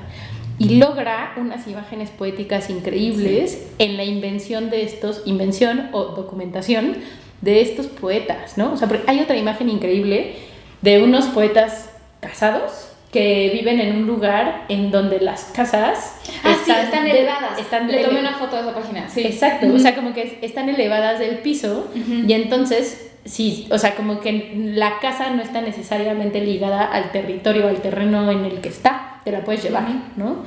y 0.58 0.76
logra 0.76 1.34
unas 1.36 1.66
imágenes 1.66 2.10
poéticas 2.10 2.70
increíbles 2.70 3.66
en 3.78 3.96
la 3.96 4.04
invención 4.04 4.70
de 4.70 4.82
estos, 4.84 5.22
invención 5.24 5.88
o 5.92 6.04
documentación 6.06 6.96
de 7.40 7.60
estos 7.60 7.86
poetas, 7.86 8.56
¿no? 8.56 8.72
O 8.72 8.76
sea, 8.76 8.88
porque 8.88 9.04
hay 9.06 9.20
otra 9.20 9.36
imagen 9.36 9.68
increíble 9.68 10.36
de 10.80 11.02
unos 11.02 11.26
poetas 11.26 11.90
casados 12.20 12.90
que 13.12 13.50
viven 13.52 13.80
en 13.80 13.96
un 13.96 14.06
lugar 14.06 14.64
en 14.68 14.90
donde 14.90 15.20
las 15.20 15.44
casas 15.44 16.16
Ah, 16.42 16.56
sí, 16.64 16.72
están 16.72 17.06
elevadas. 17.06 17.58
están 17.58 17.86
Le 17.86 18.02
tomé 18.04 18.18
una 18.20 18.34
foto 18.34 18.56
de 18.56 18.62
esa 18.62 18.74
página, 18.74 19.08
sí. 19.08 19.22
Exacto, 19.22 19.72
o 19.72 19.78
sea, 19.78 19.94
como 19.94 20.12
que 20.12 20.38
están 20.42 20.68
elevadas 20.68 21.20
del 21.20 21.38
piso 21.38 21.88
y 21.94 22.32
entonces, 22.32 23.12
sí, 23.24 23.66
o 23.70 23.78
sea, 23.78 23.94
como 23.94 24.20
que 24.20 24.54
la 24.56 24.98
casa 25.00 25.30
no 25.30 25.42
está 25.42 25.60
necesariamente 25.60 26.40
ligada 26.40 26.84
al 26.84 27.10
territorio, 27.12 27.68
al 27.68 27.80
terreno 27.80 28.30
en 28.30 28.44
el 28.44 28.60
que 28.60 28.68
está, 28.68 29.20
te 29.24 29.32
la 29.32 29.44
puedes 29.44 29.62
llevar. 29.62 29.84
¿no? 30.16 30.44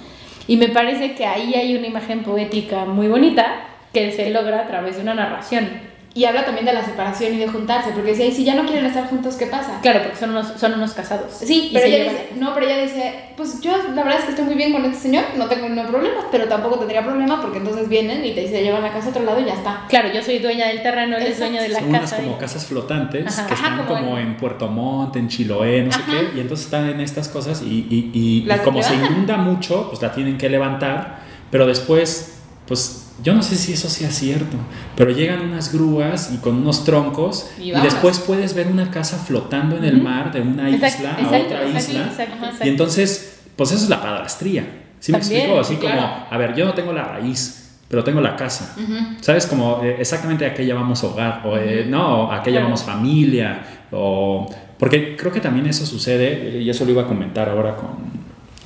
Y 0.48 0.58
me 0.58 0.70
parece 0.70 1.16
que 1.16 1.26
ahí 1.26 1.54
hay 1.56 1.76
una 1.76 1.88
imagen 1.88 2.24
poética 2.24 2.86
muy 2.86 3.08
bonita 3.08 3.64
que 3.94 4.12
se 4.12 4.30
logra 4.30 4.62
a 4.62 4.68
través 4.68 4.96
de 4.96 5.02
una 5.02 5.14
narración. 5.14 5.68
Y 6.18 6.26
habla 6.26 6.44
también 6.46 6.66
de 6.66 6.74
la 6.74 6.84
separación 6.84 7.36
y 7.36 7.38
de 7.38 7.48
juntarse, 7.48 7.92
porque 7.92 8.16
si, 8.16 8.32
si 8.32 8.44
ya 8.44 8.56
no 8.56 8.66
quieren 8.66 8.88
estar 8.88 9.08
juntos, 9.08 9.36
¿qué 9.36 9.46
pasa? 9.46 9.80
Claro, 9.84 10.02
porque 10.02 10.18
son 10.18 10.32
unos, 10.32 10.48
son 10.60 10.74
unos 10.74 10.94
casados. 10.94 11.32
Sí, 11.32 11.70
pero 11.72 11.86
ella 11.86 11.98
llevan- 11.98 12.14
dice, 12.14 12.30
no, 12.40 12.54
pero 12.56 12.66
ella 12.66 12.82
dice, 12.82 13.14
pues 13.38 13.62
yo 13.62 13.72
la 13.94 14.04
verdad 14.04 14.18
es 14.18 14.24
que 14.26 14.30
estoy 14.32 14.46
muy 14.46 14.56
bien 14.56 14.72
con 14.74 14.84
este 14.86 14.98
señor, 14.98 15.26
no 15.38 15.46
tengo 15.46 15.70
ningún 15.70 15.86
problema, 15.86 16.22
pero 16.32 16.48
tampoco 16.48 16.80
tendría 16.80 17.04
problema 17.04 17.40
porque 17.40 17.60
entonces 17.60 17.88
vienen 17.88 18.26
y 18.26 18.34
te 18.34 18.48
se 18.48 18.64
llevan 18.64 18.82
la 18.82 18.92
casa 18.92 19.06
a 19.08 19.10
otro 19.12 19.24
lado 19.24 19.40
y 19.40 19.46
ya 19.46 19.54
está. 19.54 19.86
Claro, 19.90 20.10
yo 20.12 20.24
soy 20.24 20.40
dueña 20.40 20.68
del 20.70 20.82
terreno, 20.82 21.18
él 21.18 21.28
es 21.28 21.38
dueño 21.38 21.62
de 21.62 21.70
la 21.70 21.80
Son 21.82 21.90
unas 21.90 22.14
como 22.14 22.32
y- 22.32 22.40
casas 22.40 22.66
flotantes 22.66 23.28
Ajá. 23.28 23.48
que 23.48 23.54
Ajá, 23.54 23.64
están 23.68 23.86
como 23.86 24.00
como, 24.00 24.18
en- 24.18 24.28
en 24.28 24.38
Puerto 24.38 24.68
Montt, 24.70 25.16
en 25.18 25.28
Chiloé, 25.28 25.84
no 25.84 25.92
sé 25.92 26.00
qué, 26.10 26.38
y 26.38 26.42
entonces 26.42 26.66
están 26.66 26.90
en 26.90 27.00
estas 27.00 27.28
cosas 27.30 27.62
y, 27.62 27.86
y- 27.92 28.12
y- 28.14 28.48
como 28.64 28.82
se 28.82 28.96
inunda 28.96 29.38
mucho, 29.38 29.88
pues 29.90 30.02
la 30.02 30.12
tienen 30.12 30.40
que 30.40 30.50
levantar, 30.50 31.20
pero 31.52 31.68
después, 31.68 32.40
pues 32.68 33.04
yo 33.24 33.34
no 33.34 33.42
sé 33.42 33.56
si 33.56 33.74
eso 33.74 33.90
sea 33.90 34.12
cierto, 34.12 34.58
pero 34.96 35.12
llegan 35.12 35.42
unas 35.42 35.74
grúas 35.74 36.32
y 36.34 36.38
con 36.38 36.56
unos 36.56 36.84
troncos 36.84 37.50
Y 37.60 37.72
después 37.72 38.20
puedes 38.20 38.54
ver 38.54 38.68
una 38.68 38.92
casa 38.92 39.18
flotando 39.18 39.76
en 39.78 39.84
el 39.84 40.02
mar 40.02 40.32
de 40.32 40.42
una 40.42 40.70
Exacto, 40.70 41.04
isla 41.04 41.12
a 41.14 41.44
otra 41.44 41.68
exacto, 41.68 41.78
isla. 41.78 42.66
Y 42.66 42.70
entonces, 42.70 43.42
pues 43.56 43.72
eso 43.72 43.84
es 43.84 43.90
la 43.90 44.02
padrastría. 44.02 44.66
¿Sí 45.00 45.12
me 45.12 45.18
explico? 45.20 45.60
Así 45.60 45.76
sí, 45.76 45.82
como, 45.82 46.28
a 46.30 46.38
ver, 46.38 46.56
yo 46.56 46.66
no 46.66 46.74
tengo 46.74 46.94
la 46.94 47.04
raíz, 47.04 47.78
pero 47.88 48.04
tengo 48.04 48.22
la 48.22 48.36
casa. 48.36 48.76
¿Sabes? 49.22 49.46
Como 49.46 49.84
eh, 49.84 49.98
exactamente 50.00 50.46
a 50.46 50.54
qué 50.54 50.66
llamamos 50.66 51.04
hogar, 51.04 51.42
o 51.46 51.58
eh, 51.58 51.86
no, 51.88 52.32
a 52.32 52.42
qué 52.44 52.52
llamamos 52.52 52.84
familia, 52.84 53.62
o... 53.92 54.48
Porque 54.78 55.16
creo 55.18 55.32
que 55.32 55.40
también 55.40 55.66
eso 55.66 55.88
sucede, 55.88 56.58
eh, 56.58 56.62
y 56.62 56.70
eso 56.70 56.86
lo 56.86 56.92
iba 56.92 57.02
a 57.02 57.08
comentar 57.08 57.50
ahora 57.50 57.76
con, 57.76 58.17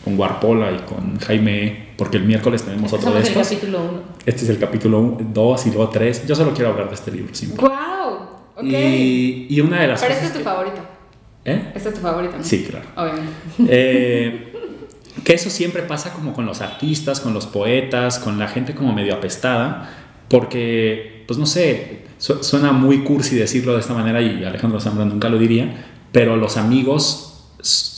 con 0.03 0.17
Guarpola 0.17 0.71
y 0.71 0.77
con 0.79 1.19
Jaime, 1.19 1.89
porque 1.97 2.17
el 2.17 2.23
miércoles 2.23 2.63
tenemos 2.63 2.91
otro 2.93 3.11
de 3.13 3.23
Somos 3.23 3.29
el 3.29 3.37
estos. 3.41 3.47
capítulo 3.49 3.79
1. 3.83 4.01
Este 4.25 4.43
es 4.43 4.49
el 4.49 4.57
capítulo 4.59 5.17
2 5.33 5.65
y 5.67 5.69
luego 5.69 5.89
3. 5.89 6.27
Yo 6.27 6.35
solo 6.35 6.53
quiero 6.53 6.71
hablar 6.71 6.89
de 6.89 6.95
este 6.95 7.11
libro, 7.11 7.33
siempre. 7.35 7.61
¡Wow! 7.67 8.13
Ok. 8.57 8.63
Y, 8.63 9.47
y 9.49 9.61
una 9.61 9.81
de 9.81 9.87
las 9.87 10.01
pero 10.01 10.13
este 10.13 10.25
cosas 10.25 10.25
es 10.25 10.31
tu 10.33 10.37
que- 10.39 10.43
favorito. 10.43 10.81
¿Eh? 11.45 11.71
Este 11.75 11.89
es 11.89 11.95
tu 11.95 12.01
favorito, 12.01 12.37
¿no? 12.37 12.43
Sí, 12.43 12.63
claro. 12.69 12.85
Obviamente. 12.95 13.31
Eh, 13.67 14.47
que 15.23 15.33
eso 15.33 15.49
siempre 15.49 15.83
pasa 15.83 16.13
como 16.13 16.33
con 16.33 16.45
los 16.45 16.61
artistas, 16.61 17.19
con 17.19 17.33
los 17.33 17.45
poetas, 17.47 18.17
con 18.19 18.37
la 18.39 18.47
gente 18.47 18.73
como 18.75 18.93
medio 18.93 19.13
apestada, 19.15 19.89
porque, 20.29 21.23
pues 21.27 21.37
no 21.39 21.45
sé, 21.45 22.03
su- 22.17 22.43
suena 22.43 22.71
muy 22.71 22.99
cursi 23.03 23.35
decirlo 23.35 23.73
de 23.73 23.79
esta 23.81 23.93
manera 23.93 24.21
y 24.21 24.43
Alejandro 24.43 24.79
Zambra 24.79 25.05
nunca 25.05 25.29
lo 25.29 25.37
diría, 25.37 25.85
pero 26.11 26.37
los 26.37 26.57
amigos 26.57 27.27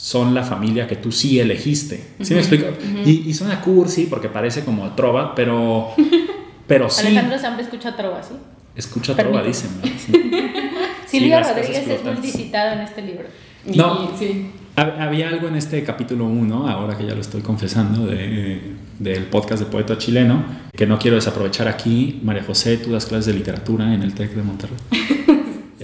son 0.04 0.34
la 0.34 0.42
familia 0.44 0.86
que 0.86 0.96
tú 0.96 1.10
sí 1.10 1.40
elegiste. 1.40 2.04
¿Sí 2.20 2.34
me 2.34 2.40
explico? 2.40 2.66
y, 3.06 3.24
y 3.26 3.32
suena 3.32 3.62
cursi 3.62 4.04
porque 4.04 4.28
parece 4.28 4.62
como 4.62 4.90
trova, 4.94 5.34
pero, 5.34 5.92
pero 6.66 6.90
sí. 6.90 7.06
Alejandro 7.06 7.38
siempre 7.38 7.62
escucha 7.64 7.96
trova, 7.96 8.22
¿sí? 8.22 8.34
Escucha 8.76 9.16
trova, 9.16 9.42
dicen. 9.42 9.70
¿no? 9.82 9.88
Sí. 9.98 11.20
Silvia 11.20 11.38
las 11.40 11.48
casas 11.48 11.66
Rodríguez 11.68 11.88
es 11.88 12.04
multicitado 12.04 12.72
en 12.74 12.80
este 12.80 13.00
libro. 13.00 13.24
Y- 13.66 13.78
No. 13.78 14.10
sí. 14.18 14.50
Hab- 14.76 14.98
Había 15.00 15.28
algo 15.30 15.48
en 15.48 15.54
este 15.56 15.82
capítulo 15.84 16.24
1, 16.26 16.68
ahora 16.68 16.98
que 16.98 17.06
ya 17.06 17.14
lo 17.14 17.20
estoy 17.22 17.40
confesando, 17.40 18.04
de- 18.06 18.60
del 18.98 19.24
podcast 19.24 19.62
de 19.62 19.70
Poeta 19.70 19.96
Chileno, 19.96 20.44
que 20.76 20.86
no 20.86 20.98
quiero 20.98 21.14
desaprovechar 21.14 21.66
aquí. 21.68 22.20
María 22.22 22.42
José, 22.44 22.76
tú 22.76 22.90
das 22.92 23.06
clases 23.06 23.26
de 23.26 23.32
literatura 23.34 23.94
en 23.94 24.02
el 24.02 24.12
TEC 24.12 24.34
de 24.34 24.42
Monterrey. 24.42 24.76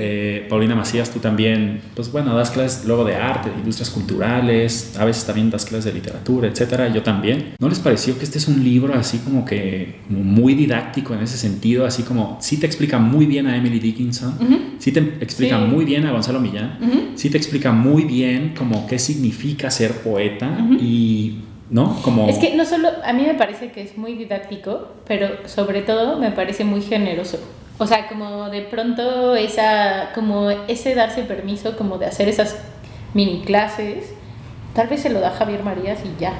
Eh, 0.02 0.46
Paulina 0.48 0.74
Macías, 0.74 1.10
tú 1.10 1.18
también, 1.18 1.82
pues 1.94 2.10
bueno, 2.10 2.34
das 2.34 2.50
clases 2.50 2.86
luego 2.86 3.04
de 3.04 3.16
arte, 3.16 3.50
de 3.50 3.56
industrias 3.56 3.90
culturales, 3.90 4.96
a 4.98 5.04
veces 5.04 5.24
también 5.26 5.50
das 5.50 5.66
clases 5.66 5.84
de 5.86 5.92
literatura, 5.92 6.48
etcétera. 6.48 6.88
Yo 6.88 7.02
también. 7.02 7.54
¿No 7.58 7.68
les 7.68 7.78
pareció 7.80 8.16
que 8.18 8.24
este 8.24 8.38
es 8.38 8.48
un 8.48 8.64
libro 8.64 8.94
así 8.94 9.18
como 9.18 9.44
que 9.44 9.96
muy 10.08 10.54
didáctico 10.54 11.12
en 11.14 11.20
ese 11.22 11.36
sentido? 11.36 11.84
Así 11.84 12.02
como, 12.02 12.38
sí 12.40 12.56
te 12.58 12.66
explica 12.66 12.98
muy 12.98 13.26
bien 13.26 13.46
a 13.46 13.56
Emily 13.56 13.78
Dickinson, 13.78 14.38
sí 14.78 14.90
te 14.92 15.00
explica 15.20 15.58
Sí. 15.58 15.64
muy 15.66 15.84
bien 15.84 16.06
a 16.06 16.12
Gonzalo 16.12 16.40
Millán, 16.40 16.78
sí 17.16 17.28
te 17.28 17.36
explica 17.36 17.70
muy 17.72 18.04
bien 18.04 18.54
como 18.56 18.86
qué 18.86 18.98
significa 18.98 19.70
ser 19.70 19.92
poeta 20.02 20.48
y, 20.80 21.40
¿no? 21.70 22.00
Como... 22.02 22.28
Es 22.28 22.38
que 22.38 22.56
no 22.56 22.64
solo, 22.64 22.88
a 23.04 23.12
mí 23.12 23.22
me 23.26 23.34
parece 23.34 23.70
que 23.70 23.82
es 23.82 23.98
muy 23.98 24.14
didáctico, 24.14 24.94
pero 25.06 25.28
sobre 25.46 25.82
todo 25.82 26.18
me 26.18 26.30
parece 26.30 26.64
muy 26.64 26.80
generoso. 26.80 27.38
O 27.80 27.86
sea, 27.86 28.06
como 28.08 28.50
de 28.50 28.60
pronto 28.60 29.34
esa, 29.34 30.10
como 30.14 30.50
ese 30.50 30.94
darse 30.94 31.22
permiso 31.22 31.76
como 31.78 31.96
de 31.96 32.04
hacer 32.06 32.28
esas 32.28 32.58
mini 33.14 33.40
clases, 33.40 34.12
tal 34.74 34.86
vez 34.86 35.00
se 35.00 35.08
lo 35.10 35.18
da 35.20 35.30
Javier 35.30 35.64
Marías 35.64 35.98
y 36.04 36.20
ya. 36.20 36.34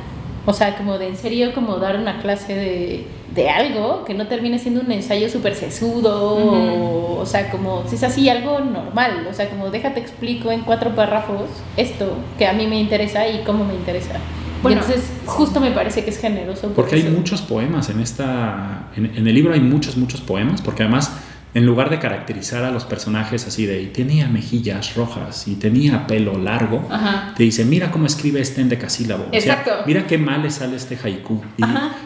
O 0.47 0.53
sea, 0.53 0.77
como 0.77 0.99
de 0.99 1.09
en 1.09 1.17
serio 1.17 1.53
como 1.55 1.77
dar 1.79 1.97
una 1.97 2.21
clase 2.21 2.55
de, 2.55 3.07
de 3.35 3.49
algo 3.49 4.05
que 4.05 4.13
no 4.13 4.27
termine 4.27 4.59
siendo 4.59 4.83
un 4.83 4.93
ensayo 4.93 5.31
súper 5.31 5.55
sesudo, 5.55 6.35
o, 6.37 7.21
o 7.21 7.27
sea, 7.27 7.51
como 7.51 7.85
si 7.89 7.95
es 7.97 8.03
así 8.05 8.29
algo 8.29 8.61
normal, 8.61 9.27
o 9.31 9.35
sea, 9.35 9.49
como 9.49 9.71
déjate 9.71 10.01
explico 10.01 10.53
en 10.53 10.61
cuatro 10.61 10.95
párrafos 10.95 11.49
esto 11.79 12.13
que 12.39 12.47
a 12.47 12.53
mí 12.53 12.67
me 12.67 12.79
interesa 12.79 13.27
y 13.27 13.43
cómo 13.45 13.65
me 13.65 13.75
interesa. 13.75 14.15
Bueno, 14.63 14.83
entonces 14.83 15.11
justo 15.25 15.59
me 15.59 15.71
parece 15.71 16.05
que 16.05 16.11
es 16.11 16.19
generoso. 16.19 16.63
por 16.69 16.73
Porque 16.75 16.97
hay 16.97 17.01
eso. 17.03 17.11
muchos 17.11 17.41
poemas 17.41 17.89
en 17.89 18.01
esta. 18.01 18.89
En, 18.95 19.07
en 19.07 19.27
el 19.27 19.35
libro 19.35 19.55
hay 19.55 19.61
muchos, 19.61 19.97
muchos 19.97 20.21
poemas, 20.21 20.61
porque 20.61 20.83
además, 20.83 21.19
en 21.53 21.67
lugar 21.67 21.91
de 21.91 21.99
caracterizar 21.99 22.65
a 22.65 22.71
los 22.71 22.85
personajes 22.85 23.47
así 23.47 23.67
de. 23.67 23.83
"Y 23.83 23.87
tenía 23.87 24.29
mejillas 24.29 24.95
rojas 24.95 25.49
y 25.49 25.55
tenía 25.57 26.07
pelo 26.07 26.39
largo, 26.39 26.87
Ajá. 26.91 27.35
te 27.37 27.43
dice: 27.43 27.65
Mira 27.65 27.91
cómo 27.91 28.07
escribe 28.07 28.41
este 28.41 28.61
endecasílabo. 28.61 29.25
O 29.25 29.31
sea, 29.31 29.39
Exacto. 29.39 29.73
mira 29.87 30.07
qué 30.07 30.17
mal 30.19 30.43
le 30.43 30.51
sale 30.51 30.77
este 30.77 30.97
haiku. 31.03 31.43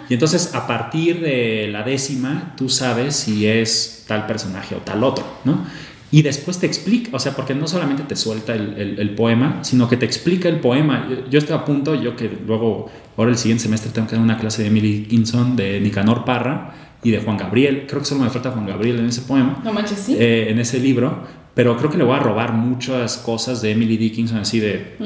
Y, 0.09 0.14
entonces, 0.14 0.54
a 0.54 0.66
partir 0.66 1.20
de 1.20 1.68
la 1.70 1.83
décima, 1.83 2.54
tú 2.57 2.68
sabes 2.68 3.16
si 3.16 3.46
es 3.46 4.04
tal 4.09 4.26
personaje 4.26 4.74
o 4.74 4.78
tal 4.78 5.02
otro, 5.04 5.24
¿no? 5.44 5.64
Y 6.11 6.22
después 6.22 6.59
te 6.59 6.66
explica, 6.66 7.11
o 7.12 7.18
sea, 7.18 7.33
porque 7.35 7.54
no 7.57 7.66
solamente 7.66 8.04
te 8.04 8.14
suelta 8.14 8.54
el, 8.54 8.74
el- 8.78 8.98
el 9.00 9.11
poema, 9.16 9.59
sino 9.62 9.88
que 9.88 9.96
te 9.96 10.07
explica 10.07 10.48
el 10.48 10.61
poema. 10.61 11.09
Yo, 11.11 11.28
yo 11.28 11.38
estoy 11.38 11.57
a 11.57 11.64
punto, 11.64 11.94
yo 12.00 12.14
que 12.14 12.30
luego, 12.46 12.88
ahora 13.16 13.30
el 13.33 13.37
siguiente 13.37 13.64
semestre 13.64 13.90
tengo 13.90 14.07
que 14.07 14.14
dar 14.14 14.24
una 14.24 14.38
clase 14.38 14.62
de 14.62 14.68
Emily 14.68 14.92
Dickinson, 15.00 15.57
de 15.57 15.80
Nicanor 15.80 16.24
Parra 16.24 16.72
y 17.05 17.11
de 17.12 17.19
Juan 17.21 17.37
Gabriel. 17.37 17.85
Creo 17.87 18.01
que 18.01 18.07
solo 18.07 18.23
me 18.25 18.31
falta 18.31 18.51
Juan 18.51 18.67
Gabriel 18.67 18.99
en 18.99 19.07
ese 19.07 19.23
poema, 19.23 19.61
No 19.62 19.73
manches, 19.73 19.99
sí. 20.01 20.17
eh, 20.19 20.47
en 20.51 20.59
ese 20.59 20.81
libro, 20.81 21.19
pero 21.55 21.77
creo 21.77 21.90
que 21.90 21.99
le 21.99 22.05
voy 22.05 22.17
a 22.17 22.19
robar 22.19 22.53
muchas 22.53 23.17
cosas 23.19 23.62
de 23.62 23.71
Emily 23.71 23.97
Dickinson, 23.97 24.38
así 24.38 24.59
de, 24.59 24.97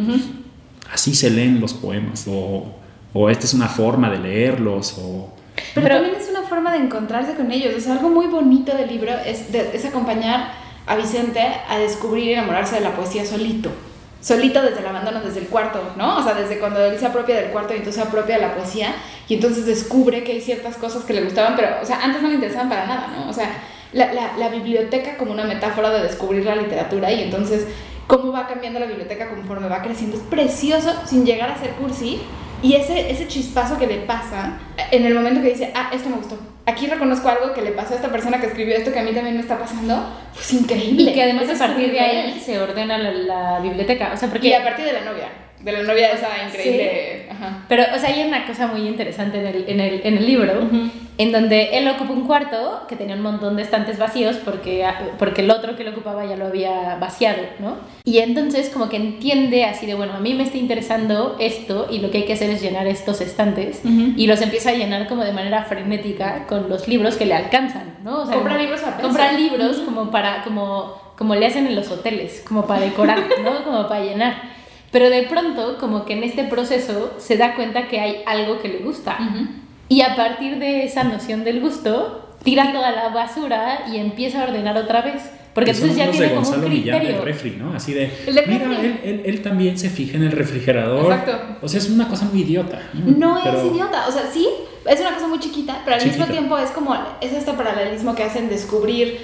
así 0.93 1.15
se 1.15 1.29
leen 1.31 1.61
los 1.61 1.75
poemas, 1.75 2.25
o, 2.29 2.75
o 3.13 3.29
esta 3.31 3.45
es 3.45 3.53
una 3.55 3.69
forma 3.69 4.09
de 4.11 4.19
leerlos, 4.21 4.97
o... 4.99 5.35
Pero, 5.75 5.87
Pero- 5.89 5.97
también 6.01 6.15
es 6.23 6.29
una 6.31 6.43
forma 6.43 6.73
de 6.73 6.79
encontrarse 6.79 7.35
con 7.35 7.51
ellos. 7.51 7.75
O 7.77 7.81
sea, 7.81 7.95
algo 7.95 8.09
muy 8.11 8.27
bonito 8.29 8.77
del 8.77 8.89
libro 8.89 9.11
es, 9.27 9.51
de- 9.53 9.71
es 9.75 9.85
acompañar 9.85 10.53
a 10.87 10.95
Vicente 10.97 11.41
a 11.69 11.79
descubrir 11.79 12.27
y 12.29 12.33
enamorarse 12.35 12.77
de 12.77 12.81
la 12.83 12.95
poesía 12.95 13.27
solito. 13.27 13.71
Solito 14.21 14.63
desde 14.63 14.81
el 14.81 14.87
abandono, 14.87 15.21
desde 15.21 15.41
el 15.41 15.47
cuarto, 15.47 15.81
¿no? 15.97 16.19
O 16.19 16.23
sea, 16.23 16.35
desde 16.35 16.59
cuando 16.59 16.85
él 16.85 16.99
se 16.99 17.07
apropia 17.07 17.37
del 17.37 17.51
cuarto 17.51 17.73
y 17.73 17.79
entonces 17.79 18.03
se 18.03 18.09
apropia 18.09 18.37
de 18.37 18.43
la 18.43 18.55
poesía 18.55 18.95
y 19.29 19.35
entonces 19.35 19.65
descubre 19.65 20.25
que 20.25 20.33
hay 20.33 20.41
ciertas 20.41 20.77
cosas 20.77 21.05
que 21.05 21.13
le 21.13 21.23
gustaban, 21.23 21.55
pero, 21.55 21.77
o 21.83 21.87
sea, 21.87 22.03
antes 22.03 22.21
no 22.21 22.29
le 22.29 22.35
interesaban 22.35 22.69
para 22.69 22.87
nada, 22.87 23.09
¿no? 23.17 23.31
O 23.31 23.33
sea, 23.33 23.51
la, 23.93 24.13
la, 24.13 24.37
la 24.37 24.49
biblioteca 24.49 25.17
como 25.17 25.33
una 25.33 25.45
metáfora 25.45 25.91
de 25.91 26.03
descubrir 26.03 26.45
la 26.45 26.57
literatura 26.57 27.13
y 27.13 27.23
entonces 27.23 27.67
cómo 28.09 28.33
va 28.33 28.47
cambiando 28.49 28.81
la 28.81 28.87
biblioteca 28.87 29.29
conforme 29.29 29.69
va 29.69 29.83
creciendo. 29.83 30.17
Es 30.17 30.23
precioso 30.25 30.93
sin 31.05 31.25
llegar 31.25 31.51
a 31.51 31.59
ser 31.59 31.71
cursi. 31.73 32.21
Y 32.61 32.75
ese, 32.75 33.09
ese 33.13 33.29
chispazo 33.29 33.79
que 33.79 33.87
le 33.87 33.99
pasa 33.99 34.59
en 34.91 35.07
el 35.07 35.15
momento 35.15 35.41
que 35.41 35.51
dice, 35.51 35.73
ah, 35.77 35.91
esto 35.93 36.09
me 36.09 36.17
gustó. 36.17 36.37
Aquí 36.69 36.87
reconozco 36.87 37.27
algo 37.31 37.55
que 37.55 37.63
le 37.63 37.73
pasó 37.73 37.95
a 37.95 37.97
esta 37.97 38.13
persona 38.13 38.39
que 38.39 38.47
escribió 38.47 38.77
esto 38.77 38.93
que 38.93 38.99
a 38.99 39.03
mí 39.03 39.15
también 39.15 39.37
me 39.37 39.41
está 39.41 39.59
pasando. 39.59 40.07
Pues 40.35 40.53
increíble. 40.53 41.11
Y 41.11 41.15
que 41.15 41.23
además 41.23 41.49
a 41.49 41.67
partir 41.67 41.91
de 41.91 41.99
ahí 41.99 42.39
se 42.45 42.59
ordena 42.61 42.99
la, 42.99 43.11
la 43.11 43.61
biblioteca. 43.61 44.11
O 44.13 44.17
sea, 44.19 44.29
porque 44.29 44.49
Y 44.49 44.53
a 44.53 44.63
partir 44.63 44.85
de 44.85 44.93
la 44.93 45.01
novia. 45.01 45.29
De 45.61 45.73
la 45.73 45.83
novia 45.83 46.13
esa 46.13 46.29
increíble. 46.47 47.27
Ajá. 47.31 47.65
Pero, 47.69 47.83
o 47.95 47.99
sea, 47.99 48.11
hay 48.11 48.23
una 48.27 48.47
cosa 48.47 48.69
muy 48.69 48.87
interesante 48.87 49.41
en 49.41 49.47
el, 49.47 49.65
en 49.69 49.81
el, 49.81 50.01
en 50.05 50.17
el 50.19 50.25
libro, 50.27 50.53
Ujú. 50.63 50.89
en 51.19 51.33
donde 51.33 51.77
él 51.77 51.89
ocupa 51.89 52.13
un 52.13 52.27
cuarto 52.29 52.83
que 52.89 52.95
tenía 52.95 53.17
un 53.17 53.23
montón 53.23 53.57
de 53.57 53.63
estantes 53.63 53.99
vacíos 53.99 54.37
porque, 54.45 54.87
porque 55.19 55.43
el 55.43 55.51
otro 55.51 55.75
que 55.77 55.83
lo 55.83 55.91
ocupaba 55.91 56.25
ya 56.25 56.37
lo 56.37 56.47
había 56.47 56.95
vaciado, 57.01 57.43
¿no? 57.59 57.77
Y 58.05 58.19
entonces 58.19 58.71
como 58.71 58.89
que 58.89 58.97
entiende 58.97 59.65
así 59.65 59.85
de, 59.87 59.95
bueno, 59.95 60.13
a 60.13 60.21
mí 60.21 60.33
me 60.35 60.45
está 60.45 60.59
interesando 60.59 61.37
esto 61.41 61.89
y 61.91 61.99
lo 61.99 62.13
que 62.13 62.19
hay 62.19 62.25
que 62.25 62.35
hacer 62.35 62.51
es 62.51 62.63
llenar 62.63 62.87
estos 62.87 63.21
estantes 63.21 63.81
Ujú. 63.85 64.13
y 64.17 64.29
los 64.29 64.41
empieza 64.41 64.71
a 64.71 64.75
llenar 64.75 65.09
como 65.09 65.25
de 65.25 65.33
manera 65.33 65.65
frenética 65.65 66.47
con 66.47 66.69
los 66.69 66.87
libros 66.87 67.17
que 67.17 67.27
le 67.27 67.35
alcanzan, 67.35 67.97
¿no? 68.05 68.23
O 68.23 68.27
sea, 68.27 68.35
Compra 68.37 68.57
libros 68.57 68.83
a. 68.85 68.97
Compra 68.99 69.33
libros 69.33 69.79
como 69.79 70.13
para, 70.13 70.45
como, 70.45 70.95
como 71.17 71.35
le 71.35 71.47
hacen 71.47 71.67
en 71.67 71.75
los 71.75 71.91
hoteles, 71.91 72.45
como 72.47 72.65
para 72.65 72.83
decorar, 72.83 73.19
¿no? 73.43 73.65
Como 73.65 73.89
para 73.89 74.05
llenar. 74.05 74.57
Pero 74.91 75.11
de 75.11 75.23
pronto, 75.25 75.77
como 75.79 76.05
que 76.05 76.15
en 76.15 76.25
este 76.25 76.45
proceso 76.45 77.15
se 77.19 77.37
da 77.37 77.55
cuenta 77.55 77.89
que 77.89 78.01
hay 78.01 78.23
algo 78.27 78.61
que 78.61 78.69
le 78.69 78.79
gusta. 78.79 79.19
Ujú. 79.21 79.47
Y 79.89 80.01
a 80.03 80.17
partir 80.17 80.59
de 80.59 80.85
esa 80.85 81.05
noción 81.05 81.45
del 81.45 81.61
gusto, 81.61 82.37
tira 82.43 82.73
toda 82.73 82.91
la 82.93 83.09
basura 83.11 83.85
y 83.93 83.99
empieza 83.99 84.41
a 84.43 84.45
ordenar 84.49 84.77
otra 84.77 85.03
vez. 85.03 85.23
Porque 85.55 85.73
entonces 85.73 85.97
ya 85.97 86.07
los 86.07 86.17
de 86.17 86.19
tiene 86.27 86.35
como 86.35 86.47
un 86.47 86.53
Gonzalo 86.55 86.69
Millán 86.73 86.99
criterio. 86.99 87.17
del 87.17 87.27
refri, 87.27 87.51
¿no? 87.59 87.75
Así 87.75 87.93
de, 87.93 88.11
mira, 88.47 88.65
él, 88.81 89.01
él- 89.03 89.23
él 89.25 89.43
también 89.43 89.77
se 89.77 89.91
fija 89.91 90.17
en 90.17 90.23
el 90.23 90.31
refrigerador. 90.33 91.13
Exacto. 91.13 91.57
O 91.63 91.69
sea, 91.69 91.81
es 91.81 91.91
una 91.91 92.07
cosa 92.09 92.27
muy 92.27 92.43
idiota. 92.43 92.81
No 92.95 93.41
Pero- 93.43 93.59
es 93.61 93.73
idiota, 93.73 94.07
o 94.09 94.13
sea, 94.13 94.23
sí, 94.33 94.47
es 94.87 95.01
una 95.01 95.15
cosa 95.15 95.27
muy 95.27 95.41
chiquita, 95.41 95.81
pero 95.85 95.97
al 95.97 96.03
mismo 96.05 96.25
Chiquita. 96.25 96.33
tiempo 96.39 96.59
es 96.59 96.71
como, 96.71 96.95
es 97.21 97.33
este 97.33 97.53
paralelismo 97.55 98.15
que 98.15 98.23
hacen 98.23 98.49
descubrir, 98.49 99.21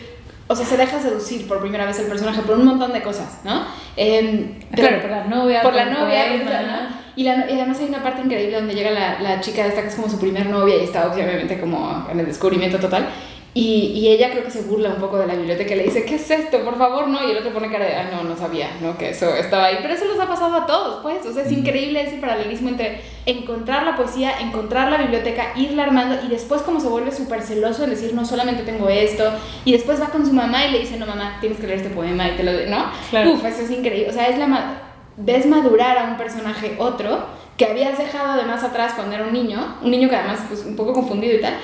o 0.46 0.54
sea, 0.54 0.66
se 0.66 0.76
deja 0.76 1.00
seducir 1.00 1.48
por 1.48 1.61
primera 1.61 1.87
vez 1.87 1.98
el 2.00 2.07
personaje 2.07 2.42
por 2.42 2.59
un 2.59 2.66
montón 2.66 2.92
de 2.92 3.02
cosas, 3.02 3.40
¿no? 3.44 3.62
Em, 3.96 4.54
pero- 4.74 4.88
Claro, 4.88 5.02
por 5.02 5.11
la 5.11 5.24
novia. 5.24 5.62
por 5.62 5.74
la 5.74 5.85
novia, 5.87 6.24
poema. 6.28 6.42
por 6.44 6.52
la- 6.52 6.62
¿no? 6.62 6.88
y, 7.16 7.22
la- 7.24 7.50
y 7.50 7.54
además 7.54 7.78
hay 7.80 7.87
una 7.88 8.02
parte 8.02 8.22
increíble 8.22 8.57
donde 8.57 8.74
llega 8.74 8.90
la, 8.90 9.20
la 9.20 9.40
chica 9.40 9.64
esta 9.66 9.83
que 9.83 9.88
es 9.88 9.94
como 9.94 10.09
su 10.09 10.18
primer 10.18 10.46
novia 10.46 10.76
y 10.76 10.85
está 10.85 11.11
obviamente 11.11 11.59
como 11.61 12.07
en 12.11 12.20
el 12.20 12.26
descubrimiento 12.26 12.78
total. 12.78 13.09
Y, 13.57 13.93
y 13.95 14.09
ella 14.09 14.31
creo 14.33 14.43
que 14.43 14.51
se 14.51 14.62
burla 14.62 14.88
un 14.88 14.97
poco 15.01 15.17
de 15.17 15.29
la 15.29 15.35
biblioteca 15.37 15.75
y 15.75 15.77
le 15.77 15.85
dice, 15.85 16.05
¿qué 16.05 16.17
es 16.17 16.29
esto? 16.29 16.64
Por 16.64 16.77
favor, 16.77 17.07
no. 17.07 17.25
Y 17.25 17.31
el 17.31 17.38
otro 17.38 17.53
pone 17.53 17.71
cara 17.71 17.85
de, 17.85 17.95
ah, 17.95 18.11
no, 18.12 18.25
no 18.25 18.37
sabía, 18.37 18.71
¿no? 18.83 18.99
Que 18.99 19.11
eso 19.11 19.33
estaba 19.33 19.67
ahí. 19.67 19.77
Pero 19.81 19.95
eso 19.95 20.07
les 20.07 20.19
ha 20.19 20.27
pasado 20.27 20.57
a 20.57 20.67
todos, 20.67 21.03
pues. 21.05 21.25
O 21.25 21.33
sea, 21.33 21.45
es 21.45 21.53
increíble 21.53 22.03
ese 22.03 22.17
paralelismo 22.17 22.69
entre 22.71 23.01
encontrar 23.27 23.85
la 23.85 23.95
poesía, 23.95 24.40
encontrar 24.40 24.90
la 24.90 24.99
biblioteca, 24.99 25.53
irla 25.55 25.85
armando 25.85 26.17
y 26.27 26.29
después 26.31 26.62
como 26.62 26.81
se 26.81 26.88
vuelve 26.88 27.12
súper 27.12 27.43
celoso 27.43 27.85
en 27.85 27.90
decir, 27.90 28.12
no 28.12 28.25
solamente 28.25 28.64
tengo 28.64 28.88
esto. 28.88 29.31
Y 29.64 29.71
después 29.71 30.01
va 30.03 30.07
con 30.07 30.27
su 30.27 30.33
mamá 30.33 30.67
y 30.67 30.73
le 30.73 30.81
dice, 30.81 30.97
no, 30.97 31.07
mamá, 31.07 31.37
tienes 31.40 31.61
que 31.61 31.69
leer 31.69 31.79
este 31.79 31.90
poema 31.90 32.29
y 32.29 32.33
te 32.37 32.43
lo... 32.43 32.53
de- 32.53 32.67
¿No? 32.67 32.87
Claro. 33.11 33.31
Uf, 33.35 33.45
eso 33.45 33.62
es 33.62 33.71
increíble. 33.71 34.11
O 34.11 34.12
sea, 34.12 34.27
es 34.27 34.37
la... 34.38 34.49
ma- 34.49 34.81
ves 35.17 35.47
madurar 35.47 35.97
a 35.97 36.05
un 36.11 36.17
personaje 36.17 36.75
otro 36.81 37.27
que 37.57 37.67
habías 37.67 37.97
dejado 37.99 38.33
además 38.33 38.64
atrás 38.64 38.95
cuando 38.97 39.14
era 39.14 39.25
un 39.25 39.33
niño, 39.33 39.77
un 39.81 39.93
niño 39.93 40.09
que 40.09 40.17
además 40.17 40.40
pues 40.49 40.64
un 40.67 40.75
poco 40.75 40.93
confundido 40.93 41.37
y 41.37 41.40
tal. 41.40 41.55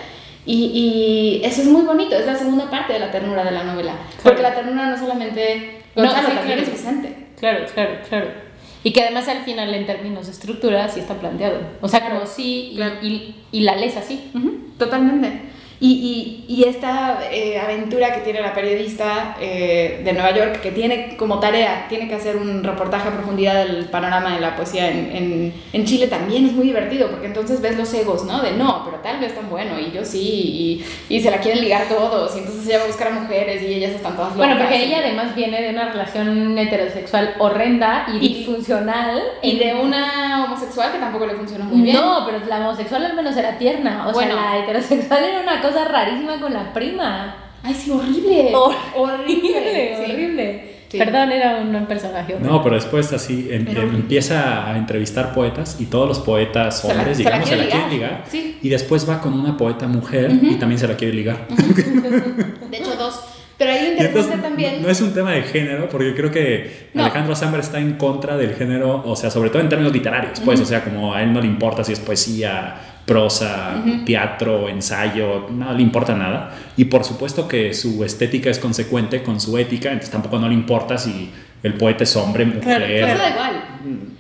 Y, 0.47 1.41
y 1.43 1.45
eso 1.45 1.61
es 1.63 1.69
muy 1.69 1.83
bonito, 1.83 2.17
es 2.17 2.27
la 2.27 2.35
segunda 2.35 2.71
parte 2.71 2.95
de 2.95 2.99
la 2.99 3.11
ternura 3.11 3.45
de 3.45 3.51
la 3.51 3.65
novela. 3.65 3.95
Porque 4.23 4.43
la 4.43 4.55
ternura 4.55 4.87
no 4.87 4.97
solamente 4.99 5.83
No, 5.95 6.03
Gonzalo, 6.05 6.29
sí, 6.29 6.35
también 6.35 6.59
claro. 6.59 6.63
es 6.73 6.73
Vicente. 6.73 7.17
Claro, 7.39 7.65
claro, 7.75 7.91
claro. 8.09 8.27
Y 8.83 8.93
que 8.93 9.03
además 9.03 9.29
al 9.29 9.41
final 9.45 9.75
en 9.75 9.85
términos 9.87 10.27
de 10.27 10.33
estructura 10.33 10.89
sí 10.89 11.01
está 11.01 11.15
planteado. 11.15 11.59
O 11.83 11.89
sea, 11.89 12.09
como 12.09 12.25
sí 12.27 12.71
y, 12.73 12.77
Claro. 12.77 12.95
y, 13.03 13.35
y 13.53 13.61
la 13.61 13.77
lees 13.77 13.97
así. 13.99 14.31
Ujú, 14.35 14.71
totalmente. 14.79 15.43
Y, 15.83 16.45
y, 16.49 16.55
y 16.61 16.65
esta 16.69 17.21
eh, 17.33 17.59
aventura 17.59 18.13
que 18.13 18.21
tiene 18.21 18.43
la 18.43 18.53
periodista 18.53 19.37
eh, 19.41 20.03
de 20.05 20.13
Nueva 20.13 20.33
York, 20.33 20.61
que 20.61 20.73
tiene 20.73 21.17
como 21.17 21.41
tarea, 21.41 21.87
tiene 21.89 22.07
que 22.07 22.17
hacer 22.17 22.37
un 22.37 22.63
reportaje 22.63 23.09
a 23.09 23.13
profundidad 23.13 23.65
del 23.65 23.87
panorama 23.87 24.35
de 24.35 24.41
la 24.41 24.57
poesía 24.57 24.91
en, 24.91 25.17
en, 25.17 25.55
en 25.73 25.85
Chile, 25.87 26.07
también 26.09 26.45
es 26.45 26.53
muy 26.53 26.67
divertido, 26.67 27.09
porque 27.11 27.29
entonces 27.29 27.63
ves 27.63 27.79
los 27.79 27.93
egos, 27.95 28.25
¿no? 28.27 28.43
De 28.43 28.53
no, 28.53 28.83
pero 28.85 28.99
tal 28.99 29.21
vez 29.21 29.35
tan 29.35 29.49
bueno, 29.49 29.79
y 29.81 29.91
yo 29.91 30.05
sí, 30.05 30.83
y, 31.09 31.15
y 31.17 31.21
se 31.23 31.31
la 31.31 31.39
quieren 31.39 31.63
ligar 31.63 31.89
todos, 31.89 32.37
y 32.37 32.41
entonces 32.41 32.67
ella 32.67 32.79
va 32.79 32.85
a 32.85 32.87
buscar 32.89 33.09
a 33.09 33.13
mujeres, 33.13 33.63
y 33.63 33.75
ellas 33.75 33.93
están 33.93 34.17
todas 34.17 34.33
locas. 34.37 34.49
Bueno, 34.49 34.59
porque 34.59 34.85
ella 34.85 34.99
además 34.99 35.35
viene 35.35 35.63
de 35.63 35.71
una 35.71 35.91
relación 35.91 36.59
heterosexual 36.59 37.37
horrenda 37.39 38.07
y, 38.13 38.19
disfuncional. 38.19 39.23
Y 39.43 39.59
de 39.59 39.75
una 39.77 40.45
homosexual 40.45 40.93
que 40.93 40.99
tampoco 40.99 41.27
le 41.27 41.35
funcionó 41.35 41.65
muy 41.65 41.81
bien. 41.83 41.97
No, 41.97 42.27
pero 42.27 42.45
la 42.47 42.59
homosexual 42.61 43.05
al 43.07 43.15
menos 43.15 43.35
era 43.37 43.57
tierna. 43.57 44.09
O 44.09 44.13
Bueno. 44.13 44.35
sea, 44.35 44.43
la 44.43 44.59
heterosexual 44.59 45.25
era 45.25 45.41
una 45.41 45.63
cosa 45.63 45.70
rarísima 45.89 46.41
con 46.41 46.53
la 46.53 46.73
prima. 46.73 47.37
Ay, 47.63 47.75
sí, 47.75 47.91
horrible. 47.91 48.53
Hor- 48.55 48.75
horrible. 48.97 49.51
Horrible, 49.59 49.97
sí. 50.07 50.13
horrible. 50.13 50.71
Sí. 50.91 50.99
Perdón, 50.99 51.31
era 51.31 51.59
un 51.59 51.87
personaje 51.87 52.35
horrible. 52.35 52.51
No, 52.51 52.63
pero 52.65 52.75
después 52.75 53.13
así 53.13 53.49
em- 53.51 53.65
Pero- 53.65 53.83
em- 53.83 53.95
empieza 53.95 54.69
a 54.69 54.77
entrevistar 54.77 55.33
poetas 55.33 55.77
y 55.81 55.87
todos 55.87 56.09
los 56.09 56.19
poetas 56.19 56.85
hombres, 56.85 57.17
se 57.19 57.23
la 57.25 57.31
digamos, 57.31 57.49
se 57.49 57.57
la, 57.57 57.63
quiere 57.63 57.71
quieren 57.77 57.91
ligar. 57.91 58.11
ligar. 58.13 58.25
Sí. 58.29 58.59
Y 58.63 58.69
después 58.71 59.09
va 59.09 59.21
con 59.21 59.35
una 59.39 59.57
poeta 59.57 59.87
mujer 59.87 60.33
y 60.43 60.55
también 60.57 60.79
se 60.81 60.89
la 60.89 60.97
quiere 60.97 61.15
ligar. 61.15 61.47
De 62.71 62.77
hecho, 62.77 62.97
dos. 62.97 63.21
Pero 63.57 63.73
ahí 63.73 63.83
lo 63.85 63.91
interesante 63.93 64.21
entonces, 64.21 64.43
también. 64.43 64.77
No, 64.81 64.87
no 64.87 64.93
es 64.93 65.01
un 65.03 65.13
tema 65.13 65.33
de 65.33 65.43
género, 65.43 65.89
porque 65.91 66.15
creo 66.15 66.31
que 66.31 66.89
No. 66.95 67.03
Alejandro 67.05 67.37
Samber 67.37 67.61
está 67.61 67.79
en 67.79 67.93
contra 67.99 68.37
del 68.39 68.55
género, 68.55 69.03
o 69.05 69.15
sea, 69.15 69.31
sobre 69.31 69.51
todo 69.51 69.61
en 69.61 69.69
términos 69.69 69.93
literarios, 69.93 70.41
pues, 70.41 70.59
o 70.61 70.65
sea, 70.65 70.83
como 70.83 71.13
a 71.15 71.23
él 71.23 71.31
no 71.33 71.41
le 71.43 71.47
importa 71.47 71.85
si 71.85 71.93
es 71.93 72.01
poesía, 72.01 72.90
prosa, 73.11 73.83
teatro, 74.07 74.69
ensayo, 74.69 75.49
no 75.51 75.73
le 75.73 75.83
importa 75.83 76.15
nada. 76.15 76.57
Y 76.77 76.85
por 76.85 77.03
supuesto 77.03 77.49
que 77.49 77.75
su 77.75 78.05
estética 78.05 78.51
es 78.51 78.61
consecuente 78.61 79.25
con 79.25 79.41
su 79.41 79.59
ética, 79.59 79.89
entonces 79.89 80.13
tampoco 80.13 80.39
no 80.39 80.47
le 80.47 80.55
importa 80.55 80.97
si 80.97 81.29
el 81.63 81.75
poeta 81.75 82.05
es 82.05 82.17
hombre, 82.17 82.47
mujer, 82.47 82.83
Pero 82.87 83.19
da 83.19 83.29
igual. 83.29 83.63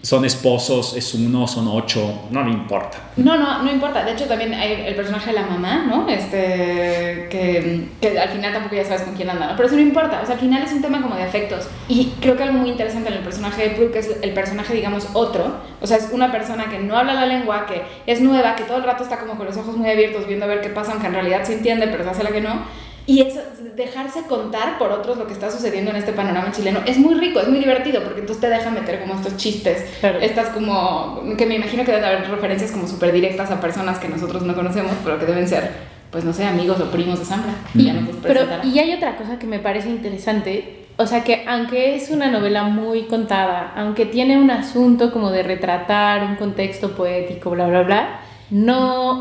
son 0.02 0.26
esposos, 0.26 0.94
es 0.94 1.14
uno, 1.14 1.46
son 1.46 1.68
ocho, 1.68 2.28
no 2.30 2.44
le 2.44 2.50
importa. 2.50 2.98
No, 3.16 3.38
no, 3.38 3.62
no 3.62 3.72
importa. 3.72 4.04
De 4.04 4.12
hecho, 4.12 4.26
también 4.26 4.52
hay 4.52 4.84
el 4.86 4.94
personaje 4.94 5.30
de 5.30 5.40
la 5.40 5.46
mamá, 5.46 5.86
¿no? 5.88 6.06
Este, 6.06 7.28
que, 7.30 7.88
que 7.98 8.18
al 8.18 8.28
final 8.28 8.52
tampoco 8.52 8.76
ya 8.76 8.84
sabes 8.84 9.02
con 9.02 9.14
quién 9.14 9.30
anda, 9.30 9.46
¿no? 9.46 9.56
Pero 9.56 9.68
eso 9.68 9.76
no 9.76 9.82
importa. 9.82 10.20
O 10.22 10.26
sea, 10.26 10.34
al 10.34 10.40
final 10.40 10.62
es 10.62 10.72
un 10.72 10.82
tema 10.82 11.00
como 11.00 11.16
de 11.16 11.22
afectos. 11.22 11.66
Y 11.88 12.12
creo 12.20 12.36
que 12.36 12.42
algo 12.42 12.58
muy 12.58 12.70
interesante 12.70 13.08
en 13.08 13.14
el 13.14 13.22
personaje 13.24 13.70
de 13.70 13.90
que 13.90 13.98
es 13.98 14.10
el 14.20 14.32
personaje, 14.34 14.74
digamos, 14.74 15.08
otro. 15.14 15.60
O 15.80 15.86
sea, 15.86 15.96
es 15.96 16.10
una 16.12 16.30
persona 16.30 16.68
que 16.68 16.78
no 16.78 16.96
habla 16.96 17.14
la 17.14 17.24
lengua, 17.24 17.64
que 17.64 17.82
es 18.06 18.20
nueva, 18.20 18.54
que 18.54 18.64
todo 18.64 18.76
el 18.76 18.84
rato 18.84 19.02
está 19.02 19.18
como 19.18 19.36
con 19.36 19.46
los 19.46 19.56
ojos 19.56 19.78
muy 19.78 19.88
abiertos 19.88 20.26
viendo 20.26 20.44
a 20.44 20.48
ver 20.48 20.60
qué 20.60 20.68
pasa, 20.68 20.92
aunque 20.92 21.06
en 21.06 21.14
realidad 21.14 21.42
se 21.44 21.54
entiende, 21.54 21.88
pero 21.88 22.04
se 22.04 22.10
hace 22.10 22.22
la 22.22 22.30
que 22.30 22.42
no. 22.42 22.89
Y 23.10 23.22
es 23.22 23.34
dejarse 23.74 24.22
contar 24.28 24.78
por 24.78 24.92
otros 24.92 25.18
lo 25.18 25.26
que 25.26 25.32
está 25.32 25.50
sucediendo 25.50 25.90
en 25.90 25.96
este 25.96 26.12
panorama 26.12 26.52
chileno. 26.52 26.80
Es 26.86 26.96
muy 26.96 27.14
rico, 27.14 27.40
es 27.40 27.48
muy 27.48 27.58
divertido, 27.58 28.02
porque 28.04 28.20
entonces 28.20 28.40
te 28.40 28.48
deja 28.48 28.70
meter 28.70 29.00
como 29.00 29.14
estos 29.14 29.36
chistes 29.36 29.84
Claro. 30.00 30.20
estas 30.20 30.50
como, 30.50 31.20
que 31.36 31.44
me 31.46 31.56
imagino 31.56 31.84
que 31.84 31.90
deben 31.90 32.04
haber 32.06 32.30
referencias 32.30 32.70
como 32.70 32.86
súper 32.86 33.10
directas 33.12 33.50
a 33.50 33.60
personas 33.60 33.98
que 33.98 34.08
nosotros 34.08 34.42
no 34.44 34.54
conocemos, 34.54 34.92
pero 35.02 35.18
que 35.18 35.26
deben 35.26 35.48
ser, 35.48 35.72
pues 36.12 36.22
no 36.24 36.32
sé, 36.32 36.44
amigos 36.44 36.78
o 36.80 36.84
primos 36.92 37.18
de 37.18 37.24
Zambra. 37.24 37.52
Y 37.74 37.86
ya 37.86 37.94
nos 37.94 38.14
Pero, 38.22 38.42
y 38.62 38.78
hay 38.78 38.92
otra 38.94 39.16
cosa 39.16 39.38
que 39.40 39.46
me 39.48 39.58
parece 39.58 39.88
interesante, 39.88 40.86
o 40.96 41.06
sea 41.06 41.24
que 41.24 41.44
aunque 41.48 41.96
es 41.96 42.10
una 42.10 42.30
novela 42.30 42.62
muy 42.64 43.04
contada, 43.04 43.72
aunque 43.76 44.06
tiene 44.06 44.38
un 44.38 44.52
asunto 44.52 45.10
como 45.12 45.30
de 45.32 45.42
retratar 45.42 46.22
un 46.22 46.36
contexto 46.36 46.92
poético, 46.94 47.50
bla, 47.50 47.66
bla, 47.66 47.82
bla, 47.82 48.20
no, 48.50 49.18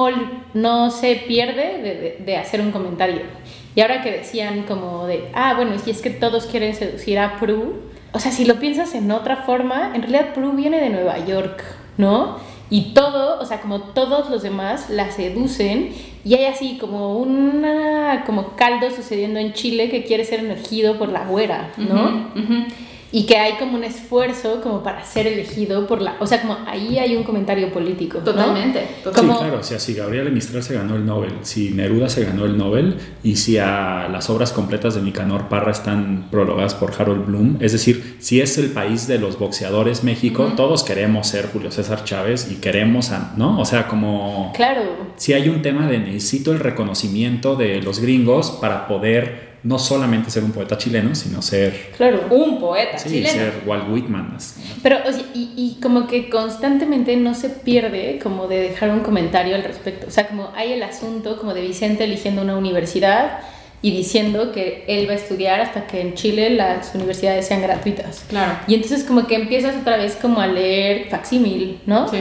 no 0.53 0.91
se 0.91 1.15
pierde 1.27 1.77
de, 1.77 1.95
de- 1.95 2.17
de 2.25 2.37
hacer 2.37 2.61
un 2.61 2.71
comentario. 2.71 3.21
Y 3.79 3.81
ahora 3.81 4.01
que 4.01 4.11
decían 4.11 4.63
como 4.63 5.07
de, 5.07 5.29
ah, 5.33 5.53
bueno, 5.55 5.79
si 5.79 5.89
es 5.89 6.01
que 6.01 6.09
todos 6.09 6.47
quieren 6.47 6.75
seducir 6.75 7.17
a 7.17 7.39
Prue, 7.39 7.75
o 8.11 8.19
sea, 8.19 8.29
si 8.29 8.43
lo 8.43 8.59
piensas 8.59 8.93
en 8.93 9.09
otra 9.09 9.37
forma, 9.37 9.93
en 9.95 10.01
realidad 10.01 10.33
Prue 10.33 10.53
viene 10.53 10.81
de 10.81 10.89
Nueva 10.89 11.17
York, 11.25 11.63
¿no? 11.95 12.39
Y 12.69 12.93
todo, 12.93 13.39
o 13.39 13.45
sea, 13.45 13.61
como 13.61 13.79
todos 13.79 14.29
los 14.29 14.41
demás 14.43 14.89
la 14.89 15.11
seducen 15.11 15.93
y 16.25 16.33
hay 16.33 16.47
así 16.47 16.77
como 16.77 17.19
una 17.19 18.25
como 18.25 18.57
caldo 18.57 18.91
sucediendo 18.91 19.39
en 19.39 19.53
Chile 19.53 19.89
que 19.89 20.03
quiere 20.03 20.25
ser 20.25 20.41
elegido 20.41 20.97
por 20.97 21.07
la 21.07 21.23
güera, 21.23 21.71
¿no? 21.77 22.33
Y 23.11 23.25
que 23.25 23.37
hay 23.37 23.53
como 23.57 23.75
un 23.75 23.83
esfuerzo 23.83 24.61
como 24.61 24.83
para 24.83 25.03
ser 25.03 25.25
elegido 25.25 25.87
por 25.87 25.99
la, 26.01 26.15
o 26.19 26.27
sea, 26.27 26.41
como 26.41 26.57
ahí 26.67 26.99
hay 26.99 27.15
un 27.15 27.23
comentario 27.23 27.71
político, 27.71 28.19
¿no? 28.19 28.23
Totalmente, 28.25 28.79
Sí, 28.81 29.03
totalmente. 29.03 29.19
Como- 29.35 29.39
claro, 29.39 29.59
o 29.61 29.63
sea, 29.63 29.79
si 29.79 29.95
Gabriela 29.95 30.29
Mistral 30.29 30.61
se 30.61 30.75
ganó 30.75 30.95
el 30.95 31.05
Nobel, 31.05 31.33
si 31.41 31.71
Neruda 31.71 32.07
se 32.09 32.23
ganó 32.23 32.45
el 32.45 32.55
Nobel 32.57 32.97
y 33.23 33.37
si 33.37 33.57
a 33.57 34.07
las 34.11 34.29
obras 34.29 34.51
completas 34.51 34.93
de 34.93 35.01
Nicanor 35.01 35.49
Parra 35.49 35.71
están 35.71 36.27
prologadas 36.29 36.75
por 36.75 36.93
Harold 36.99 37.25
Bloom, 37.25 37.57
es 37.61 37.71
decir, 37.71 38.17
si 38.19 38.41
es 38.41 38.57
el 38.59 38.69
país 38.71 39.07
de 39.07 39.17
los 39.17 39.39
boxeadores 39.39 40.03
México, 40.03 40.53
todos 40.55 40.83
queremos 40.83 41.27
ser 41.27 41.47
Julio 41.51 41.71
César 41.71 42.03
Chávez 42.03 42.49
y 42.51 42.55
queremos, 42.55 43.09
a- 43.11 43.33
¿no? 43.37 43.59
O 43.59 43.65
sea, 43.65 43.87
como 43.87 44.53
Claro. 44.55 44.83
si 45.15 45.33
hay 45.33 45.49
un 45.49 45.61
tema 45.63 45.87
de 45.87 45.97
necesito 45.97 46.51
el 46.51 46.59
reconocimiento 46.59 47.55
de 47.55 47.81
los 47.81 47.99
gringos 47.99 48.51
para 48.61 48.87
poder 48.87 49.48
no 49.63 49.77
solamente 49.77 50.29
ser 50.31 50.43
un 50.43 50.51
poeta 50.51 50.77
chileno, 50.77 51.13
sino 51.15 51.41
ser, 51.41 51.91
Claro. 51.97 52.27
Un 52.29 52.59
poeta 52.59 52.97
sí, 52.97 53.09
chileno. 53.09 53.29
ser 53.33 53.53
Walt 53.65 53.89
Whitman. 53.89 54.37
Pero, 54.81 54.97
o 55.05 55.11
sea, 55.11 55.23
y, 55.33 55.51
y 55.55 55.81
como 55.81 56.07
que 56.07 56.29
constantemente 56.29 57.15
no 57.17 57.35
se 57.35 57.49
pierde 57.49 58.19
como 58.23 58.47
de 58.47 58.61
dejar 58.61 58.89
un 58.91 59.01
comentario 59.01 59.55
al 59.55 59.63
respecto. 59.63 60.07
O 60.07 60.11
sea, 60.11 60.27
como 60.27 60.51
hay 60.55 60.73
el 60.73 60.83
asunto 60.83 61.37
como 61.37 61.53
de 61.53 61.61
Vicente 61.61 62.05
eligiendo 62.05 62.41
una 62.41 62.55
universidad 62.55 63.39
y 63.81 63.91
diciendo 63.91 64.51
que 64.51 64.83
él 64.87 65.07
va 65.07 65.13
a 65.13 65.15
estudiar 65.15 65.61
hasta 65.61 65.87
que 65.87 66.01
en 66.01 66.13
Chile 66.13 66.49
las 66.49 66.93
universidades 66.95 67.47
sean 67.47 67.61
gratuitas. 67.61 68.25
Claro. 68.27 68.59
Y 68.67 68.75
entonces 68.75 69.03
como 69.03 69.25
que 69.27 69.35
empiezas 69.35 69.75
otra 69.77 69.97
vez 69.97 70.17
como 70.21 70.41
a 70.41 70.47
leer 70.47 71.07
facsímil, 71.09 71.81
¿no? 71.85 72.07
Sí. 72.09 72.17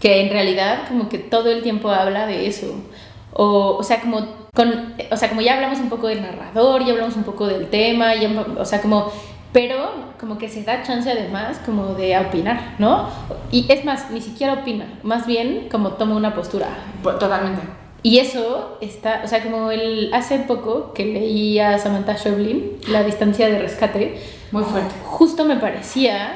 Que 0.00 0.22
en 0.22 0.30
realidad 0.30 0.88
como 0.88 1.08
que 1.08 1.18
todo 1.18 1.50
el 1.50 1.62
tiempo 1.62 1.90
habla 1.90 2.26
de 2.26 2.46
eso. 2.46 2.74
O, 3.34 3.76
o 3.78 3.82
sea, 3.82 4.00
como 4.00 4.20
con, 4.54 4.94
o 5.10 5.16
sea, 5.16 5.28
como 5.28 5.40
ya 5.40 5.54
hablamos 5.54 5.78
un 5.80 5.88
poco 5.88 6.06
del 6.08 6.22
narrador, 6.22 6.84
ya 6.84 6.92
hablamos 6.92 7.16
un 7.16 7.24
poco 7.24 7.46
del 7.46 7.68
tema, 7.68 8.14
ya, 8.14 8.28
o 8.58 8.64
sea, 8.64 8.80
como, 8.82 9.10
pero 9.52 9.90
como 10.20 10.38
que 10.38 10.48
se 10.48 10.62
da 10.62 10.82
chance 10.82 11.10
además 11.10 11.58
como 11.64 11.94
de 11.94 12.18
opinar, 12.18 12.74
¿no? 12.78 13.08
Y 13.50 13.64
es 13.72 13.84
más, 13.84 14.10
ni 14.10 14.20
siquiera 14.20 14.52
opina, 14.54 14.86
más 15.02 15.26
bien 15.26 15.68
como 15.70 15.92
toma 15.92 16.14
una 16.16 16.34
postura. 16.34 16.68
Po- 17.02 17.12
Totalmente. 17.12 17.62
Y 18.04 18.18
eso 18.18 18.78
está, 18.80 19.22
o 19.24 19.28
sea, 19.28 19.42
como 19.44 19.70
el, 19.70 20.12
hace 20.12 20.38
poco 20.40 20.92
que 20.92 21.04
leí 21.04 21.58
a 21.60 21.78
Samantha 21.78 22.16
Schweblin, 22.16 22.78
La 22.88 23.04
distancia 23.04 23.48
de 23.48 23.58
rescate, 23.60 24.20
Muy 24.50 24.64
fuerte. 24.64 24.92
justo 25.04 25.44
me 25.44 25.56
parecía 25.56 26.32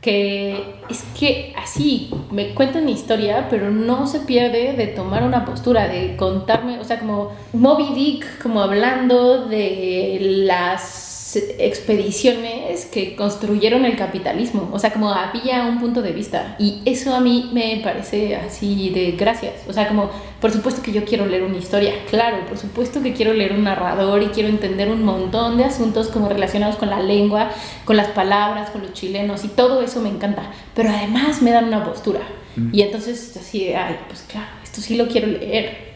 que 0.00 0.74
es 0.88 1.04
que 1.18 1.52
así 1.56 2.10
me 2.30 2.54
cuentan 2.54 2.86
mi 2.86 2.92
historia, 2.92 3.48
pero 3.50 3.70
no 3.70 4.06
se 4.06 4.20
pierde 4.20 4.72
de 4.72 4.86
tomar 4.86 5.22
una 5.22 5.44
postura, 5.44 5.88
de 5.88 6.16
contarme, 6.16 6.78
o 6.78 6.84
sea, 6.84 6.98
como 6.98 7.32
Moby 7.52 7.94
Dick, 7.94 8.42
como 8.42 8.62
hablando 8.62 9.46
de 9.46 10.18
las 10.46 11.09
expediciones 11.36 12.86
que 12.86 13.14
construyeron 13.14 13.84
el 13.84 13.96
capitalismo, 13.96 14.68
o 14.72 14.78
sea, 14.78 14.92
como 14.92 15.12
había 15.12 15.66
un 15.66 15.78
punto 15.78 16.02
de 16.02 16.12
vista. 16.12 16.56
Y 16.58 16.82
eso 16.84 17.14
a 17.14 17.20
mí 17.20 17.50
me 17.52 17.80
parece 17.82 18.36
así 18.36 18.90
de 18.90 19.12
gracias, 19.12 19.54
o 19.68 19.72
sea, 19.72 19.88
como 19.88 20.10
por 20.40 20.50
supuesto 20.50 20.82
que 20.82 20.92
yo 20.92 21.04
quiero 21.04 21.26
leer 21.26 21.42
una 21.42 21.58
historia, 21.58 21.92
claro, 22.08 22.46
por 22.46 22.56
supuesto 22.56 23.02
que 23.02 23.12
quiero 23.12 23.34
leer 23.34 23.52
un 23.52 23.64
narrador 23.64 24.22
y 24.22 24.26
quiero 24.28 24.48
entender 24.48 24.88
un 24.88 25.04
montón 25.04 25.58
de 25.58 25.64
asuntos 25.64 26.08
como 26.08 26.28
relacionados 26.28 26.76
con 26.76 26.90
la 26.90 27.00
lengua, 27.00 27.50
con 27.84 27.96
las 27.96 28.08
palabras, 28.08 28.70
con 28.70 28.82
los 28.82 28.92
chilenos 28.94 29.44
y 29.44 29.48
todo 29.48 29.82
eso 29.82 30.00
me 30.00 30.08
encanta, 30.08 30.50
pero 30.74 30.88
además 30.88 31.42
me 31.42 31.50
dan 31.50 31.66
una 31.66 31.84
postura. 31.84 32.20
Mm. 32.56 32.70
y 32.74 32.82
entonces 32.82 33.36
así, 33.36 33.72
ay, 33.72 33.96
pues 34.08 34.22
claro, 34.22 34.48
esto 34.64 34.80
sí 34.80 34.96
lo 34.96 35.06
quiero 35.06 35.28
leer. 35.28 35.90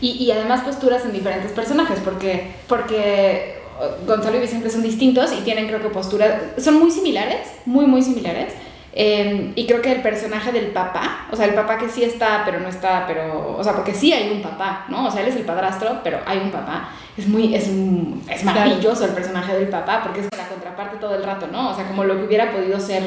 Y, 0.00 0.10
y 0.10 0.30
además 0.30 0.60
posturas 0.60 1.04
en 1.04 1.12
diferentes 1.12 1.50
personajes, 1.52 1.98
porque, 2.04 2.52
porque 2.68 3.57
Gonzalo 4.06 4.36
y 4.36 4.40
Vicente 4.40 4.70
son 4.70 4.82
distintos 4.82 5.32
y 5.32 5.42
tienen 5.42 5.66
creo 5.66 5.80
que 5.80 5.88
posturas, 5.88 6.40
son 6.58 6.78
muy 6.78 6.90
similares, 6.90 7.48
muy, 7.66 7.86
muy 7.86 8.02
similares. 8.02 8.52
Em, 8.92 9.52
y 9.54 9.66
creo 9.66 9.80
que 9.80 9.92
el 9.92 10.02
personaje 10.02 10.50
del 10.50 10.68
papá, 10.68 11.28
o 11.30 11.36
sea, 11.36 11.46
el 11.46 11.54
papá 11.54 11.78
que 11.78 11.88
sí 11.88 12.02
está, 12.02 12.42
pero 12.44 12.58
no 12.58 12.68
está, 12.68 13.06
pero, 13.06 13.56
o 13.56 13.62
sea, 13.62 13.74
porque 13.74 13.94
sí 13.94 14.12
hay 14.12 14.30
un 14.30 14.42
papá, 14.42 14.86
¿no? 14.88 15.06
O 15.06 15.10
sea, 15.10 15.22
él 15.22 15.28
es 15.28 15.36
el 15.36 15.44
padrastro, 15.44 16.00
pero 16.02 16.18
hay 16.26 16.38
un 16.38 16.50
papá. 16.50 16.88
Es 17.16 17.28
muy, 17.28 17.54
es, 17.54 17.68
es 17.68 18.44
maravilloso 18.44 19.04
el 19.04 19.12
personaje 19.12 19.54
del 19.54 19.68
papá, 19.68 20.00
porque 20.02 20.20
es 20.20 20.26
la 20.36 20.48
contraparte 20.48 20.96
todo 20.96 21.14
el 21.14 21.22
rato, 21.22 21.46
¿no? 21.46 21.70
O 21.70 21.74
sea, 21.74 21.86
como 21.86 22.04
lo 22.04 22.16
que 22.16 22.24
hubiera 22.24 22.50
podido 22.50 22.80
ser 22.80 23.04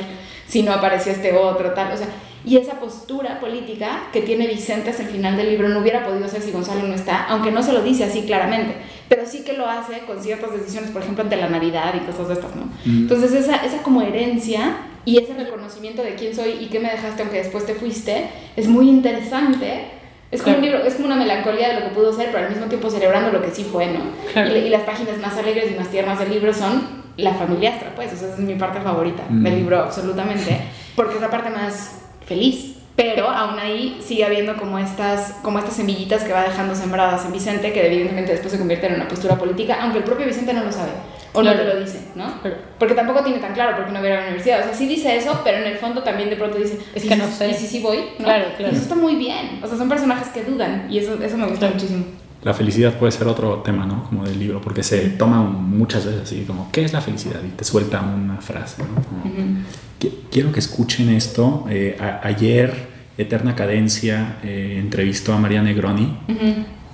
si 0.47 0.63
no 0.63 0.72
apareció 0.72 1.11
este 1.11 1.36
otro, 1.36 1.74
tal, 1.74 1.91
o 1.91 1.97
sea, 1.97 2.07
y 2.43 2.57
esa 2.57 2.79
postura 2.79 3.39
política 3.39 4.09
que 4.11 4.21
tiene 4.21 4.47
Vicente 4.47 4.89
hasta 4.89 5.03
el 5.03 5.09
final 5.09 5.37
del 5.37 5.49
libro 5.49 5.69
no 5.69 5.79
hubiera 5.79 6.03
podido 6.05 6.27
ser 6.27 6.41
si 6.41 6.51
Gonzalo 6.51 6.83
no 6.83 6.93
está, 6.93 7.25
aunque 7.27 7.51
no 7.51 7.61
se 7.61 7.71
lo 7.71 7.83
dice 7.83 8.03
así 8.03 8.23
claramente, 8.23 8.75
pero 9.07 9.25
sí 9.25 9.43
que 9.43 9.53
lo 9.53 9.67
hace 9.67 9.99
con 10.07 10.21
ciertas 10.21 10.51
decisiones, 10.51 10.89
por 10.89 11.03
ejemplo, 11.03 11.23
ante 11.23 11.35
la 11.35 11.49
Navidad 11.49 11.93
y 11.95 11.99
cosas 12.05 12.29
de 12.29 12.33
estas, 12.33 12.55
¿no? 12.55 12.65
Mm. 12.85 13.01
Entonces 13.03 13.33
esa, 13.33 13.57
esa 13.57 13.83
como 13.83 14.01
herencia 14.01 14.77
y 15.05 15.17
ese 15.17 15.33
reconocimiento 15.33 16.01
de 16.03 16.15
quién 16.15 16.35
soy 16.35 16.51
y 16.59 16.67
qué 16.67 16.79
me 16.79 16.89
dejaste 16.89 17.21
aunque 17.21 17.37
después 17.37 17.65
te 17.65 17.75
fuiste 17.75 18.29
es 18.55 18.67
muy 18.67 18.89
interesante. 18.89 19.85
Es 20.31 20.41
como 20.41 20.55
un 20.55 20.61
libro, 20.61 20.77
es 20.85 20.93
como 20.93 21.07
una 21.07 21.17
melancolía 21.17 21.69
de 21.69 21.81
lo 21.81 21.89
que 21.89 21.93
pudo 21.93 22.13
ser, 22.13 22.27
pero 22.31 22.45
al 22.45 22.49
mismo 22.49 22.67
tiempo 22.67 22.89
celebrando 22.89 23.31
lo 23.31 23.41
que 23.43 23.51
sí 23.51 23.65
fue, 23.69 23.87
¿no? 23.87 23.99
Y, 24.45 24.69
las 24.69 24.83
páginas 24.83 25.17
más 25.17 25.37
alegres 25.37 25.69
y 25.69 25.75
más 25.75 25.89
tiernas 25.89 26.19
del 26.19 26.29
libro 26.29 26.53
son 26.53 27.01
la 27.17 27.33
familiastra, 27.33 27.93
pues, 27.95 28.13
o 28.13 28.15
sea, 28.15 28.29
esa 28.29 28.37
es 28.37 28.43
mi 28.43 28.55
parte 28.55 28.79
favorita 28.79 29.23
del 29.29 29.53
mm. 29.53 29.57
libro, 29.57 29.79
absolutamente, 29.79 30.57
porque 30.95 31.15
es 31.15 31.21
la 31.21 31.29
parte 31.29 31.49
más 31.49 32.01
feliz, 32.32 32.75
pero 32.95 33.29
aún 33.29 33.59
ahí 33.59 33.99
sigue 34.01 34.23
habiendo 34.23 34.55
como 34.55 34.79
estas, 34.79 35.34
como 35.43 35.59
estas 35.59 35.75
semillitas 35.75 36.23
que 36.23 36.32
va 36.32 36.43
dejando 36.43 36.75
sembradas 36.75 37.25
en 37.25 37.34
Vicente, 37.34 37.73
que 37.73 37.86
evidentemente 37.88 38.32
después 38.32 38.53
se 38.53 38.57
convierten 38.57 38.93
en 38.93 39.01
una 39.01 39.09
postura 39.09 39.36
política, 39.36 39.79
aunque 39.82 39.97
el 39.97 40.03
propio 40.05 40.25
Vicente 40.25 40.53
no 40.53 40.63
lo 40.63 40.71
sabe, 40.71 40.91
o 41.34 41.43
no 41.43 41.53
te 41.53 41.63
lo 41.63 41.79
dice, 41.79 41.99
¿no? 42.15 42.39
Porque 42.79 42.93
tampoco 42.93 43.21
tiene 43.23 43.39
tan 43.39 43.53
claro 43.53 43.75
porque 43.75 43.91
no 43.91 44.01
viene 44.01 44.15
a 44.15 44.19
la 44.19 44.25
universidad, 44.27 44.61
o 44.61 44.63
sea, 44.63 44.73
sí 44.73 44.88
dice 44.88 45.17
eso, 45.17 45.41
pero 45.43 45.57
en 45.57 45.65
el 45.65 45.77
fondo 45.77 46.03
también 46.03 46.29
de 46.29 46.38
pronto 46.38 46.57
dice, 46.57 46.79
es 46.95 47.03
que 47.03 47.15
no 47.17 47.27
sé. 47.29 47.49
Y 47.49 47.53
sí, 47.53 47.67
sí 47.67 47.79
voy, 47.79 47.97
Claro, 48.17 48.45
claro. 48.55 48.71
Y 48.71 48.75
eso 48.75 48.84
está 48.84 48.95
muy 48.95 49.15
bien, 49.15 49.59
o 49.61 49.67
sea, 49.67 49.77
son 49.77 49.89
personajes 49.89 50.29
que 50.29 50.43
dudan, 50.43 50.88
y 50.89 50.99
eso, 50.99 51.21
eso 51.21 51.38
me 51.38 51.47
gusta 51.47 51.69
muchísimo. 51.69 52.05
La 52.43 52.53
felicidad 52.53 52.97
puede 52.97 53.11
ser 53.11 53.27
otro 53.27 53.57
tema, 53.57 53.85
¿no? 53.85 54.03
Como 54.05 54.25
del 54.25 54.39
libro, 54.39 54.61
porque 54.61 54.81
se 54.81 55.09
toma 55.09 55.41
muchas 55.43 56.05
veces 56.05 56.21
así, 56.23 56.43
como, 56.47 56.71
¿qué 56.71 56.83
es 56.83 56.91
la 56.91 57.01
felicidad? 57.01 57.39
Y 57.45 57.49
te 57.49 57.63
suelta 57.63 58.01
una 58.01 58.37
frase, 58.37 58.81
¿no? 58.81 60.09
Quiero 60.31 60.51
que 60.51 60.59
escuchen 60.59 61.09
esto. 61.09 61.65
Eh, 61.69 61.97
ayer, 62.23 62.89
Eterna 63.17 63.53
Cadencia 63.53 64.39
eh, 64.43 64.77
entrevistó 64.79 65.33
a 65.33 65.37
María 65.37 65.61
Negroni 65.61 66.17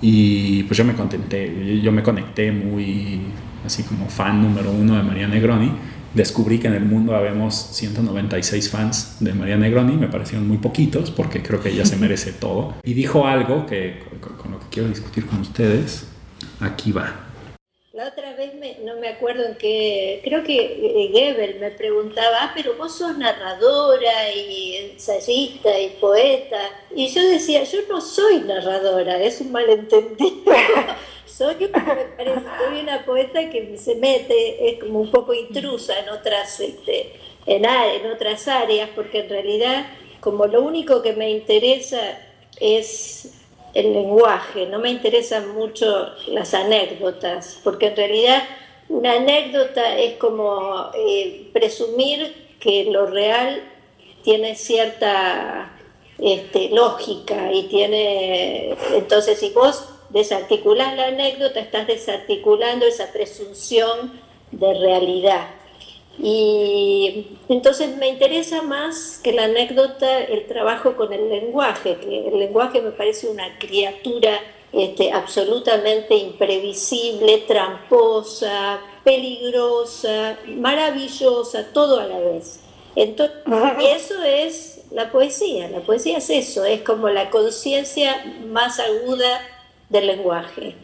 y 0.02 0.64
pues 0.64 0.76
yo 0.76 0.84
me 0.84 0.94
contenté, 0.94 1.80
yo 1.80 1.92
me 1.92 2.02
conecté 2.02 2.52
muy 2.52 3.20
así 3.64 3.82
como 3.84 4.08
fan 4.08 4.42
número 4.42 4.70
uno 4.70 4.96
de 4.96 5.02
María 5.02 5.26
Negroni 5.26 5.72
descubrí 6.14 6.58
que 6.58 6.68
en 6.68 6.74
el 6.74 6.84
mundo 6.84 7.14
habemos 7.14 7.54
196 7.54 8.70
fans 8.70 9.16
de 9.20 9.32
María 9.34 9.56
Negroni, 9.56 9.96
me 9.96 10.08
parecieron 10.08 10.46
muy 10.48 10.58
poquitos 10.58 11.10
porque 11.10 11.42
creo 11.42 11.60
que 11.60 11.70
ella 11.70 11.84
se 11.84 11.96
merece 11.96 12.32
todo. 12.40 12.74
Y 12.82 12.94
dijo 12.94 13.26
algo 13.26 13.66
que 13.66 14.02
con 14.20 14.52
lo 14.52 14.60
que 14.60 14.66
quiero 14.70 14.88
discutir 14.88 15.26
con 15.26 15.40
ustedes, 15.40 16.06
aquí 16.60 16.92
va. 16.92 17.28
La 17.98 18.06
otra 18.06 18.32
vez 18.36 18.52
no 18.84 19.00
me 19.00 19.08
acuerdo 19.08 19.44
en 19.44 19.56
qué, 19.56 20.20
creo 20.22 20.44
que 20.44 20.56
eh, 20.56 21.10
Gebel 21.12 21.58
me 21.58 21.72
preguntaba, 21.72 22.36
ah, 22.42 22.52
pero 22.54 22.76
vos 22.76 22.96
sos 22.96 23.18
narradora 23.18 24.32
y 24.32 24.76
ensayista 24.92 25.80
y 25.80 25.88
poeta. 26.00 26.60
Y 26.94 27.08
yo 27.08 27.28
decía, 27.28 27.64
yo 27.64 27.80
no 27.88 28.00
soy 28.00 28.42
narradora, 28.42 29.20
es 29.20 29.40
un 29.40 29.50
malentendido. 29.50 30.44
soy, 31.38 31.54
soy 31.54 32.80
una 32.80 33.04
poeta 33.04 33.48
que 33.48 33.78
se 33.78 33.94
mete, 33.94 34.70
es 34.70 34.80
como 34.80 35.00
un 35.00 35.10
poco 35.10 35.32
intrusa 35.32 35.96
en 36.00 36.08
otras, 36.08 36.58
este, 36.58 37.12
en, 37.46 37.64
en 37.64 38.10
otras 38.10 38.48
áreas, 38.48 38.90
porque 38.94 39.20
en 39.20 39.28
realidad 39.28 39.86
como 40.20 40.46
lo 40.46 40.62
único 40.62 41.00
que 41.00 41.12
me 41.12 41.30
interesa 41.30 42.18
es 42.58 43.34
el 43.72 43.92
lenguaje, 43.92 44.66
no 44.66 44.80
me 44.80 44.90
interesan 44.90 45.54
mucho 45.54 46.08
las 46.26 46.54
anécdotas, 46.54 47.60
porque 47.62 47.86
en 47.86 47.96
realidad 47.96 48.42
una 48.88 49.12
anécdota 49.12 49.96
es 49.96 50.14
como 50.14 50.90
eh, 50.94 51.50
presumir 51.52 52.48
que 52.58 52.86
lo 52.86 53.06
real 53.06 53.62
tiene 54.24 54.56
cierta 54.56 55.70
este, 56.18 56.70
lógica 56.70 57.52
y 57.52 57.64
tiene, 57.64 58.76
entonces 58.96 59.38
si 59.38 59.50
vos 59.50 59.84
desarticulás 60.10 60.96
la 60.96 61.06
anécdota, 61.06 61.60
estás 61.60 61.86
desarticulando 61.86 62.86
esa 62.86 63.12
presunción 63.12 64.20
de 64.50 64.74
realidad. 64.74 65.48
Y 66.20 67.26
entonces 67.48 67.96
me 67.96 68.08
interesa 68.08 68.62
más 68.62 69.20
que 69.22 69.32
la 69.32 69.44
anécdota 69.44 70.18
el 70.18 70.46
trabajo 70.46 70.96
con 70.96 71.12
el 71.12 71.28
lenguaje, 71.28 71.96
que 71.96 72.28
el 72.28 72.38
lenguaje 72.38 72.80
me 72.80 72.90
parece 72.90 73.28
una 73.28 73.56
criatura 73.58 74.40
este, 74.72 75.12
absolutamente 75.12 76.16
imprevisible, 76.16 77.38
tramposa, 77.46 78.80
peligrosa, 79.04 80.38
maravillosa, 80.46 81.72
todo 81.72 82.00
a 82.00 82.06
la 82.06 82.18
vez. 82.18 82.60
Entonces, 82.96 83.36
eso 83.78 84.22
es 84.24 84.80
la 84.90 85.12
poesía, 85.12 85.68
la 85.68 85.80
poesía 85.80 86.18
es 86.18 86.30
eso, 86.30 86.64
es 86.64 86.82
como 86.82 87.08
la 87.08 87.30
conciencia 87.30 88.24
más 88.48 88.80
aguda 88.80 89.40
del 89.88 90.06
lenguaje. 90.06 90.74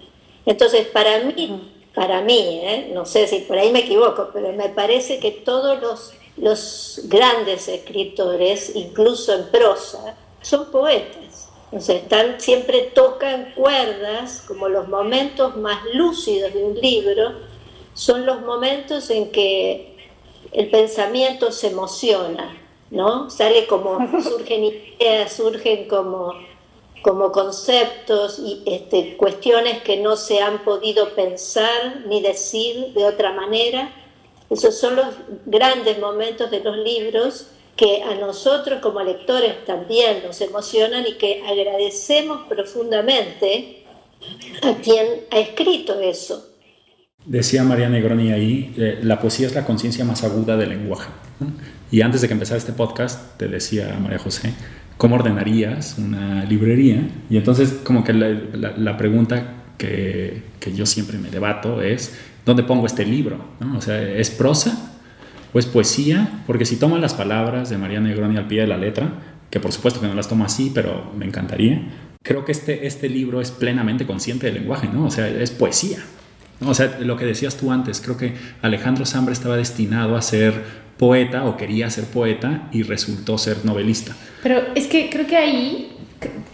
Entonces, 0.46 0.86
para 0.86 1.20
mí, 1.20 1.72
para 1.94 2.20
mí, 2.22 2.60
¿eh? 2.62 2.90
no 2.92 3.06
sé 3.06 3.26
si 3.26 3.40
por 3.40 3.58
ahí 3.58 3.72
me 3.72 3.80
equivoco, 3.80 4.30
pero 4.32 4.52
me 4.52 4.68
parece 4.68 5.18
que 5.20 5.30
todos 5.30 5.80
los, 5.80 6.12
los 6.36 7.00
grandes 7.04 7.68
escritores, 7.68 8.74
incluso 8.74 9.32
en 9.32 9.46
prosa, 9.50 10.16
son 10.42 10.70
poetas. 10.70 11.48
O 11.72 11.76
están, 11.76 12.40
siempre 12.40 12.82
tocan 12.94 13.52
cuerdas, 13.56 14.44
como 14.46 14.68
los 14.68 14.88
momentos 14.88 15.56
más 15.56 15.80
lúcidos 15.92 16.52
de 16.52 16.64
un 16.64 16.74
libro, 16.78 17.32
son 17.94 18.26
los 18.26 18.42
momentos 18.42 19.10
en 19.10 19.30
que 19.30 19.96
el 20.52 20.70
pensamiento 20.70 21.50
se 21.50 21.68
emociona, 21.68 22.56
¿no? 22.90 23.28
Sale 23.30 23.66
como, 23.66 23.98
surgen 24.22 24.64
ideas, 24.64 25.32
surgen 25.32 25.88
como 25.88 26.32
como 27.04 27.30
conceptos 27.32 28.38
y 28.38 28.62
este, 28.64 29.18
cuestiones 29.18 29.82
que 29.82 29.98
no 29.98 30.16
se 30.16 30.40
han 30.40 30.64
podido 30.64 31.10
pensar 31.14 32.00
ni 32.08 32.22
decir 32.22 32.94
de 32.94 33.04
otra 33.04 33.34
manera. 33.34 33.92
Esos 34.48 34.78
son 34.78 34.96
los 34.96 35.08
grandes 35.44 35.98
momentos 36.00 36.50
de 36.50 36.60
los 36.60 36.78
libros 36.78 37.48
que 37.76 38.02
a 38.02 38.14
nosotros 38.14 38.80
como 38.80 39.02
lectores 39.02 39.66
también 39.66 40.22
nos 40.26 40.40
emocionan 40.40 41.04
y 41.06 41.14
que 41.14 41.42
agradecemos 41.46 42.48
profundamente 42.48 43.84
a 44.62 44.74
quien 44.76 45.06
ha 45.30 45.40
escrito 45.40 46.00
eso. 46.00 46.52
Decía 47.26 47.64
María 47.64 47.90
Negroni 47.90 48.32
ahí, 48.32 48.74
eh, 48.78 49.00
la 49.02 49.20
poesía 49.20 49.46
es 49.46 49.54
la 49.54 49.66
conciencia 49.66 50.06
más 50.06 50.24
aguda 50.24 50.56
del 50.56 50.70
lenguaje. 50.70 51.10
Y 51.90 52.00
antes 52.00 52.22
de 52.22 52.28
que 52.28 52.32
empezara 52.32 52.56
este 52.56 52.72
podcast, 52.72 53.36
te 53.36 53.46
decía 53.46 53.94
María 54.00 54.18
José, 54.18 54.54
¿cómo 54.96 55.16
ordenarías 55.16 55.96
una 55.98 56.44
librería? 56.44 57.08
Y 57.30 57.36
entonces 57.36 57.80
como 57.84 58.04
que 58.04 58.12
la, 58.12 58.96
pregunta 58.96 59.64
que, 59.78 60.42
que, 60.60 60.72
yo 60.72 60.86
siempre 60.86 61.18
me 61.18 61.30
debato 61.30 61.82
es, 61.82 62.16
¿dónde 62.44 62.62
pongo 62.62 62.86
este 62.86 63.04
libro? 63.04 63.38
O 63.76 63.80
sea, 63.80 64.00
¿es 64.00 64.30
prosa 64.30 64.92
o 65.52 65.58
es 65.58 65.66
poesía? 65.66 66.42
Porque 66.46 66.64
si 66.64 66.76
toman 66.76 67.00
las 67.00 67.14
palabras 67.14 67.70
de 67.70 67.78
María 67.78 68.00
Negroni 68.00 68.36
al 68.36 68.46
pie 68.46 68.62
de 68.62 68.66
la 68.66 68.76
letra, 68.76 69.12
que 69.50 69.60
por 69.60 69.72
supuesto 69.72 70.00
que 70.00 70.08
no 70.08 70.14
las 70.14 70.28
tomo 70.28 70.44
así, 70.44 70.72
pero 70.74 71.12
me 71.16 71.26
encantaría, 71.26 71.82
creo 72.22 72.44
que 72.44 72.52
este, 72.52 72.86
este 72.86 73.08
libro 73.08 73.40
es 73.40 73.50
plenamente 73.50 74.06
consciente 74.06 74.46
del 74.46 74.56
lenguaje, 74.56 74.88
¿no? 74.92 75.06
O 75.06 75.10
sea, 75.10 75.28
es 75.28 75.50
poesía. 75.50 75.98
O 76.60 76.74
sea, 76.74 76.98
lo 77.00 77.16
que 77.16 77.24
decías 77.24 77.56
tú 77.56 77.72
antes, 77.72 78.00
creo 78.00 78.16
que 78.16 78.34
Alejandro 78.62 79.06
Sambre 79.06 79.32
estaba 79.32 79.56
destinado 79.56 80.16
a 80.16 80.22
ser 80.22 80.84
poeta 80.96 81.44
o 81.44 81.56
quería 81.56 81.90
ser 81.90 82.04
poeta 82.04 82.68
y 82.72 82.82
resultó 82.82 83.38
ser 83.38 83.64
novelista. 83.64 84.14
Pero 84.42 84.62
es 84.74 84.86
que 84.86 85.10
creo 85.10 85.26
que 85.26 85.36
ahí 85.36 85.96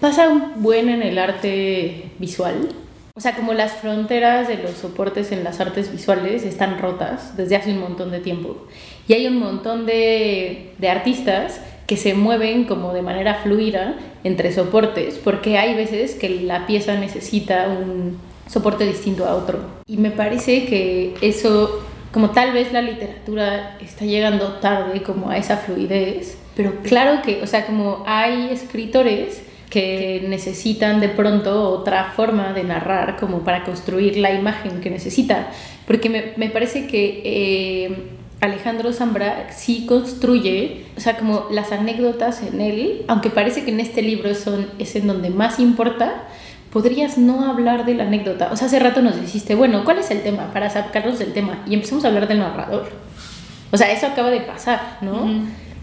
pasa 0.00 0.28
un 0.28 0.62
buen 0.62 0.88
en 0.88 1.02
el 1.02 1.18
arte 1.18 2.10
visual. 2.18 2.68
o 3.14 3.20
sea, 3.20 3.36
como 3.36 3.52
las 3.52 3.72
fronteras 3.72 4.48
de 4.48 4.56
los 4.56 4.72
soportes 4.72 5.30
en 5.30 5.44
las 5.44 5.60
artes 5.60 5.92
visuales 5.92 6.44
están 6.44 6.78
rotas 6.78 7.36
desde 7.36 7.56
hace 7.56 7.72
un 7.72 7.80
montón 7.80 8.10
de 8.10 8.20
tiempo. 8.20 8.66
Y 9.06 9.12
hay 9.12 9.26
un 9.26 9.38
montón 9.38 9.84
de, 9.84 10.72
de 10.78 10.88
artistas 10.88 11.60
que 11.86 11.96
se 11.96 12.14
mueven 12.14 12.64
como 12.64 12.94
de 12.94 13.02
manera 13.02 13.34
fluida 13.42 13.96
entre 14.24 14.52
soportes, 14.52 15.18
porque 15.18 15.58
hay 15.58 15.74
veces 15.74 16.14
que 16.14 16.28
la 16.28 16.66
pieza 16.66 16.94
necesita 16.94 17.68
un 17.68 18.18
soporte 18.50 18.84
distinto 18.84 19.26
a 19.26 19.34
otro. 19.34 19.60
Y 19.86 19.96
me 19.96 20.10
parece 20.10 20.66
que 20.66 21.14
eso, 21.20 21.84
como 22.12 22.30
tal 22.30 22.52
vez 22.52 22.72
la 22.72 22.82
literatura 22.82 23.76
está 23.80 24.04
llegando 24.04 24.54
tarde 24.54 25.02
como 25.02 25.30
a 25.30 25.36
esa 25.36 25.56
fluidez, 25.56 26.36
pero 26.56 26.74
claro 26.82 27.22
que, 27.22 27.42
o 27.42 27.46
sea, 27.46 27.64
como 27.66 28.02
hay 28.06 28.50
escritores 28.50 29.42
que 29.70 30.26
necesitan 30.28 31.00
de 31.00 31.08
pronto 31.08 31.70
otra 31.70 32.12
forma 32.16 32.52
de 32.52 32.64
narrar 32.64 33.16
como 33.18 33.40
para 33.40 33.62
construir 33.62 34.16
la 34.16 34.32
imagen 34.32 34.80
que 34.80 34.90
necesitan, 34.90 35.46
porque 35.86 36.10
me, 36.10 36.32
me 36.36 36.50
parece 36.50 36.86
que... 36.86 37.22
Eh, 37.24 38.16
Alejandro 38.40 38.94
Zambra 38.94 39.52
sí 39.52 39.84
construye, 39.86 40.86
o 40.96 41.00
sea, 41.00 41.18
como 41.18 41.48
las 41.50 41.72
anécdotas 41.72 42.42
en 42.42 42.62
él, 42.62 43.04
aunque 43.06 43.28
parece 43.28 43.64
que 43.64 43.70
en 43.70 43.80
este 43.80 44.00
libro 44.00 44.34
son, 44.34 44.66
es 44.78 44.96
en 44.96 45.06
donde 45.06 45.28
más 45.28 45.58
importa, 45.60 46.26
podrías 46.72 47.18
no 47.18 47.44
hablar 47.50 47.84
de 47.84 47.94
la 47.94 48.04
anécdota. 48.04 48.50
O 48.52 48.56
sea, 48.56 48.66
hace 48.66 48.78
rato 48.78 49.02
nos 49.02 49.20
dijiste, 49.20 49.54
bueno, 49.54 49.84
¿cuál 49.84 49.98
es 49.98 50.10
el 50.10 50.22
tema? 50.22 50.52
Para 50.52 50.70
sacarlos 50.70 51.18
del 51.18 51.32
tema. 51.32 51.62
Y 51.66 51.74
empezamos 51.74 52.04
a 52.04 52.08
hablar 52.08 52.28
del 52.28 52.38
narrador. 52.38 52.90
O 53.70 53.76
sea, 53.76 53.90
eso 53.92 54.06
acaba 54.06 54.30
de 54.30 54.40
pasar, 54.40 54.98
¿no? 55.00 55.28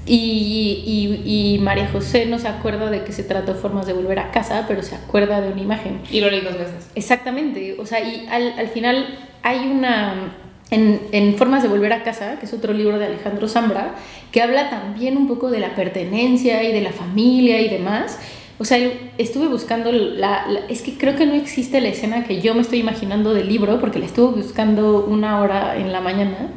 y, 0.05 1.21
y, 1.25 1.55
y, 1.55 1.59
María 1.59 1.89
José 1.91 2.25
no 2.25 2.39
se 2.39 2.47
acuerda 2.47 2.89
de 2.89 3.03
que 3.03 3.11
se 3.11 3.23
trató 3.23 3.55
formas 3.55 3.85
de 3.85 3.93
volver 3.93 4.19
a 4.19 4.31
casa, 4.31 4.63
pero 4.67 4.81
se 4.81 4.95
acuerda 4.95 5.41
de 5.41 5.51
una 5.51 5.61
imagen. 5.61 5.99
Y 6.09 6.21
lo 6.21 6.29
leí 6.29 6.41
dos 6.41 6.57
veces. 6.57 6.89
Exactamente. 6.95 7.75
O 7.77 7.85
sea, 7.85 7.99
y 7.99 8.25
al, 8.27 8.53
al 8.57 8.69
final 8.69 9.17
hay 9.43 9.67
una 9.67 10.33
en, 10.69 11.01
en, 11.11 11.35
Formas 11.35 11.63
de 11.63 11.69
Volver 11.69 11.93
a 11.93 12.03
Casa, 12.03 12.37
que 12.39 12.45
es 12.45 12.53
otro 12.53 12.73
libro 12.73 12.99
de 12.99 13.05
Alejandro 13.05 13.47
Zambra, 13.47 13.95
que 14.31 14.41
habla 14.41 14.69
también 14.69 15.17
un 15.17 15.27
poco 15.27 15.49
de 15.49 15.59
la 15.59 15.75
pertenencia 15.75 16.63
y 16.63 16.71
de 16.71 16.81
la 16.81 16.91
familia 16.91 17.61
y 17.61 17.69
demás. 17.69 18.19
O 18.59 18.65
sea, 18.65 18.79
estuve 19.19 19.47
buscando, 19.47 19.91
la, 19.91 20.45
es 20.67 20.81
que 20.81 20.97
creo 20.97 21.15
que 21.15 21.27
no 21.27 21.35
existe 21.35 21.79
la 21.79 21.89
escena 21.89 22.23
que 22.23 22.41
yo 22.41 22.55
me 22.55 22.61
estoy 22.61 22.79
imaginando 22.79 23.33
del 23.33 23.47
libro, 23.47 23.79
porque 23.79 23.99
la 23.99 24.05
estuve 24.07 24.41
buscando 24.41 25.05
una 25.05 25.41
hora 25.41 25.77
en 25.77 25.91
la 25.91 26.01
mañana, 26.01 26.49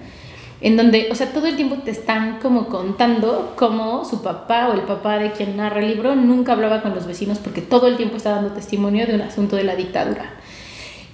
en 0.63 0.77
donde, 0.77 1.09
o 1.11 1.15
sea, 1.15 1.33
todo 1.33 1.47
el 1.47 1.57
tiempo 1.57 1.77
te 1.77 1.91
están 1.91 2.39
como 2.41 2.69
contando 2.69 3.53
cómo 3.57 4.05
su 4.07 4.23
papá 4.23 4.69
o 4.69 4.75
el 4.75 4.83
papá 4.83 5.19
de 5.19 5.33
quien 5.33 5.57
narra 5.57 5.81
el 5.81 5.89
libro 5.89 6.17
nunca 6.17 6.53
hablaba 6.53 6.83
con 6.83 6.95
los 6.95 7.07
vecinos 7.07 7.39
porque 7.39 7.61
todo 7.61 7.87
el 7.87 7.97
tiempo 7.97 8.17
está 8.17 8.31
dando 8.31 8.53
testimonio 8.53 9.07
de 9.07 9.15
un 9.15 9.23
asunto 9.23 9.57
de 9.57 9.65
la 9.65 9.77
dictadura. 9.77 10.35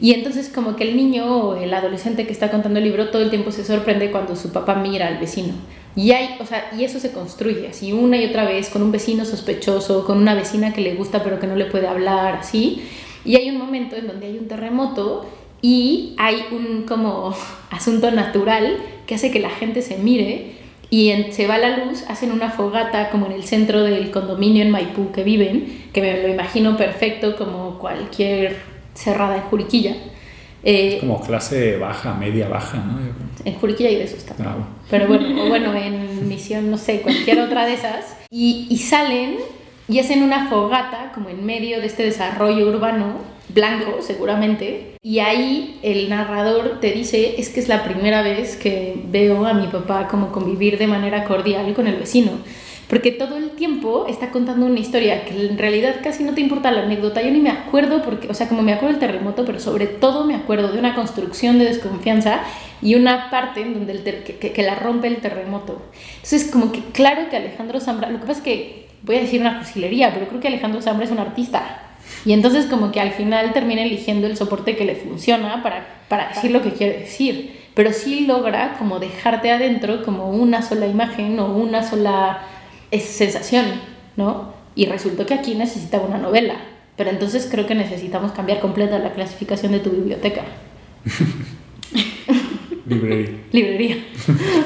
Y 0.00 0.12
entonces 0.12 0.50
como 0.52 0.76
que 0.76 0.84
el 0.84 0.96
niño 0.96 1.24
o 1.26 1.54
el 1.56 1.72
adolescente 1.72 2.26
que 2.26 2.32
está 2.32 2.50
contando 2.50 2.78
el 2.78 2.84
libro 2.84 3.08
todo 3.08 3.22
el 3.22 3.30
tiempo 3.30 3.50
se 3.50 3.64
sorprende 3.64 4.10
cuando 4.10 4.36
su 4.36 4.52
papá 4.52 4.74
mira 4.74 5.08
al 5.08 5.18
vecino. 5.18 5.54
Y, 5.96 6.12
hay, 6.12 6.36
o 6.40 6.44
sea, 6.44 6.70
y 6.76 6.84
eso 6.84 7.00
se 7.00 7.10
construye 7.10 7.68
así 7.68 7.92
una 7.92 8.18
y 8.18 8.26
otra 8.26 8.44
vez 8.44 8.68
con 8.68 8.82
un 8.82 8.92
vecino 8.92 9.24
sospechoso, 9.24 10.04
con 10.04 10.18
una 10.18 10.34
vecina 10.34 10.74
que 10.74 10.82
le 10.82 10.94
gusta 10.94 11.24
pero 11.24 11.40
que 11.40 11.46
no 11.46 11.56
le 11.56 11.64
puede 11.64 11.88
hablar, 11.88 12.34
así. 12.36 12.82
Y 13.24 13.36
hay 13.36 13.48
un 13.48 13.56
momento 13.56 13.96
en 13.96 14.06
donde 14.06 14.26
hay 14.26 14.38
un 14.38 14.46
terremoto 14.46 15.26
y 15.62 16.14
hay 16.18 16.44
un 16.52 16.82
como 16.82 17.34
asunto 17.70 18.10
natural 18.10 18.76
que 19.06 19.14
hace 19.14 19.30
que 19.30 19.40
la 19.40 19.50
gente 19.50 19.80
se 19.80 19.96
mire 19.96 20.52
y 20.90 21.12
se 21.30 21.46
va 21.46 21.58
la 21.58 21.78
luz, 21.78 22.04
hacen 22.08 22.30
una 22.30 22.50
fogata 22.50 23.10
como 23.10 23.26
en 23.26 23.32
el 23.32 23.44
centro 23.44 23.82
del 23.82 24.10
condominio 24.10 24.62
en 24.62 24.70
Maipú 24.70 25.10
que 25.12 25.24
viven, 25.24 25.88
que 25.92 26.00
me 26.00 26.22
lo 26.22 26.28
imagino 26.28 26.76
perfecto 26.76 27.36
como 27.36 27.78
cualquier 27.78 28.58
cerrada 28.94 29.36
en 29.36 29.42
Juriquilla. 29.42 29.96
Eh, 30.68 30.98
como 30.98 31.20
clase 31.20 31.76
baja, 31.76 32.12
media 32.14 32.48
baja, 32.48 32.78
¿no? 32.78 32.98
En 33.44 33.54
Juriquilla 33.54 33.88
y 33.88 33.94
de 33.94 34.02
eso 34.02 34.16
está. 34.16 34.34
Pero 34.90 35.06
bueno, 35.06 35.44
o 35.44 35.48
bueno, 35.48 35.72
en 35.76 36.28
Misión, 36.28 36.72
no 36.72 36.76
sé, 36.76 37.02
cualquier 37.02 37.38
otra 37.38 37.66
de 37.66 37.74
esas. 37.74 38.16
Y, 38.30 38.66
y 38.68 38.78
salen 38.78 39.36
y 39.86 40.00
hacen 40.00 40.24
una 40.24 40.48
fogata 40.48 41.12
como 41.14 41.28
en 41.28 41.46
medio 41.46 41.80
de 41.80 41.86
este 41.86 42.02
desarrollo 42.02 42.68
urbano, 42.68 43.18
blanco 43.48 43.98
seguramente, 44.00 44.96
y 45.02 45.20
ahí 45.20 45.78
el 45.82 46.08
narrador 46.08 46.80
te 46.80 46.90
dice, 46.90 47.36
es 47.38 47.50
que 47.50 47.60
es 47.60 47.68
la 47.68 47.84
primera 47.84 48.22
vez 48.22 48.56
que 48.56 49.00
veo 49.08 49.46
a 49.46 49.54
mi 49.54 49.68
papá 49.68 50.08
como 50.08 50.32
convivir 50.32 50.78
de 50.78 50.88
manera 50.88 51.22
cordial 51.22 51.72
con 51.74 51.86
el 51.86 51.94
vecino 51.94 52.32
porque 52.88 53.10
todo 53.10 53.36
el 53.36 53.50
tiempo 53.50 54.06
está 54.08 54.30
contando 54.30 54.66
una 54.66 54.78
historia 54.78 55.24
que 55.24 55.46
en 55.46 55.58
realidad 55.58 55.96
casi 56.04 56.22
no 56.22 56.34
te 56.34 56.40
importa 56.40 56.70
la 56.70 56.82
anécdota. 56.82 57.20
Yo 57.20 57.32
ni 57.32 57.40
me 57.40 57.50
acuerdo, 57.50 58.02
porque, 58.02 58.28
o 58.28 58.34
sea, 58.34 58.48
como 58.48 58.62
me 58.62 58.72
acuerdo 58.72 58.96
del 58.96 59.00
terremoto, 59.00 59.44
pero 59.44 59.58
sobre 59.58 59.86
todo 59.86 60.24
me 60.24 60.36
acuerdo 60.36 60.68
de 60.68 60.78
una 60.78 60.94
construcción 60.94 61.58
de 61.58 61.64
desconfianza 61.64 62.40
y 62.80 62.94
una 62.94 63.28
parte 63.28 63.62
en 63.62 63.74
donde 63.74 63.92
el 63.92 64.02
que, 64.22 64.52
que, 64.52 64.62
la 64.62 64.76
rompe 64.76 65.08
el 65.08 65.16
terremoto. 65.16 65.82
Entonces, 66.16 66.48
como 66.50 66.70
que 66.70 66.80
claro 66.92 67.28
que 67.28 67.36
Alejandro 67.36 67.80
Zambra, 67.80 68.08
lo 68.08 68.20
que 68.20 68.26
pasa 68.26 68.38
es 68.38 68.44
que 68.44 68.86
voy 69.02 69.16
a 69.16 69.20
decir 69.20 69.40
una 69.40 69.60
fusilería, 69.60 70.14
pero 70.14 70.28
creo 70.28 70.40
que 70.40 70.48
Alejandro 70.48 70.80
Zambra 70.80 71.06
es 71.06 71.10
un 71.10 71.18
artista. 71.18 71.82
Y 72.24 72.32
entonces 72.32 72.66
como 72.66 72.92
que 72.92 73.00
al 73.00 73.10
final 73.10 73.52
termina 73.52 73.82
eligiendo 73.82 74.28
el 74.28 74.36
soporte 74.36 74.76
que 74.76 74.84
le 74.84 74.94
funciona 74.94 75.60
para, 75.62 76.04
para 76.08 76.28
decir 76.28 76.52
lo 76.52 76.62
que 76.62 76.70
quiere 76.70 77.00
decir. 77.00 77.56
Pero 77.74 77.92
sí 77.92 78.26
logra 78.26 78.76
como 78.78 79.00
dejarte 79.00 79.50
adentro 79.50 80.02
como 80.04 80.30
una 80.30 80.62
sola 80.62 80.86
imagen 80.86 81.38
o 81.40 81.46
una 81.46 81.82
sola 81.82 82.40
es 82.90 83.04
sensación, 83.04 83.80
¿no? 84.16 84.54
Y 84.74 84.86
resultó 84.86 85.26
que 85.26 85.34
aquí 85.34 85.54
necesitaba 85.54 86.06
una 86.06 86.18
novela. 86.18 86.56
Pero 86.96 87.10
entonces 87.10 87.48
creo 87.50 87.66
que 87.66 87.74
necesitamos 87.74 88.32
cambiar 88.32 88.60
completa 88.60 88.98
la 88.98 89.12
clasificación 89.12 89.72
de 89.72 89.80
tu 89.80 89.90
biblioteca. 89.90 90.42
Librería. 92.86 93.38
Librería. 93.52 93.96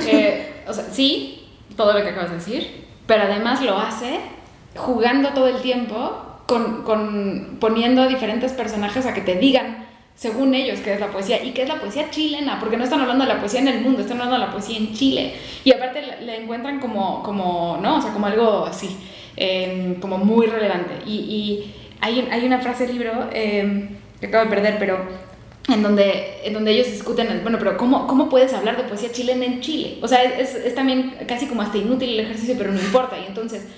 Eh, 0.07 0.63
o 0.67 0.73
sea, 0.73 0.85
sí, 0.91 1.47
todo 1.77 1.93
lo 1.93 2.03
que 2.03 2.09
acabas 2.09 2.31
de 2.31 2.37
decir, 2.37 2.85
pero 3.07 3.23
además 3.23 3.63
lo 3.63 3.79
hace 3.79 4.21
jugando 4.77 5.31
todo 5.31 5.49
el 5.49 5.63
tiempo 5.63 6.43
con, 6.47 6.83
con 6.83 7.59
poniendo 7.61 8.09
diferentes 8.09 8.53
personajes 8.53 9.07
a 9.07 9.15
que 9.15 9.21
te 9.21 9.37
digan 9.37 9.87
según 10.21 10.53
ellos, 10.55 10.81
qué 10.81 10.93
es 10.93 11.01
la 11.01 11.11
poesía 11.11 11.43
y 11.43 11.53
qué 11.53 11.63
es 11.63 11.69
la 11.69 11.81
poesía 11.81 12.11
chilena, 12.11 12.61
porque 12.61 12.77
no 12.77 12.85
están 12.85 13.01
hablando 13.01 13.25
de 13.25 13.33
la 13.33 13.41
poesía 13.41 13.61
en 13.61 13.69
el 13.69 13.81
mundo, 13.81 14.03
están 14.03 14.19
hablando 14.19 14.39
de 14.39 14.47
la 14.47 14.53
poesía 14.53 14.77
en 14.77 14.93
Chile. 14.93 15.33
Y 15.65 15.73
aparte 15.73 16.03
le, 16.21 16.43
encuentran 16.43 16.79
como, 16.79 17.23
como, 17.23 17.79
¿no? 17.81 17.97
O 17.97 18.03
sea, 18.03 18.13
como 18.13 18.27
algo 18.27 18.67
así, 18.67 18.99
em, 19.35 19.95
como 19.95 20.19
muy 20.19 20.47
relevante. 20.47 20.93
Y, 21.07 21.73
hay, 22.03 22.29
hay, 22.31 22.45
una 22.45 22.59
frase 22.59 22.87
del 22.87 22.99
libro 22.99 23.31
em, 23.33 23.97
que 24.21 24.27
acabo 24.27 24.45
de 24.45 24.51
perder, 24.51 24.77
pero 24.79 24.99
en 25.73 25.83
donde, 25.83 26.41
en 26.45 26.53
donde 26.53 26.73
ellos 26.73 26.93
discuten, 26.93 27.41
bueno, 27.41 27.57
pero 27.59 27.79
¿cómo, 27.79 28.07
¿cómo 28.07 28.29
puedes 28.29 28.53
hablar 28.53 28.77
de 28.77 28.83
poesía 28.83 29.11
chilena 29.13 29.47
en 29.47 29.63
Chile? 29.63 30.01
O 30.03 30.09
sea, 30.09 30.23
es, 30.23 30.55
es 30.55 30.75
también 30.75 31.15
casi 31.27 31.47
como 31.47 31.63
hasta 31.63 31.79
inútil 31.79 32.11
el 32.11 32.21
ejercicio, 32.21 32.57
pero 32.59 32.73
no 32.73 32.79
importa. 32.79 33.19
Y 33.19 33.25
entonces 33.25 33.69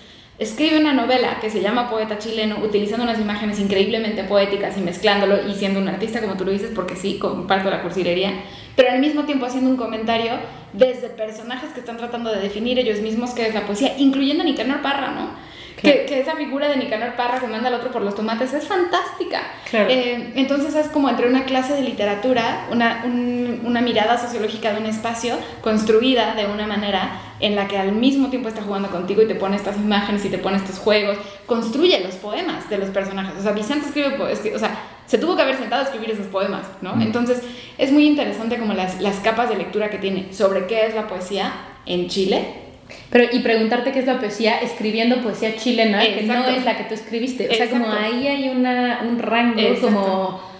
escribe 0.43 0.79
una 0.79 0.93
novela 0.93 1.39
que 1.41 1.51
se 1.51 1.61
llama 1.61 1.89
Poeta 1.89 2.19
Chileno, 2.19 2.59
utilizando 2.63 3.05
unas 3.05 3.21
imágenes 3.21 3.59
increíblemente 3.59 4.25
poéticas 4.25 4.77
y 4.77 4.81
mezclándolo 4.81 5.49
y 5.49 5.55
siendo 5.55 5.81
un 5.81 5.89
artista, 5.89 6.21
como 6.21 6.37
tú 6.37 6.45
lo 6.45 6.51
dices, 6.51 6.71
porque 6.75 6.97
sí, 6.97 7.19
comparto 7.19 7.71
la 7.71 7.83
cursilería, 7.83 8.33
pero 8.77 8.91
al 8.91 9.01
mismo 9.01 9.25
tiempo 9.25 9.47
haciendo 9.47 9.71
un 9.71 9.77
comentario 9.77 10.33
desde 10.73 11.09
personajes 11.09 11.71
que 11.71 11.81
están 11.81 11.97
tratando 11.97 12.33
de 12.33 12.41
definir 12.41 12.79
ellos 12.79 13.01
mismos 13.01 13.31
qué 13.31 13.47
es 13.47 13.55
la 13.55 13.67
poesía, 13.67 13.95
incluyendo 13.99 14.43
a 14.43 14.47
Nicanor 14.47 14.83
Parra, 14.83 15.13
¿no? 15.13 15.53
Que, 15.81 16.07
que, 16.07 16.21
esa 16.21 16.37
figura 16.37 16.69
de 16.69 16.77
Nicanor 16.77 17.15
Parra 17.17 17.41
que 17.41 17.49
manda 17.49 17.67
al 17.69 17.75
otro 17.75 17.91
por 17.91 18.03
los 18.03 18.15
tomates 18.15 18.53
es 18.53 18.69
fantástica. 18.69 19.43
Eh, 19.73 20.33
entonces 20.37 20.77
es 20.77 20.87
como 20.89 21.09
entre 21.09 21.29
una 21.29 21.45
clase 21.45 21.73
de 21.73 21.83
literatura, 21.83 22.69
una, 22.71 23.05
una 23.05 23.81
mirada 23.81 24.17
sociológica 24.17 24.73
de 24.73 24.79
un 24.79 24.87
espacio 24.87 25.37
construida 25.61 26.35
de 26.35 26.47
una 26.47 26.69
manera 26.69 27.21
en 27.43 27.57
la 27.57 27.69
que 27.69 27.77
al 27.77 27.93
mismo 27.93 28.29
tiempo 28.31 28.49
está 28.49 28.63
jugando 28.63 28.89
contigo 28.89 29.21
y 29.21 29.27
te 29.27 29.35
pone 29.35 29.57
estas 29.57 29.77
imágenes 29.77 30.25
y 30.25 30.31
te 30.31 30.39
pone 30.39 30.57
estos 30.57 30.79
juegos, 30.79 31.19
construye 31.45 32.01
los 32.01 32.15
poemas 32.15 32.71
de 32.71 32.79
los 32.79 32.89
personajes. 32.91 33.35
O 33.39 33.43
sea, 33.43 33.53
Vicente 33.53 33.87
escribe, 33.87 34.17
o 34.17 34.59
sea, 34.59 34.79
se 35.07 35.19
tuvo 35.19 35.37
que 35.37 35.43
haber 35.43 35.57
sentado 35.57 35.83
a 35.83 35.85
escribir 35.85 36.11
esos 36.11 36.27
poemas, 36.27 36.63
¿no? 36.81 37.01
Entonces 37.03 37.43
es 37.77 37.93
muy 37.93 38.07
interesante 38.07 38.57
como 38.59 38.73
las, 38.73 39.01
las 39.01 39.17
capas 39.17 39.49
de 39.49 39.57
lectura 39.57 39.91
que 39.91 39.99
tiene 39.99 40.33
sobre 40.33 40.67
qué 40.67 40.87
es 40.87 40.95
la 40.95 41.09
poesía 41.09 41.53
en 41.85 42.09
Chile 42.09 42.63
pero, 43.11 43.25
y 43.31 43.41
preguntarte 43.41 43.93
qué 43.93 44.01
es 44.01 44.07
la 44.07 44.19
poesía 44.19 44.61
escribiendo 44.61 45.21
poesía 45.23 45.57
chilena, 45.57 46.03
que 46.03 46.23
no 46.23 46.47
es 46.47 46.65
la 46.65 46.77
que 46.77 46.85
tú 46.85 46.95
escribiste. 46.95 47.49
O 47.49 47.55
sea, 47.55 47.69
como 47.69 47.91
ahí 47.91 48.27
hay 48.27 48.49
una, 48.49 49.01
un 49.03 49.19
rango 49.19 49.61
como 49.81 50.52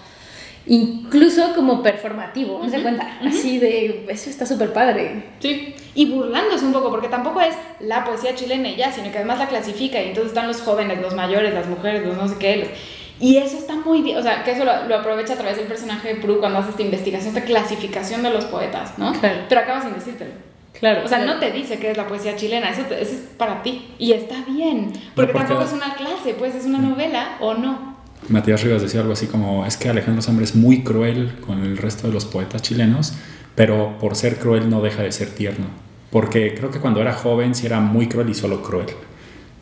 incluso 0.65 1.53
como 1.55 1.83
performativo, 1.83 2.59
¿no 2.63 2.69
se 2.69 2.81
cuenta? 2.81 3.19
Así 3.25 3.59
de, 3.59 4.05
eso 4.09 4.29
está 4.29 4.45
súper 4.45 4.71
padre. 4.73 5.31
Sí, 5.39 5.75
y 5.95 6.11
burlándose 6.11 6.65
un 6.65 6.73
poco, 6.73 6.89
porque 6.89 7.07
tampoco 7.07 7.41
es 7.41 7.55
la 7.79 8.03
poesía 8.05 8.35
chilena 8.35 8.69
y 8.69 8.75
ya, 8.75 8.91
sino 8.91 9.11
que 9.11 9.17
además 9.17 9.39
la 9.39 9.47
clasifica 9.47 10.01
y 10.01 10.09
entonces 10.09 10.31
están 10.31 10.47
los 10.47 10.61
jóvenes, 10.61 11.01
los 11.01 11.15
mayores, 11.15 11.53
las 11.53 11.67
mujeres, 11.67 12.05
los 12.05 12.17
no 12.17 12.27
sé 12.27 12.35
qué. 12.37 12.73
Y 13.19 13.37
eso 13.37 13.57
está 13.57 13.75
muy 13.75 14.01
bien, 14.01 14.17
o 14.17 14.23
sea, 14.23 14.43
que 14.43 14.51
eso 14.51 14.65
lo, 14.65 14.87
lo, 14.87 14.95
aprovecha 14.95 15.33
a 15.33 15.37
través 15.37 15.57
del 15.57 15.67
personaje 15.67 16.13
de 16.13 16.15
Prue 16.15 16.39
cuando 16.39 16.59
hace 16.59 16.71
esta 16.71 16.81
investigación, 16.81 17.35
esta 17.35 17.45
clasificación 17.45 18.23
de 18.23 18.31
los 18.31 18.45
poetas, 18.45 18.97
¿no? 18.97 19.13
Claro. 19.13 19.41
Pero 19.47 19.61
acaba 19.61 19.81
sin 19.81 19.93
decírtelo. 19.93 20.31
Claro. 20.79 21.03
O 21.05 21.07
sea, 21.07 21.19
no 21.19 21.39
te 21.39 21.51
dice 21.51 21.77
que 21.77 21.91
es 21.91 21.97
la 21.97 22.07
poesía 22.07 22.35
chilena, 22.35 22.69
eso, 22.69 22.81
es 22.93 23.29
para 23.37 23.61
ti. 23.61 23.93
Y 23.99 24.13
está 24.13 24.43
bien, 24.47 24.91
porque, 25.15 25.33
tampoco 25.33 25.63
es 25.63 25.73
una 25.73 25.93
clase, 25.95 26.33
pues 26.33 26.55
es 26.55 26.65
una 26.65 26.79
novela 26.79 27.37
o 27.39 27.53
no. 27.53 27.97
Matías 28.29 28.63
Rivas 28.63 28.81
decía 28.81 29.01
algo 29.01 29.13
así 29.13 29.27
como, 29.27 29.65
es 29.65 29.77
que 29.77 29.89
Alejandro 29.89 30.21
Zambra 30.21 30.43
es 30.43 30.55
muy 30.55 30.83
cruel 30.83 31.35
con 31.45 31.59
el 31.63 31.77
resto 31.77 32.07
de 32.07 32.13
los 32.13 32.25
poetas 32.25 32.61
chilenos, 32.61 33.13
pero 33.55 33.97
por 33.99 34.15
ser 34.15 34.37
cruel 34.37 34.69
no 34.69 34.81
deja 34.81 35.03
de 35.03 35.11
ser 35.11 35.29
tierno. 35.29 35.65
Porque 36.11 36.53
creo 36.55 36.71
que 36.71 36.79
cuando 36.79 37.01
era 37.01 37.13
joven 37.13 37.55
sí 37.55 37.65
era 37.65 37.79
muy 37.79 38.07
cruel 38.07 38.29
y 38.29 38.33
solo 38.33 38.61
cruel. 38.61 38.87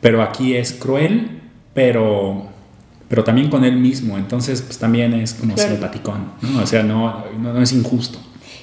Pero 0.01 0.21
aquí 0.21 0.55
es 0.55 0.73
cruel, 0.73 1.39
pero, 1.73 2.47
pero 3.07 3.23
también 3.23 3.49
con 3.49 3.63
él 3.63 3.77
mismo. 3.77 4.17
Entonces, 4.17 4.61
pues 4.61 4.77
también 4.77 5.13
es 5.13 5.33
como 5.33 5.53
Claro. 5.55 5.71
simpaticón, 5.71 6.25
¿no? 6.41 6.61
O 6.61 6.67
sea, 6.67 6.83
no, 6.83 7.23
no, 7.39 7.53
no 7.53 7.61
es 7.61 7.71
injusto. 7.73 8.19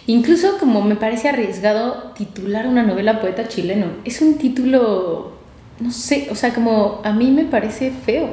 Incluso 0.06 0.58
como 0.58 0.82
me 0.82 0.96
parece 0.96 1.28
arriesgado 1.28 2.12
titular 2.16 2.66
una 2.66 2.82
novela 2.82 3.20
poeta 3.20 3.46
chileno. 3.48 3.86
Es 4.04 4.20
un 4.22 4.38
título, 4.38 5.32
no 5.80 5.90
sé, 5.90 6.28
o 6.30 6.34
sea, 6.34 6.54
como 6.54 7.00
a 7.04 7.12
mí 7.12 7.30
me 7.30 7.44
parece 7.44 7.90
feo. 7.90 8.28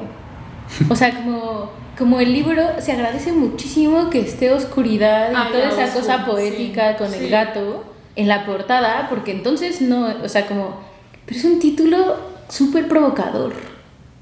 O 0.89 0.95
sea, 0.95 1.11
como, 1.15 1.69
como 1.97 2.19
el 2.19 2.33
libro 2.33 2.63
se 2.79 2.91
agradece 2.91 3.31
muchísimo 3.31 4.09
que 4.09 4.19
esté 4.19 4.51
oscuridad 4.51 5.31
y 5.31 5.35
Ay, 5.35 5.51
toda 5.51 5.69
esa 5.83 5.93
cosa 5.93 6.25
poética 6.25 6.91
sí, 6.93 6.97
con 6.97 7.11
sí. 7.11 7.19
el 7.23 7.29
gato 7.29 7.83
en 8.15 8.27
la 8.27 8.45
portada, 8.45 9.07
porque 9.09 9.31
entonces 9.31 9.81
no, 9.81 10.13
o 10.23 10.29
sea, 10.29 10.45
como, 10.47 10.79
pero 11.25 11.39
es 11.39 11.45
un 11.45 11.59
título 11.59 12.15
súper 12.49 12.87
provocador, 12.87 13.53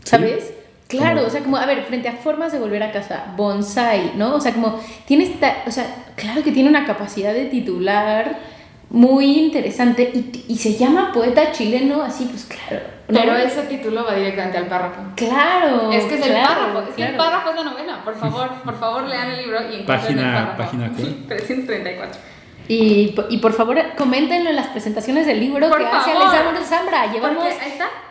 ¿sabes? 0.04 0.52
Claro, 0.88 1.18
Como- 1.18 1.28
o 1.28 1.30
sea, 1.32 1.41
como, 1.41 1.58
a 1.58 1.66
ver, 1.66 1.84
frente 1.86 2.08
a 2.10 2.14
formas 2.14 2.52
de 2.52 2.60
volver 2.60 2.84
a 2.84 2.91
casa, 2.91 3.34
bonsai, 3.36 4.12
¿no? 4.16 4.36
O 4.36 4.41
sea, 4.41 4.54
como, 4.54 4.80
tiene 5.08 5.24
esta, 5.24 5.64
o 5.66 5.72
sea, 5.72 5.86
claro 6.16 6.44
que 6.44 6.52
tiene 6.52 6.70
una 6.70 6.86
capacidad 6.86 7.34
de 7.34 7.46
titular 7.46 8.38
muy 8.94 9.39
interesante 9.39 10.10
y, 10.14 10.46
y 10.48 10.56
se 10.58 10.76
llama 10.78 11.12
poeta 11.14 11.52
chileno, 11.52 12.02
así, 12.04 12.26
pues 12.26 12.46
claro. 12.46 12.86
¿no? 13.10 13.20
Pero 13.20 13.36
ese 13.36 13.64
título 13.64 14.06
va 14.06 14.14
directamente 14.16 14.58
al 14.60 14.68
párrafo. 14.68 15.02
Claro. 15.16 15.91
Es 15.91 16.06
que 16.06 16.16
es 16.16 16.22
el 16.26 16.32
claro, 16.32 16.48
párrafo, 16.48 16.80
es 16.89 16.96
que 16.96 17.02
el 17.04 17.16
claro. 17.16 17.24
párrafo 17.32 17.50
es 17.50 17.56
la 17.56 17.64
novela. 17.72 18.02
Por 18.06 18.16
favor, 18.16 18.50
por 18.64 18.80
favor, 18.80 19.04
lean 19.04 19.32
el 19.32 19.38
libro 19.44 19.60
y 19.74 19.84
Página- 19.84 20.52
el 20.52 20.58
página 20.58 20.91
cuál? 20.96 21.16
334. 21.28 22.22
Y, 22.70 23.14
y 23.30 23.38
por 23.39 23.52
favor, 23.52 23.78
coméntenlo 23.98 24.50
en 24.50 24.56
las 24.56 24.68
presentaciones 24.68 25.26
del 25.28 25.39
libro 25.41 25.68
Por 25.68 25.80
que 25.80 25.86
hace 25.86 26.14
favor. 26.14 26.28
Alexandra 26.28 26.64
Zambra. 26.64 27.12
Llevamos 27.12 27.46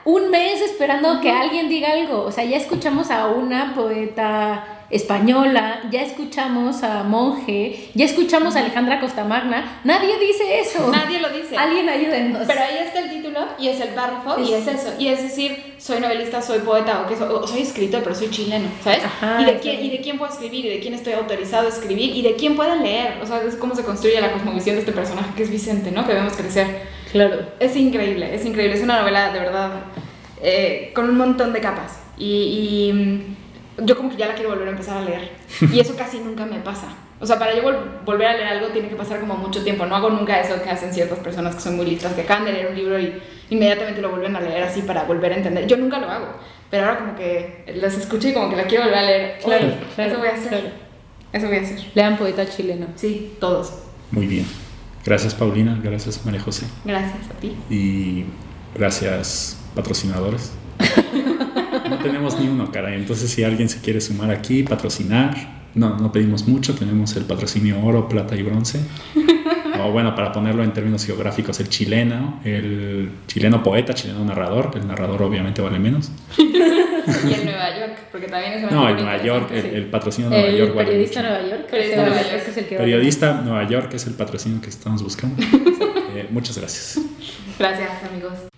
un 0.04 0.30
mes 0.30 0.60
esperando 0.60 1.20
que 1.22 1.30
alguien 1.30 1.68
diga 1.70 1.92
algo. 1.92 2.24
O 2.24 2.32
sea, 2.32 2.44
ya 2.44 2.58
escuchamos 2.58 3.10
a 3.10 3.28
una 3.28 3.72
poeta 3.74 4.81
española, 4.92 5.80
ya 5.90 6.02
escuchamos 6.02 6.82
a 6.82 7.02
Monje, 7.02 7.88
ya 7.94 8.04
escuchamos 8.04 8.54
a 8.54 8.60
Alejandra 8.60 9.00
Costamagna. 9.00 9.80
Nadie 9.84 10.18
dice 10.18 10.60
eso. 10.60 10.88
Nadie 10.92 11.18
lo 11.18 11.28
dice. 11.30 11.56
Alguien 11.56 11.88
ayúdenos. 11.88 12.42
Pero 12.46 12.60
ahí 12.60 12.76
está 12.86 13.00
el 13.00 13.10
título 13.10 13.40
y 13.58 13.68
es 13.68 13.80
el 13.80 13.88
párrafo 13.88 14.38
y 14.40 14.52
Es- 14.52 14.66
es 14.68 14.74
eso. 14.80 14.94
Y 14.98 15.08
es 15.08 15.22
decir, 15.22 15.74
soy 15.78 15.98
novelista, 16.00 16.40
soy 16.42 16.60
poeta 16.60 17.02
o, 17.02 17.08
que 17.08 17.16
soy, 17.16 17.28
o 17.28 17.46
soy 17.46 17.62
escritor, 17.62 18.02
pero 18.02 18.14
soy 18.14 18.30
chileno, 18.30 18.68
¿sabes? 18.84 19.02
Ajá, 19.04 19.40
y, 19.40 19.44
de 19.46 19.58
quién, 19.58 19.84
y 19.84 19.90
de 19.90 20.00
quién 20.00 20.18
puedo 20.18 20.30
escribir 20.30 20.66
y 20.66 20.68
de 20.68 20.80
quién 20.80 20.94
estoy 20.94 21.14
autorizado 21.14 21.66
a 21.66 21.70
escribir 21.70 22.14
y 22.14 22.22
de 22.22 22.34
quién 22.36 22.54
puedo 22.54 22.74
leer. 22.76 23.14
O 23.22 23.26
sea, 23.26 23.42
es 23.42 23.56
cómo 23.56 23.74
se 23.74 23.82
construye 23.84 24.20
la 24.20 24.30
cosmovisión 24.32 24.76
de 24.76 24.80
este 24.80 24.92
personaje 24.92 25.30
que 25.36 25.42
es 25.42 25.50
Vicente, 25.50 25.90
¿no? 25.90 26.06
Que 26.06 26.12
vemos 26.14 26.34
crecer. 26.34 26.82
claro. 27.10 27.36
Es 27.60 27.74
increíble, 27.76 28.34
es 28.34 28.44
increíble. 28.44 28.76
Es 28.76 28.82
una 28.82 28.98
novela 29.00 29.32
de 29.32 29.38
verdad 29.38 29.70
eh, 30.42 30.92
con 30.94 31.08
un 31.08 31.16
montón 31.16 31.52
de 31.52 31.60
capas. 31.60 31.98
Y, 32.18 32.88
y, 32.88 32.92
mm, 32.92 33.36
yo 33.78 33.96
como 33.96 34.10
que 34.10 34.16
ya 34.16 34.26
la 34.28 34.34
quiero 34.34 34.50
volver 34.50 34.68
a 34.68 34.70
empezar 34.72 34.98
a 34.98 35.02
leer. 35.02 35.30
Y 35.72 35.80
eso 35.80 35.94
casi 35.96 36.18
nunca 36.18 36.44
me 36.46 36.58
pasa. 36.60 36.88
O 37.20 37.26
sea, 37.26 37.38
para 37.38 37.54
yo 37.56 37.62
vol- 37.62 38.04
volver 38.04 38.26
a 38.26 38.32
leer 38.34 38.48
algo 38.48 38.68
tiene 38.68 38.88
que 38.88 38.96
pasar 38.96 39.20
como 39.20 39.34
mucho 39.36 39.62
tiempo. 39.62 39.86
No 39.86 39.94
hago 39.96 40.10
nunca 40.10 40.40
eso 40.40 40.60
que 40.62 40.70
hacen 40.70 40.92
ciertas 40.92 41.18
personas 41.20 41.54
que 41.54 41.60
son 41.60 41.76
muy 41.76 41.86
listas, 41.86 42.12
que 42.14 42.22
acaban 42.22 42.44
de 42.44 42.52
leer 42.52 42.66
un 42.68 42.76
libro 42.76 42.98
y 42.98 43.12
inmediatamente 43.50 44.00
lo 44.02 44.10
vuelven 44.10 44.34
a 44.36 44.40
leer 44.40 44.62
así 44.64 44.82
para 44.82 45.04
volver 45.04 45.32
a 45.32 45.36
entender. 45.36 45.66
Yo 45.66 45.76
nunca 45.76 45.98
lo 45.98 46.10
hago. 46.10 46.26
Pero 46.70 46.84
ahora 46.86 46.98
como 46.98 47.14
que 47.16 47.64
las 47.76 47.94
escucho 47.94 48.28
y 48.28 48.32
como 48.32 48.50
que 48.50 48.56
la 48.56 48.64
quiero 48.64 48.84
volver 48.84 48.98
a 48.98 49.02
leer. 49.06 49.38
Claro, 49.44 49.74
claro, 49.94 50.10
eso 50.10 50.18
voy 50.20 50.28
a 50.28 50.32
hacer. 50.32 50.48
claro. 50.48 50.66
Eso 51.32 51.46
voy 51.46 51.56
a 51.56 51.60
hacer. 51.60 51.78
Lean 51.94 52.16
poeta 52.18 52.46
chileno. 52.48 52.86
Sí, 52.96 53.36
todos. 53.40 53.72
Muy 54.10 54.26
bien. 54.26 54.46
Gracias 55.04 55.34
Paulina, 55.34 55.78
gracias 55.82 56.24
María 56.24 56.40
José 56.40 56.64
Gracias 56.84 57.28
a 57.28 57.40
ti. 57.40 57.56
y 57.68 58.24
gracias 58.74 59.58
patrocinadores. 59.74 60.52
No 61.92 61.98
tenemos 62.02 62.38
ni 62.40 62.48
uno, 62.48 62.70
caray. 62.70 62.94
Entonces, 62.94 63.30
si 63.30 63.44
alguien 63.44 63.68
se 63.68 63.80
quiere 63.80 64.00
sumar 64.00 64.30
aquí, 64.30 64.62
patrocinar, 64.62 65.36
no, 65.74 65.98
no 65.98 66.10
pedimos 66.10 66.48
mucho. 66.48 66.74
Tenemos 66.74 67.14
el 67.16 67.24
patrocinio 67.24 67.80
oro, 67.84 68.08
plata 68.08 68.36
y 68.36 68.42
bronce. 68.42 68.80
O 69.84 69.90
bueno, 69.90 70.14
para 70.14 70.30
ponerlo 70.30 70.62
en 70.62 70.72
términos 70.72 71.04
geográficos, 71.04 71.58
el 71.58 71.68
chileno, 71.68 72.38
el 72.44 73.10
chileno 73.26 73.64
poeta, 73.64 73.92
chileno 73.94 74.24
narrador. 74.24 74.70
El 74.76 74.86
narrador 74.86 75.20
obviamente 75.22 75.60
vale 75.60 75.78
menos. 75.80 76.12
Y 76.38 77.34
en 77.34 77.44
Nueva 77.46 77.76
York, 77.76 77.96
porque 78.12 78.28
también 78.28 78.52
es 78.52 78.62
una 78.62 78.70
No, 78.70 78.86
figura 78.86 79.02
Nueva 79.02 79.24
York, 79.24 79.50
el, 79.50 79.66
el 79.66 79.84
patrocinio 79.86 80.30
de 80.30 80.36
Nueva 80.36 80.52
El 80.52 80.56
York 80.58 80.74
vale 80.76 80.86
periodista 80.88 81.20
mucho. 81.20 81.32
Nueva 81.32 81.48
York. 81.50 81.66
Periodista 81.68 82.02
Nueva 82.06 82.22
York. 82.22 82.42
es 82.48 82.56
el 82.58 82.64
que 82.66 82.74
vale. 82.76 82.84
Periodista 82.92 83.40
Nueva 83.42 83.68
York 83.68 83.94
es 83.94 84.06
el 84.06 84.14
patrocinio 84.14 84.60
que 84.60 84.68
estamos 84.68 85.02
buscando. 85.02 85.42
Eh, 86.14 86.28
muchas 86.30 86.58
gracias. 86.58 87.00
Gracias, 87.58 87.88
amigos. 88.04 88.51